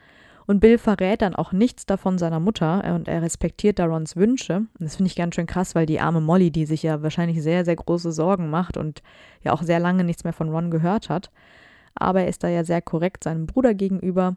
Und 0.47 0.59
Bill 0.59 0.77
verrät 0.77 1.21
dann 1.21 1.35
auch 1.35 1.51
nichts 1.51 1.85
davon 1.85 2.17
seiner 2.17 2.39
Mutter 2.39 2.83
äh, 2.85 2.91
und 2.91 3.07
er 3.07 3.21
respektiert 3.21 3.79
da 3.79 3.85
Rons 3.85 4.15
Wünsche. 4.15 4.63
Das 4.79 4.95
finde 4.95 5.09
ich 5.09 5.15
ganz 5.15 5.35
schön 5.35 5.47
krass, 5.47 5.75
weil 5.75 5.85
die 5.85 5.99
arme 5.99 6.21
Molly, 6.21 6.51
die 6.51 6.65
sich 6.65 6.83
ja 6.83 7.01
wahrscheinlich 7.01 7.41
sehr, 7.41 7.65
sehr 7.65 7.75
große 7.75 8.11
Sorgen 8.11 8.49
macht 8.49 8.77
und 8.77 9.01
ja 9.43 9.53
auch 9.53 9.63
sehr 9.63 9.79
lange 9.79 10.03
nichts 10.03 10.23
mehr 10.23 10.33
von 10.33 10.49
Ron 10.49 10.69
gehört 10.69 11.09
hat. 11.09 11.31
Aber 11.95 12.21
er 12.21 12.27
ist 12.27 12.43
da 12.43 12.49
ja 12.49 12.63
sehr 12.63 12.81
korrekt 12.81 13.23
seinem 13.23 13.47
Bruder 13.47 13.73
gegenüber. 13.73 14.35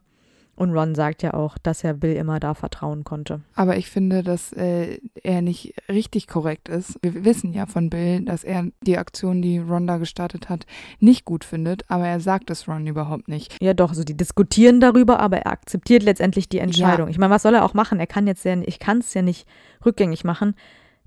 Und 0.59 0.73
Ron 0.73 0.97
sagt 0.97 1.23
ja 1.23 1.35
auch, 1.35 1.57
dass 1.57 1.85
er 1.85 1.95
Bill 1.95 2.15
immer 2.15 2.41
da 2.41 2.53
vertrauen 2.53 3.05
konnte. 3.05 3.43
Aber 3.55 3.77
ich 3.77 3.89
finde, 3.89 4.25
dass 4.25 4.53
äh, 4.55 4.99
er 5.23 5.41
nicht 5.41 5.73
richtig 5.89 6.27
korrekt 6.27 6.69
ist. 6.69 6.99
Wir 7.01 7.25
wissen 7.25 7.53
ja 7.53 7.67
von 7.67 7.91
Bill, 7.91 8.25
dass 8.25 8.43
er 8.43 8.67
die 8.81 8.99
Aktion, 8.99 9.41
die 9.41 9.59
Ron 9.59 9.87
da 9.87 9.99
gestartet 9.99 10.49
hat, 10.49 10.67
nicht 10.99 11.25
gut 11.25 11.45
findet, 11.45 11.89
aber 11.89 12.09
er 12.09 12.19
sagt 12.19 12.51
es 12.51 12.67
Ron 12.67 12.89
überhaupt 12.89 13.29
nicht. 13.29 13.57
Ja, 13.63 13.73
doch, 13.73 13.95
so 13.95 14.03
die 14.03 14.17
diskutieren 14.17 14.81
darüber, 14.81 15.21
aber 15.21 15.39
er 15.39 15.53
akzeptiert 15.53 16.03
letztendlich 16.03 16.49
die 16.49 16.59
Entscheidung. 16.59 17.09
Ich 17.09 17.19
meine, 17.19 17.33
was 17.33 17.43
soll 17.43 17.55
er 17.55 17.65
auch 17.65 17.75
machen? 17.75 18.01
Er 18.01 18.09
kann 18.09 18.27
jetzt 18.27 18.45
ja, 18.45 18.61
ich 18.61 18.81
kann 18.81 18.99
es 18.99 19.15
ja 19.15 19.23
nicht 19.23 19.47
rückgängig 19.87 20.25
machen. 20.25 20.57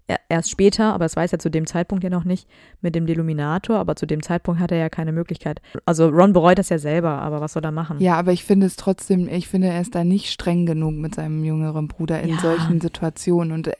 Er, 0.08 0.20
erst 0.30 0.50
später, 0.50 0.94
aber 0.94 1.06
das 1.06 1.16
weiß 1.16 1.32
er 1.32 1.40
zu 1.40 1.50
dem 1.50 1.66
Zeitpunkt 1.68 2.04
ja 2.04 2.10
noch 2.10 2.24
nicht, 2.26 2.48
mit 2.82 2.96
dem 2.96 3.06
Deluminator, 3.06 3.78
aber 3.78 3.96
zu 3.96 4.06
dem 4.06 4.22
Zeitpunkt 4.24 4.60
hat 4.60 4.72
er 4.72 4.78
ja 4.78 4.90
keine 4.90 5.12
Möglichkeit. 5.12 5.62
Also 5.86 6.10
Ron 6.10 6.34
bereut 6.34 6.58
das 6.58 6.70
ja 6.70 6.80
selber, 6.80 7.22
aber 7.22 7.40
was 7.40 7.54
soll 7.54 7.64
er 7.64 7.72
machen? 7.72 8.00
Ja, 8.00 8.18
aber 8.18 8.32
ich 8.34 8.44
finde 8.44 8.66
es 8.66 8.76
trotzdem, 8.76 9.28
ich 9.30 9.48
finde, 9.48 9.68
er 9.68 9.80
ist 9.80 9.96
da 9.96 10.04
nicht 10.04 10.30
streng 10.32 10.66
genug 10.66 10.96
mit 10.96 11.16
seinem 11.16 11.44
jüngeren 11.46 11.88
Bruder 11.88 12.22
in 12.22 12.30
Ja. 12.32 12.40
solchen 12.40 12.82
Situationen 12.82 13.52
und 13.54 13.72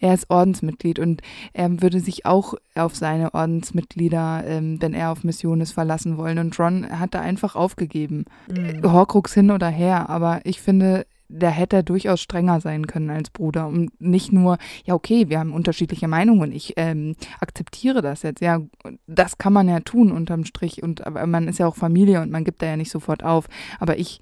er 0.00 0.14
ist 0.14 0.28
Ordensmitglied 0.30 0.98
und 0.98 1.22
er 1.54 1.82
würde 1.82 2.00
sich 2.00 2.26
auch 2.26 2.54
auf 2.76 2.94
seine 2.94 3.34
Ordensmitglieder, 3.34 4.44
ähm, 4.46 4.80
wenn 4.80 4.94
er 4.94 5.10
auf 5.10 5.24
Mission 5.24 5.60
ist, 5.60 5.72
verlassen 5.72 6.16
wollen 6.18 6.38
und 6.38 6.58
Ron 6.58 6.86
hat 7.00 7.14
da 7.14 7.20
einfach 7.20 7.56
aufgegeben. 7.56 8.24
Mhm. 8.48 8.82
Horcrux 8.92 9.34
hin 9.34 9.50
oder 9.50 9.68
her, 9.68 10.08
aber 10.10 10.40
ich 10.44 10.60
finde, 10.60 11.06
da 11.30 11.48
hätte 11.48 11.76
er 11.76 11.82
durchaus 11.82 12.20
strenger 12.20 12.60
sein 12.60 12.86
können 12.86 13.10
als 13.10 13.30
Bruder 13.30 13.66
und 13.66 13.98
nicht 14.00 14.32
nur, 14.32 14.58
ja 14.84 14.94
okay, 14.94 15.28
wir 15.28 15.38
haben 15.38 15.52
unterschiedliche 15.52 16.08
Meinungen, 16.08 16.52
ich 16.52 16.74
ähm, 16.76 17.14
akzeptiere 17.40 18.02
das 18.02 18.22
jetzt, 18.22 18.40
ja, 18.40 18.60
das 19.06 19.38
kann 19.38 19.52
man 19.52 19.68
ja 19.68 19.80
tun 19.80 20.12
unterm 20.12 20.44
Strich 20.44 20.82
und 20.82 21.06
aber 21.06 21.26
man 21.26 21.48
ist 21.48 21.58
ja 21.58 21.66
auch 21.66 21.76
Familie 21.76 22.20
und 22.20 22.30
man 22.30 22.44
gibt 22.44 22.62
da 22.62 22.66
ja 22.66 22.76
nicht 22.76 22.90
sofort 22.90 23.22
auf, 23.22 23.46
aber 23.78 23.98
ich 23.98 24.20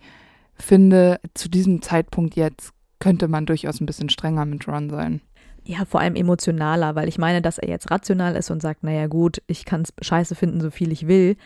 finde, 0.54 1.20
zu 1.34 1.48
diesem 1.48 1.82
Zeitpunkt 1.82 2.36
jetzt 2.36 2.72
könnte 2.98 3.28
man 3.28 3.46
durchaus 3.46 3.80
ein 3.80 3.86
bisschen 3.86 4.08
strenger 4.08 4.44
mit 4.44 4.66
Ron 4.68 4.90
sein. 4.90 5.20
Ja, 5.64 5.84
vor 5.84 6.00
allem 6.00 6.16
emotionaler, 6.16 6.94
weil 6.94 7.08
ich 7.08 7.18
meine, 7.18 7.42
dass 7.42 7.58
er 7.58 7.68
jetzt 7.68 7.90
rational 7.90 8.34
ist 8.36 8.50
und 8.50 8.62
sagt, 8.62 8.82
naja 8.84 9.06
gut, 9.06 9.42
ich 9.46 9.64
kann 9.64 9.82
es 9.82 9.92
scheiße 10.00 10.34
finden, 10.34 10.60
so 10.60 10.70
viel 10.70 10.92
ich 10.92 11.06
will. 11.06 11.36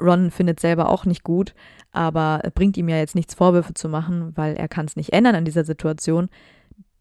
Ron 0.00 0.30
findet 0.30 0.60
selber 0.60 0.88
auch 0.88 1.04
nicht 1.04 1.24
gut, 1.24 1.54
aber 1.92 2.40
bringt 2.54 2.76
ihm 2.76 2.88
ja 2.88 2.96
jetzt 2.96 3.14
nichts 3.14 3.34
Vorwürfe 3.34 3.74
zu 3.74 3.88
machen, 3.88 4.36
weil 4.36 4.54
er 4.54 4.68
kann 4.68 4.86
es 4.86 4.96
nicht 4.96 5.12
ändern 5.12 5.34
an 5.34 5.44
dieser 5.44 5.64
Situation. 5.64 6.28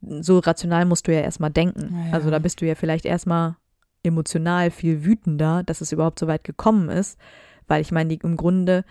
So 0.02 0.40
rational 0.40 0.86
musst 0.86 1.08
du 1.08 1.14
ja 1.14 1.22
erstmal 1.22 1.52
denken. 1.52 1.90
Ja, 1.94 2.06
ja. 2.08 2.14
Also 2.14 2.30
da 2.30 2.40
bist 2.40 2.62
du 2.62 2.66
ja 2.66 2.76
vielleicht 2.76 3.06
erstmal 3.06 3.56
emotional 4.04 4.72
viel 4.72 5.04
wütender, 5.04 5.64
dass 5.64 5.82
es 5.82 5.92
überhaupt 5.92 6.20
so 6.20 6.28
weit 6.28 6.44
gekommen 6.44 6.90
ist, 6.90 7.20
weil 7.68 7.82
ich 7.82 7.92
meine, 7.92 8.10
die, 8.10 8.20
im 8.24 8.38
Grunde 8.38 8.86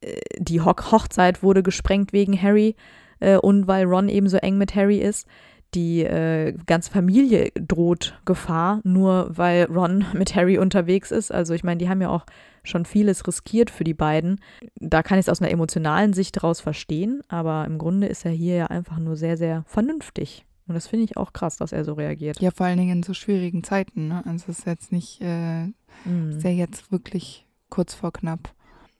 äh, 0.00 0.18
die 0.38 0.60
Ho 0.60 0.74
Hochzeit 0.90 1.42
wurde 1.42 1.62
gesprengt 1.62 2.12
wegen 2.12 2.40
Harry 2.40 2.74
äh, 3.20 3.36
und 3.36 3.68
weil 3.68 3.84
Ron 3.84 4.08
eben 4.08 4.28
so 4.28 4.36
eng 4.38 4.58
mit 4.58 4.74
Harry 4.74 4.98
ist 4.98 5.26
die 5.74 6.02
äh, 6.02 6.54
ganze 6.66 6.90
Familie 6.90 7.50
droht 7.54 8.18
Gefahr, 8.24 8.80
nur 8.84 9.30
weil 9.36 9.64
Ron 9.64 10.04
mit 10.14 10.34
Harry 10.34 10.58
unterwegs 10.58 11.10
ist. 11.10 11.32
Also 11.32 11.54
ich 11.54 11.64
meine, 11.64 11.78
die 11.78 11.88
haben 11.88 12.00
ja 12.00 12.08
auch 12.08 12.24
schon 12.68 12.84
vieles 12.84 13.26
riskiert 13.26 13.70
für 13.70 13.84
die 13.84 13.94
beiden. 13.94 14.40
Da 14.76 15.02
kann 15.02 15.18
ich 15.18 15.24
es 15.24 15.28
aus 15.28 15.40
einer 15.40 15.50
emotionalen 15.50 16.12
Sicht 16.12 16.36
daraus 16.36 16.60
verstehen, 16.60 17.22
aber 17.28 17.64
im 17.66 17.78
Grunde 17.78 18.06
ist 18.06 18.24
er 18.24 18.30
hier 18.30 18.54
ja 18.56 18.66
einfach 18.66 18.98
nur 18.98 19.16
sehr, 19.16 19.36
sehr 19.36 19.64
vernünftig. 19.66 20.44
Und 20.66 20.74
das 20.74 20.86
finde 20.86 21.06
ich 21.06 21.16
auch 21.16 21.32
krass, 21.32 21.56
dass 21.56 21.72
er 21.72 21.84
so 21.84 21.94
reagiert. 21.94 22.40
Ja, 22.40 22.50
vor 22.50 22.66
allen 22.66 22.78
Dingen 22.78 22.98
in 22.98 23.02
so 23.02 23.14
schwierigen 23.14 23.64
Zeiten. 23.64 24.08
Ne? 24.08 24.22
Also 24.26 24.46
es 24.50 24.58
ist 24.60 24.66
jetzt 24.66 24.92
nicht, 24.92 25.20
äh, 25.22 25.64
Mhm. 26.04 26.30
ist 26.36 26.44
ja 26.44 26.50
jetzt 26.50 26.92
wirklich 26.92 27.46
kurz 27.70 27.94
vor 27.94 28.12
knapp. 28.12 28.54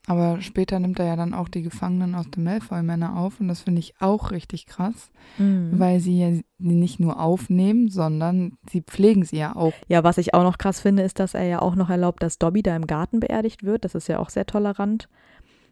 Aber 0.09 0.41
später 0.41 0.79
nimmt 0.79 0.97
er 0.97 1.05
ja 1.05 1.15
dann 1.15 1.35
auch 1.35 1.49
die 1.49 1.61
Gefangenen 1.61 2.15
aus 2.15 2.27
den 2.31 2.43
Malfoy-Männer 2.43 3.15
auf 3.15 3.39
und 3.39 3.47
das 3.47 3.61
finde 3.61 3.77
ich 3.79 3.93
auch 3.99 4.31
richtig 4.31 4.65
krass, 4.65 5.11
Mhm. 5.37 5.77
weil 5.77 5.99
sie 5.99 6.19
ja 6.19 6.31
sie 6.33 6.43
nicht 6.57 6.99
nur 6.99 7.19
aufnehmen, 7.21 7.89
sondern 7.89 8.53
sie 8.67 8.81
pflegen 8.81 9.23
sie 9.23 9.37
ja 9.37 9.55
auch. 9.55 9.73
Ja, 9.87 10.03
was 10.03 10.17
ich 10.17 10.33
auch 10.33 10.41
noch 10.41 10.57
krass 10.57 10.79
finde, 10.79 11.03
ist, 11.03 11.19
dass 11.19 11.35
er 11.35 11.43
ja 11.43 11.61
auch 11.61 11.75
noch 11.75 11.91
erlaubt, 11.91 12.23
dass 12.23 12.39
Dobby 12.39 12.63
da 12.63 12.75
im 12.75 12.87
Garten 12.87 13.19
beerdigt 13.19 13.61
wird. 13.63 13.85
Das 13.85 13.93
ist 13.93 14.07
ja 14.07 14.17
auch 14.17 14.29
sehr 14.31 14.47
tolerant. 14.47 15.09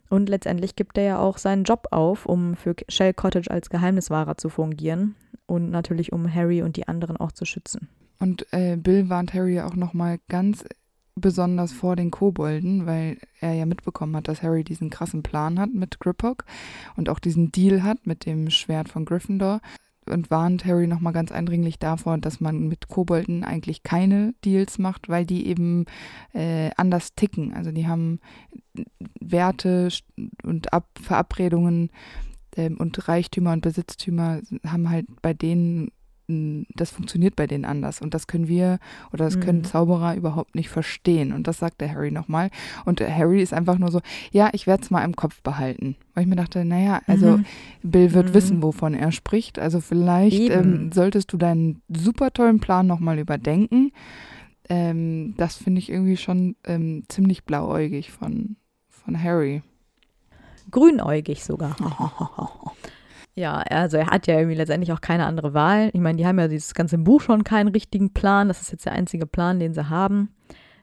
Und 0.09 0.29
letztendlich 0.29 0.75
gibt 0.75 0.99
er 0.99 1.03
ja 1.03 1.19
auch 1.19 1.39
seinen 1.39 1.63
Job 1.63 1.87
auf, 1.89 2.27
um 2.27 2.55
für 2.55 2.75
Shell 2.89 3.15
Cottage 3.15 3.49
als 3.49 3.71
Geheimniswahrer 3.71 4.37
zu 4.37 4.49
fungieren 4.49 5.15
und 5.47 5.71
natürlich 5.71 6.13
um 6.13 6.31
Harry 6.31 6.61
und 6.61 6.77
die 6.77 6.87
anderen 6.87 7.17
auch 7.17 7.31
zu 7.31 7.43
schützen. 7.45 7.89
Und 8.19 8.45
äh, 8.53 8.77
Bill 8.77 9.09
warnt 9.09 9.33
Harry 9.33 9.55
ja 9.55 9.65
auch 9.67 9.75
nochmal 9.75 10.19
ganz 10.29 10.63
besonders 11.19 11.71
vor 11.71 11.95
den 11.95 12.11
Kobolden, 12.11 12.85
weil 12.85 13.17
er 13.39 13.53
ja 13.53 13.65
mitbekommen 13.65 14.15
hat, 14.15 14.27
dass 14.27 14.43
Harry 14.43 14.63
diesen 14.63 14.89
krassen 14.89 15.23
Plan 15.23 15.59
hat 15.59 15.73
mit 15.73 15.99
Griphook 15.99 16.45
und 16.95 17.09
auch 17.09 17.19
diesen 17.19 17.51
Deal 17.51 17.83
hat 17.83 18.07
mit 18.07 18.25
dem 18.25 18.49
Schwert 18.49 18.89
von 18.89 19.05
Gryffindor 19.05 19.61
und 20.09 20.31
warnt 20.31 20.65
Harry 20.65 20.87
nochmal 20.87 21.13
ganz 21.13 21.31
eindringlich 21.31 21.79
davor, 21.79 22.17
dass 22.17 22.39
man 22.39 22.67
mit 22.67 22.87
Kobolden 22.87 23.43
eigentlich 23.43 23.83
keine 23.83 24.33
Deals 24.45 24.77
macht, 24.77 25.09
weil 25.09 25.25
die 25.25 25.47
eben 25.47 25.85
äh, 26.33 26.71
anders 26.77 27.13
ticken. 27.15 27.53
Also 27.53 27.71
die 27.71 27.87
haben 27.87 28.19
Werte 29.19 29.89
und 30.43 30.73
Ab 30.73 30.87
Verabredungen 31.01 31.91
ähm, 32.55 32.77
und 32.77 33.07
Reichtümer 33.07 33.53
und 33.53 33.61
Besitztümer 33.61 34.41
haben 34.65 34.89
halt 34.89 35.07
bei 35.21 35.33
denen 35.33 35.91
das 36.27 36.91
funktioniert 36.91 37.37
bei 37.37 37.47
denen 37.47 37.63
anders 37.63 38.01
und 38.01 38.13
das 38.13 38.27
können 38.27 38.47
wir 38.49 38.79
oder 39.13 39.23
das 39.25 39.39
können 39.39 39.59
Mhm. 39.59 39.63
Zauberer 39.63 40.15
überhaupt 40.15 40.55
nicht 40.55 40.67
verstehen 40.69 41.31
und 41.31 41.47
das 41.47 41.59
sagt 41.59 41.79
der 41.79 41.89
Harry 41.91 42.11
nochmal 42.11 42.49
und 42.83 42.99
Harry 42.99 43.41
ist 43.41 43.53
einfach 43.53 43.77
nur 43.77 43.91
so, 43.91 44.01
ja, 44.31 44.49
ich 44.51 44.67
werde 44.67 44.83
es 44.83 44.89
mal 44.91 45.05
im 45.05 45.15
Kopf 45.15 45.41
behalten, 45.41 45.95
weil 46.13 46.23
ich 46.23 46.29
mir 46.29 46.35
dachte, 46.35 46.65
naja, 46.65 47.01
also 47.07 47.37
Mhm. 47.37 47.45
Bill 47.83 48.13
wird 48.13 48.29
Mhm. 48.29 48.33
wissen, 48.33 48.61
wovon 48.63 48.93
er 48.93 49.13
spricht, 49.13 49.57
also 49.57 49.79
vielleicht 49.79 50.49
ähm, 50.49 50.91
solltest 50.93 51.31
du 51.31 51.37
deinen 51.37 51.81
super 51.87 52.31
tollen 52.33 52.59
Plan 52.59 52.87
nochmal 52.87 53.19
überdenken, 53.19 53.91
ähm, 54.69 55.33
das 55.37 55.55
finde 55.55 55.79
ich 55.79 55.89
irgendwie 55.89 56.17
schon 56.17 56.57
ähm, 56.65 57.03
ziemlich 57.07 57.45
blauäugig 57.45 58.11
von, 58.11 58.57
von 58.89 59.23
Harry. 59.23 59.61
Grünäugig 60.71 61.45
sogar. 61.45 61.77
Ja, 63.37 63.57
also 63.57 63.97
er 63.97 64.07
hat 64.07 64.25
ja 64.25 64.39
irgendwie 64.39 64.55
letztendlich 64.55 64.91
auch 64.91 64.99
keine 64.99 65.27
andere 65.27 65.53
Wahl. 65.53 65.91
Ich 65.93 66.01
meine, 66.01 66.17
die 66.17 66.25
haben 66.25 66.39
ja 66.39 66.47
dieses 66.47 66.73
ganze 66.73 66.97
Buch 66.97 67.21
schon 67.21 67.43
keinen 67.43 67.67
richtigen 67.67 68.11
Plan. 68.11 68.47
Das 68.47 68.61
ist 68.61 68.71
jetzt 68.71 68.87
der 68.87 68.93
einzige 68.93 69.27
Plan, 69.27 69.59
den 69.59 69.75
sie 69.75 69.91
haben. 69.91 70.33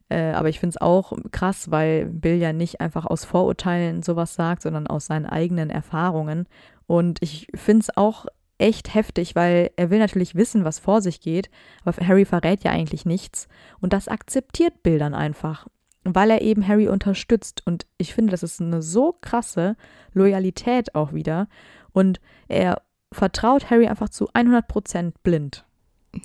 Äh, 0.08 0.30
aber 0.30 0.50
ich 0.50 0.60
finde 0.60 0.74
es 0.74 0.80
auch 0.80 1.12
krass, 1.32 1.72
weil 1.72 2.06
Bill 2.06 2.36
ja 2.36 2.52
nicht 2.52 2.80
einfach 2.80 3.06
aus 3.06 3.24
Vorurteilen 3.24 4.04
sowas 4.04 4.36
sagt, 4.36 4.62
sondern 4.62 4.86
aus 4.86 5.06
seinen 5.06 5.26
eigenen 5.26 5.68
Erfahrungen. 5.68 6.46
Und 6.86 7.20
ich 7.22 7.48
finde 7.56 7.80
es 7.80 7.96
auch 7.96 8.26
echt 8.58 8.94
heftig, 8.94 9.34
weil 9.34 9.72
er 9.74 9.90
will 9.90 9.98
natürlich 9.98 10.36
wissen, 10.36 10.64
was 10.64 10.78
vor 10.78 11.00
sich 11.02 11.20
geht, 11.20 11.50
aber 11.84 12.06
Harry 12.06 12.24
verrät 12.24 12.62
ja 12.62 12.70
eigentlich 12.70 13.04
nichts. 13.04 13.48
Und 13.80 13.92
das 13.92 14.06
akzeptiert 14.06 14.84
Bill 14.84 15.00
dann 15.00 15.12
einfach, 15.12 15.66
weil 16.04 16.30
er 16.30 16.40
eben 16.40 16.68
Harry 16.68 16.86
unterstützt. 16.86 17.62
Und 17.66 17.86
ich 17.98 18.14
finde, 18.14 18.30
das 18.30 18.44
ist 18.44 18.60
eine 18.60 18.80
so 18.80 19.16
krasse 19.20 19.74
Loyalität 20.12 20.94
auch 20.94 21.12
wieder. 21.12 21.48
Und 21.94 22.20
er 22.48 22.82
vertraut 23.12 23.70
Harry 23.70 23.86
einfach 23.86 24.10
zu 24.10 24.28
100% 24.32 25.14
blind. 25.22 25.64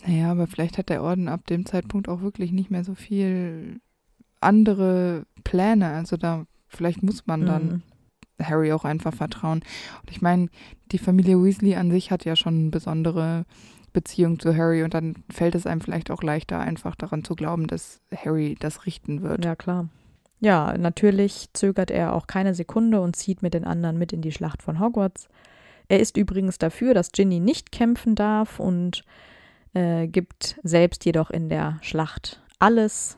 Naja, 0.05 0.31
aber 0.31 0.47
vielleicht 0.47 0.77
hat 0.77 0.89
der 0.89 1.01
Orden 1.01 1.29
ab 1.29 1.47
dem 1.47 1.65
Zeitpunkt 1.65 2.09
auch 2.09 2.21
wirklich 2.21 2.51
nicht 2.51 2.69
mehr 2.69 2.83
so 2.83 2.95
viel 2.95 3.79
andere 4.41 5.25
Pläne. 5.43 5.87
Also 5.89 6.17
da, 6.17 6.45
vielleicht 6.67 7.01
muss 7.01 7.25
man 7.27 7.45
dann 7.45 7.67
Mhm. 7.67 7.81
Harry 8.41 8.71
auch 8.71 8.85
einfach 8.85 9.13
vertrauen. 9.13 9.59
Und 10.01 10.11
ich 10.11 10.21
meine, 10.21 10.47
die 10.91 10.97
Familie 10.97 11.43
Weasley 11.43 11.75
an 11.75 11.91
sich 11.91 12.11
hat 12.11 12.25
ja 12.25 12.35
schon 12.35 12.55
eine 12.55 12.69
besondere 12.69 13.45
Beziehung 13.91 14.39
zu 14.39 14.55
Harry 14.55 14.83
und 14.83 14.93
dann 14.93 15.15
fällt 15.29 15.55
es 15.55 15.65
einem 15.65 15.81
vielleicht 15.81 16.11
auch 16.11 16.23
leichter, 16.23 16.59
einfach 16.59 16.95
daran 16.95 17.23
zu 17.23 17.35
glauben, 17.35 17.67
dass 17.67 17.99
Harry 18.15 18.55
das 18.59 18.85
richten 18.85 19.21
wird. 19.23 19.43
Ja, 19.43 19.55
klar. 19.55 19.89
Ja, 20.39 20.77
natürlich 20.77 21.49
zögert 21.53 21.91
er 21.91 22.13
auch 22.13 22.27
keine 22.27 22.53
Sekunde 22.53 23.01
und 23.01 23.15
zieht 23.15 23.41
mit 23.41 23.53
den 23.53 23.65
anderen 23.65 23.97
mit 23.97 24.13
in 24.13 24.21
die 24.21 24.31
Schlacht 24.31 24.63
von 24.63 24.79
Hogwarts. 24.79 25.27
Er 25.89 25.99
ist 25.99 26.15
übrigens 26.17 26.59
dafür, 26.59 26.93
dass 26.93 27.11
Ginny 27.11 27.39
nicht 27.39 27.71
kämpfen 27.71 28.15
darf 28.15 28.59
und 28.59 29.03
äh, 29.73 30.07
gibt 30.07 30.59
selbst 30.63 31.03
jedoch 31.03 31.31
in 31.31 31.49
der 31.49 31.79
Schlacht 31.81 32.41
alles. 32.59 33.17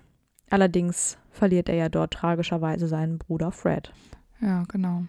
Allerdings 0.50 1.18
verliert 1.32 1.70
er 1.70 1.76
ja 1.76 1.90
dort 1.90 2.14
tragischerweise 2.14 2.88
seinen 2.88 3.18
Bruder 3.18 3.52
Fred. 3.52 3.94
Ja, 4.42 4.64
genau. 4.68 5.04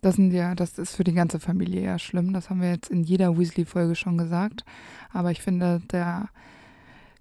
Das 0.00 0.16
sind 0.16 0.32
ja, 0.32 0.54
das 0.54 0.78
ist 0.78 0.96
für 0.96 1.04
die 1.04 1.14
ganze 1.14 1.38
Familie 1.38 1.82
ja 1.82 1.98
schlimm. 1.98 2.32
Das 2.32 2.50
haben 2.50 2.60
wir 2.60 2.70
jetzt 2.70 2.90
in 2.90 3.04
jeder 3.04 3.38
Weasley-Folge 3.38 3.94
schon 3.94 4.18
gesagt. 4.18 4.64
Aber 5.12 5.30
ich 5.30 5.40
finde, 5.40 5.80
der 5.92 6.28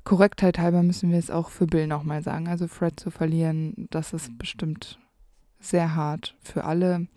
Korrektheit 0.03 0.57
halber 0.57 0.81
müssen 0.81 1.11
wir 1.11 1.19
es 1.19 1.29
auch 1.29 1.49
für 1.49 1.67
Bill 1.67 1.85
nochmal 1.85 2.23
sagen. 2.23 2.47
Also 2.47 2.67
Fred 2.67 2.99
zu 2.99 3.11
verlieren, 3.11 3.87
das 3.91 4.13
ist 4.13 4.37
bestimmt 4.37 4.99
sehr 5.59 5.95
hart 5.95 6.35
für 6.41 6.63
alle. 6.63 7.07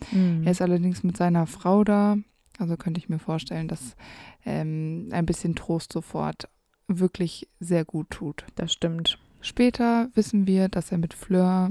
Er 0.44 0.50
ist 0.50 0.60
allerdings 0.60 1.02
mit 1.02 1.16
seiner 1.16 1.46
Frau 1.46 1.82
da. 1.82 2.16
Also 2.58 2.76
könnte 2.76 2.98
ich 2.98 3.08
mir 3.08 3.18
vorstellen, 3.18 3.68
dass 3.68 3.96
ähm, 4.44 5.08
ein 5.10 5.26
bisschen 5.26 5.54
Trost 5.54 5.92
sofort 5.92 6.48
wirklich 6.86 7.48
sehr 7.60 7.84
gut 7.84 8.10
tut. 8.10 8.44
Das 8.54 8.72
stimmt. 8.72 9.18
Später 9.40 10.08
wissen 10.14 10.46
wir, 10.46 10.68
dass 10.68 10.92
er 10.92 10.98
mit 10.98 11.14
Fleur 11.14 11.70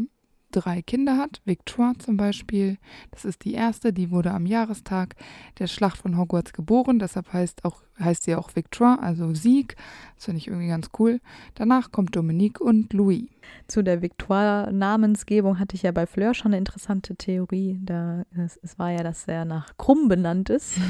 drei 0.55 0.81
Kinder 0.81 1.17
hat. 1.17 1.41
Victoire 1.45 1.97
zum 1.97 2.17
Beispiel, 2.17 2.77
das 3.11 3.25
ist 3.25 3.43
die 3.43 3.53
erste, 3.53 3.93
die 3.93 4.11
wurde 4.11 4.31
am 4.31 4.45
Jahrestag 4.45 5.15
der 5.59 5.67
Schlacht 5.67 5.97
von 5.97 6.17
Hogwarts 6.17 6.53
geboren. 6.53 6.99
Deshalb 6.99 7.33
heißt, 7.33 7.65
auch, 7.65 7.81
heißt 7.99 8.23
sie 8.23 8.35
auch 8.35 8.55
Victoire, 8.55 9.01
also 9.01 9.33
Sieg. 9.33 9.75
Das 10.15 10.25
finde 10.25 10.37
ich 10.39 10.47
irgendwie 10.47 10.67
ganz 10.67 10.89
cool. 10.99 11.19
Danach 11.55 11.91
kommt 11.91 12.15
Dominique 12.15 12.61
und 12.61 12.93
Louis. 12.93 13.29
Zu 13.67 13.83
der 13.83 14.01
Victoire-Namensgebung 14.01 15.59
hatte 15.59 15.75
ich 15.75 15.83
ja 15.83 15.91
bei 15.91 16.05
Fleur 16.05 16.33
schon 16.33 16.51
eine 16.51 16.59
interessante 16.59 17.15
Theorie. 17.15 17.79
Da, 17.81 18.23
es, 18.37 18.57
es 18.61 18.79
war 18.79 18.91
ja, 18.91 19.03
dass 19.03 19.27
er 19.27 19.45
nach 19.45 19.75
Krumm 19.77 20.07
benannt 20.07 20.49
ist. 20.49 20.77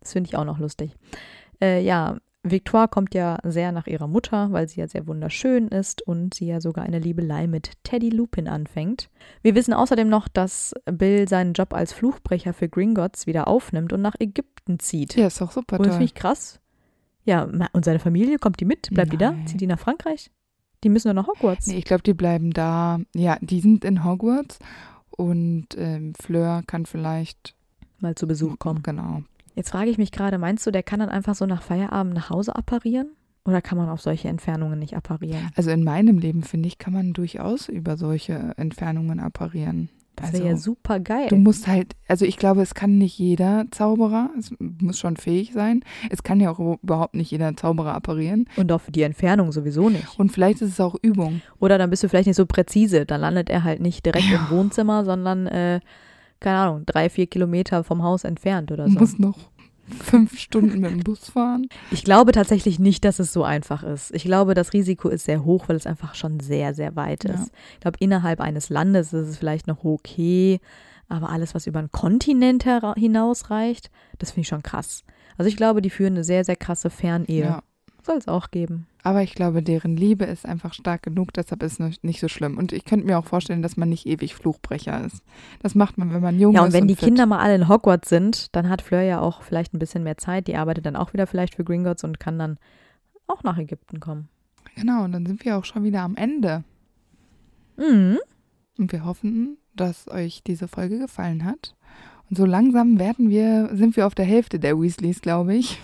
Das 0.00 0.12
finde 0.12 0.28
ich 0.28 0.36
auch 0.36 0.46
noch 0.46 0.58
lustig. 0.58 0.96
Äh, 1.60 1.84
ja, 1.84 2.16
Victoire 2.42 2.88
kommt 2.88 3.14
ja 3.14 3.38
sehr 3.44 3.70
nach 3.70 3.86
ihrer 3.86 4.06
Mutter, 4.06 4.50
weil 4.50 4.66
sie 4.68 4.80
ja 4.80 4.88
sehr 4.88 5.06
wunderschön 5.06 5.68
ist 5.68 6.00
und 6.00 6.34
sie 6.34 6.46
ja 6.46 6.60
sogar 6.60 6.84
eine 6.84 6.98
Liebelei 6.98 7.46
mit 7.46 7.72
Teddy 7.82 8.08
Lupin 8.08 8.48
anfängt. 8.48 9.10
Wir 9.42 9.54
wissen 9.54 9.74
außerdem 9.74 10.08
noch, 10.08 10.26
dass 10.26 10.72
Bill 10.86 11.28
seinen 11.28 11.52
Job 11.52 11.74
als 11.74 11.92
Fluchbrecher 11.92 12.54
für 12.54 12.68
Gringotts 12.68 13.26
wieder 13.26 13.46
aufnimmt 13.46 13.92
und 13.92 14.00
nach 14.00 14.14
Ägypten 14.18 14.78
zieht. 14.78 15.16
Ja, 15.16 15.26
ist 15.26 15.40
doch 15.40 15.52
super 15.52 15.78
und 15.78 15.86
das 15.86 15.88
toll. 15.88 15.98
finde 15.98 16.04
ich 16.06 16.14
krass. 16.14 16.60
Ja, 17.24 17.42
und 17.42 17.84
seine 17.84 17.98
Familie, 17.98 18.38
kommt 18.38 18.60
die 18.60 18.64
mit? 18.64 18.88
Bleibt 18.90 19.12
die 19.12 19.18
da? 19.18 19.32
Nein. 19.32 19.46
Zieht 19.46 19.60
die 19.60 19.66
nach 19.66 19.78
Frankreich? 19.78 20.30
Die 20.82 20.88
müssen 20.88 21.08
nur 21.08 21.14
nach 21.14 21.28
Hogwarts. 21.28 21.66
Nee, 21.66 21.76
ich 21.76 21.84
glaube, 21.84 22.02
die 22.02 22.14
bleiben 22.14 22.52
da. 22.52 23.00
Ja, 23.14 23.36
die 23.42 23.60
sind 23.60 23.84
in 23.84 24.02
Hogwarts 24.02 24.58
und 25.10 25.66
ähm, 25.76 26.14
Fleur 26.14 26.62
kann 26.66 26.86
vielleicht 26.86 27.54
Mal 28.00 28.14
zu 28.14 28.26
Besuch 28.26 28.58
kommen. 28.58 28.82
Genau. 28.82 29.22
Jetzt 29.60 29.72
frage 29.72 29.90
ich 29.90 29.98
mich 29.98 30.10
gerade, 30.10 30.38
meinst 30.38 30.66
du, 30.66 30.70
der 30.70 30.82
kann 30.82 31.00
dann 31.00 31.10
einfach 31.10 31.34
so 31.34 31.44
nach 31.44 31.60
Feierabend 31.60 32.14
nach 32.14 32.30
Hause 32.30 32.56
apparieren? 32.56 33.10
Oder 33.44 33.60
kann 33.60 33.76
man 33.76 33.90
auf 33.90 34.00
solche 34.00 34.26
Entfernungen 34.26 34.78
nicht 34.78 34.96
apparieren? 34.96 35.50
Also 35.54 35.70
in 35.70 35.84
meinem 35.84 36.16
Leben, 36.16 36.42
finde 36.44 36.66
ich, 36.66 36.78
kann 36.78 36.94
man 36.94 37.12
durchaus 37.12 37.68
über 37.68 37.98
solche 37.98 38.54
Entfernungen 38.56 39.20
apparieren. 39.20 39.90
Das 40.16 40.28
also, 40.28 40.38
wäre 40.38 40.48
ja 40.52 40.56
super 40.56 40.98
geil. 40.98 41.26
Du 41.28 41.36
musst 41.36 41.66
halt, 41.66 41.94
also 42.08 42.24
ich 42.24 42.38
glaube, 42.38 42.62
es 42.62 42.72
kann 42.72 42.96
nicht 42.96 43.18
jeder 43.18 43.66
Zauberer, 43.70 44.30
es 44.38 44.50
muss 44.58 44.98
schon 44.98 45.18
fähig 45.18 45.52
sein. 45.52 45.82
Es 46.08 46.22
kann 46.22 46.40
ja 46.40 46.50
auch 46.50 46.78
überhaupt 46.82 47.14
nicht 47.14 47.30
jeder 47.30 47.54
Zauberer 47.54 47.94
apparieren. 47.94 48.46
Und 48.56 48.72
auch 48.72 48.80
für 48.80 48.92
die 48.92 49.02
Entfernung 49.02 49.52
sowieso 49.52 49.90
nicht. 49.90 50.18
Und 50.18 50.32
vielleicht 50.32 50.62
ist 50.62 50.70
es 50.70 50.80
auch 50.80 50.96
Übung. 51.02 51.42
Oder 51.58 51.76
dann 51.76 51.90
bist 51.90 52.02
du 52.02 52.08
vielleicht 52.08 52.28
nicht 52.28 52.36
so 52.36 52.46
präzise. 52.46 53.04
Dann 53.04 53.20
landet 53.20 53.50
er 53.50 53.62
halt 53.62 53.82
nicht 53.82 54.06
direkt 54.06 54.24
Ja. 54.24 54.38
im 54.38 54.56
Wohnzimmer, 54.56 55.04
sondern, 55.04 55.46
äh, 55.48 55.80
keine 56.40 56.56
Ahnung, 56.58 56.86
drei, 56.86 57.08
vier 57.10 57.26
Kilometer 57.26 57.84
vom 57.84 58.02
Haus 58.02 58.24
entfernt 58.24 58.72
oder 58.72 58.86
Du 58.86 58.92
so. 58.92 58.98
musst 58.98 59.18
noch 59.20 59.38
fünf 60.02 60.38
Stunden 60.38 60.80
mit 60.80 60.90
dem 60.92 61.00
Bus 61.00 61.30
fahren. 61.30 61.66
Ich 61.90 62.04
glaube 62.04 62.30
tatsächlich 62.32 62.78
nicht, 62.78 63.04
dass 63.04 63.18
es 63.18 63.32
so 63.32 63.42
einfach 63.42 63.82
ist. 63.82 64.14
Ich 64.14 64.22
glaube, 64.22 64.54
das 64.54 64.72
Risiko 64.72 65.08
ist 65.08 65.24
sehr 65.24 65.44
hoch, 65.44 65.68
weil 65.68 65.74
es 65.76 65.86
einfach 65.86 66.14
schon 66.14 66.38
sehr, 66.40 66.74
sehr 66.74 66.94
weit 66.96 67.24
Ja. 67.24 67.34
ist. 67.34 67.50
Ich 67.74 67.80
glaube, 67.80 67.96
innerhalb 68.00 68.40
eines 68.40 68.68
Landes 68.68 69.12
ist 69.12 69.28
es 69.28 69.36
vielleicht 69.38 69.66
noch 69.66 69.82
okay, 69.84 70.60
aber 71.08 71.30
alles, 71.30 71.56
was 71.56 71.66
über 71.66 71.80
einen 71.80 71.90
Kontinent 71.90 72.64
hinausreicht, 72.96 73.90
das 74.18 74.30
finde 74.30 74.42
ich 74.42 74.48
schon 74.48 74.62
krass. 74.62 75.02
Also 75.36 75.48
ich 75.48 75.56
glaube, 75.56 75.82
die 75.82 75.90
führen 75.90 76.12
eine 76.14 76.24
sehr, 76.24 76.44
sehr 76.44 76.56
krasse 76.56 76.88
Fernehe. 76.90 77.44
Ja. 77.44 77.62
Soll 78.06 78.16
es 78.16 78.28
auch 78.28 78.50
geben. 78.52 78.86
Aber 79.02 79.22
ich 79.22 79.34
glaube, 79.34 79.62
deren 79.62 79.96
Liebe 79.96 80.24
ist 80.24 80.46
einfach 80.46 80.74
stark 80.74 81.02
genug, 81.02 81.32
deshalb 81.32 81.62
ist 81.62 81.80
es 81.80 82.02
nicht 82.02 82.20
so 82.20 82.28
schlimm. 82.28 82.58
Und 82.58 82.72
ich 82.72 82.84
könnte 82.84 83.06
mir 83.06 83.18
auch 83.18 83.24
vorstellen, 83.24 83.62
dass 83.62 83.76
man 83.76 83.88
nicht 83.88 84.06
ewig 84.06 84.34
Fluchbrecher 84.34 85.04
ist. 85.04 85.22
Das 85.62 85.74
macht 85.74 85.96
man, 85.96 86.12
wenn 86.12 86.20
man 86.20 86.38
jung 86.38 86.52
ist. 86.52 86.58
Ja, 86.58 86.64
und 86.64 86.72
wenn 86.72 86.82
und 86.82 86.88
die 86.88 86.96
fit. 86.96 87.06
Kinder 87.06 87.26
mal 87.26 87.38
alle 87.38 87.54
in 87.54 87.68
Hogwarts 87.68 88.08
sind, 88.08 88.54
dann 88.54 88.68
hat 88.68 88.82
Fleur 88.82 89.02
ja 89.02 89.20
auch 89.20 89.42
vielleicht 89.42 89.72
ein 89.74 89.78
bisschen 89.78 90.02
mehr 90.02 90.18
Zeit. 90.18 90.46
Die 90.48 90.56
arbeitet 90.56 90.86
dann 90.86 90.96
auch 90.96 91.12
wieder 91.12 91.26
vielleicht 91.26 91.54
für 91.54 91.64
Gringotts 91.64 92.04
und 92.04 92.20
kann 92.20 92.38
dann 92.38 92.58
auch 93.26 93.42
nach 93.42 93.58
Ägypten 93.58 94.00
kommen. 94.00 94.28
Genau, 94.76 95.04
und 95.04 95.12
dann 95.12 95.26
sind 95.26 95.44
wir 95.44 95.56
auch 95.56 95.64
schon 95.64 95.84
wieder 95.84 96.02
am 96.02 96.16
Ende. 96.16 96.64
Mhm. 97.76 98.18
Und 98.78 98.92
wir 98.92 99.04
hoffen, 99.04 99.56
dass 99.74 100.08
euch 100.08 100.42
diese 100.42 100.68
Folge 100.68 100.98
gefallen 100.98 101.44
hat. 101.44 101.74
Und 102.28 102.36
so 102.36 102.44
langsam 102.44 102.98
werden 102.98 103.30
wir, 103.30 103.70
sind 103.72 103.96
wir 103.96 104.06
auf 104.06 104.14
der 104.14 104.24
Hälfte 104.24 104.60
der 104.60 104.80
Weasleys, 104.80 105.20
glaube 105.20 105.54
ich. 105.54 105.80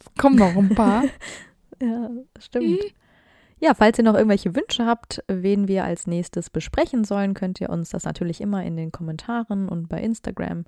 Es 0.00 0.06
kommen 0.20 0.36
noch 0.36 0.56
ein 0.56 0.70
paar. 0.70 1.04
Ja, 1.80 2.10
stimmt. 2.38 2.80
Ja, 3.60 3.74
falls 3.74 3.98
ihr 3.98 4.04
noch 4.04 4.14
irgendwelche 4.14 4.54
Wünsche 4.54 4.84
habt, 4.84 5.22
wen 5.28 5.68
wir 5.68 5.84
als 5.84 6.06
nächstes 6.06 6.50
besprechen 6.50 7.04
sollen, 7.04 7.34
könnt 7.34 7.60
ihr 7.60 7.70
uns 7.70 7.90
das 7.90 8.04
natürlich 8.04 8.40
immer 8.40 8.64
in 8.64 8.76
den 8.76 8.92
Kommentaren 8.92 9.68
und 9.68 9.88
bei 9.88 10.02
Instagram 10.02 10.64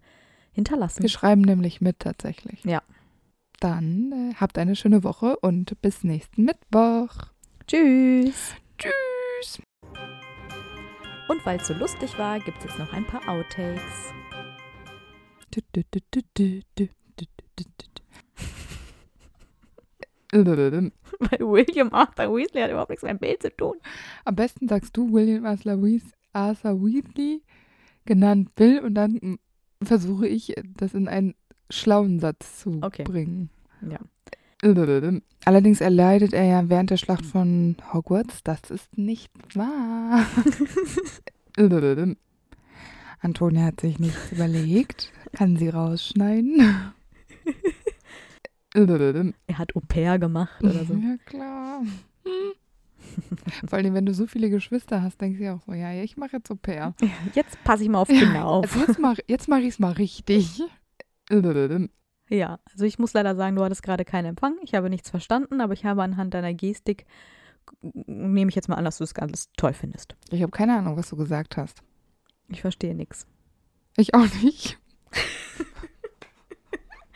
hinterlassen. 0.53 1.03
Wir 1.03 1.11
schreiben 1.11 1.43
nämlich 1.43 1.81
mit 1.81 1.99
tatsächlich. 1.99 2.65
Ja. 2.65 2.83
Dann 3.61 4.13
äh, 4.13 4.35
habt 4.35 4.59
eine 4.59 4.77
schöne 4.77 5.05
Woche 5.05 5.37
und 5.39 5.81
bis 5.83 6.05
nächsten 6.05 6.45
Mittwoch. 6.45 7.29
Tschüss. 7.67 8.55
Tschüss. 8.79 9.61
Und 11.29 11.45
weil 11.45 11.59
es 11.59 11.67
so 11.67 11.75
lustig 11.75 12.17
war, 12.19 12.39
gibt 12.41 12.59
es 12.59 12.65
jetzt 12.65 12.79
noch 12.79 12.93
ein 12.93 13.05
paar 13.07 13.29
Outtakes. 13.29 14.13
Du, 15.51 15.61
du, 15.73 15.83
du, 15.91 16.01
du, 16.11 16.21
du, 16.35 16.61
du, 16.77 16.89
du, 17.17 17.25
du, 17.57 17.65
du. 17.67 18.03
Am 20.26 20.26
Weil 21.19 21.39
William 21.41 21.93
Arthur 21.93 22.35
Weasley 22.37 22.61
hat 22.63 22.71
überhaupt 22.71 22.91
nichts 22.91 23.03
mit 23.03 23.13
dem 23.13 23.19
Bild 23.19 23.43
zu 23.43 23.51
tun. 23.57 23.77
besten 24.33 24.69
sagst 24.69 24.97
du 24.97 25.13
William 25.13 25.47
Arthur 25.47 25.75
Weas- 25.83 26.13
Arthur 26.33 26.81
Weasley, 26.83 27.43
genannt 28.05 28.55
Bill, 28.55 28.81
und 28.81 28.95
dann 28.95 29.13
mm, 29.15 29.39
versuche 29.85 30.27
ich, 30.29 30.55
das 30.77 30.95
in 30.95 31.09
einen 31.09 31.35
schlauen 31.71 32.21
Satz 32.21 32.61
zu 32.61 32.79
Okay. 32.83 33.05
bringen. 33.05 33.51
Ja. 33.89 33.99
Allerdings 35.45 35.81
erleidet 35.81 36.33
er 36.33 36.45
ja 36.45 36.69
während 36.69 36.91
der 36.91 36.97
Schlacht 36.97 37.25
von 37.27 37.77
Hogwarts. 37.93 38.43
Das 38.43 38.71
ist 38.71 38.97
nicht 38.99 39.31
wahr. 39.55 40.27
Antonia 43.21 43.65
hat 43.67 43.81
sich 43.81 43.99
nichts 43.99 44.33
überlegt. 44.33 45.13
Kann 45.33 45.57
sie 45.57 45.69
rausschneiden? 45.69 46.93
Er 49.47 49.59
hat 49.59 49.75
Au 49.75 49.81
pair 49.81 50.19
gemacht 50.19 50.63
oder 50.63 50.85
so. 50.85 50.95
Ja, 50.95 51.17
klar. 51.25 51.83
Vor 53.67 53.79
allem, 53.79 53.95
wenn 53.95 54.07
du 54.07 54.13
so 54.13 54.27
viele 54.27 54.51
Geschwister 54.51 55.03
hast, 55.03 55.21
denkst 55.21 55.39
du 55.39 55.45
ja 55.45 55.55
auch 55.55 55.63
so, 55.63 55.73
ja, 55.73 55.93
ich 56.03 56.17
mache 56.17 56.37
jetzt 56.37 56.51
Au 56.51 56.57
pair. 56.57 56.95
Jetzt 57.35 57.63
passe 57.65 57.85
ich 57.85 57.89
mal 57.89 58.01
auf 58.01 58.09
Kinder 58.09 58.45
auf. 58.45 58.65
Also 58.65 58.87
jetzt 58.87 58.99
mache 58.99 59.23
jetzt 59.27 59.49
mach 59.49 59.59
ich 59.59 59.69
es 59.69 59.79
mal 59.79 59.93
richtig. 59.93 60.63
Ja, 62.29 62.59
also 62.73 62.85
ich 62.85 62.99
muss 62.99 63.13
leider 63.15 63.37
sagen, 63.37 63.57
du 63.57 63.63
hattest 63.63 63.83
gerade 63.83 64.05
keinen 64.05 64.27
Empfang. 64.27 64.57
Ich 64.63 64.75
habe 64.75 64.91
nichts 64.91 65.11
verstanden, 65.11 65.61
aber 65.61 65.73
ich 65.73 65.85
habe 65.85 66.03
anhand 66.03 66.35
deiner 66.35 66.55
Gestik, 66.55 67.07
nehme 67.83 68.49
ich 68.49 68.55
jetzt 68.55 68.69
mal 68.69 68.77
an, 68.77 68.85
dass 68.85 68.99
du 68.99 69.05
das 69.05 69.15
alles 69.17 69.51
toll 69.57 69.73
findest. 69.73 70.17
Ich 70.31 70.43
habe 70.43 70.53
keine 70.53 70.77
Ahnung, 70.77 70.97
was 70.97 71.09
du 71.09 71.17
gesagt 71.17 71.57
hast. 71.57 71.83
Ich 72.49 72.61
verstehe 72.61 72.95
nichts. 72.95 73.27
Ich 73.97 74.15
auch 74.15 74.27
nicht. 74.43 74.79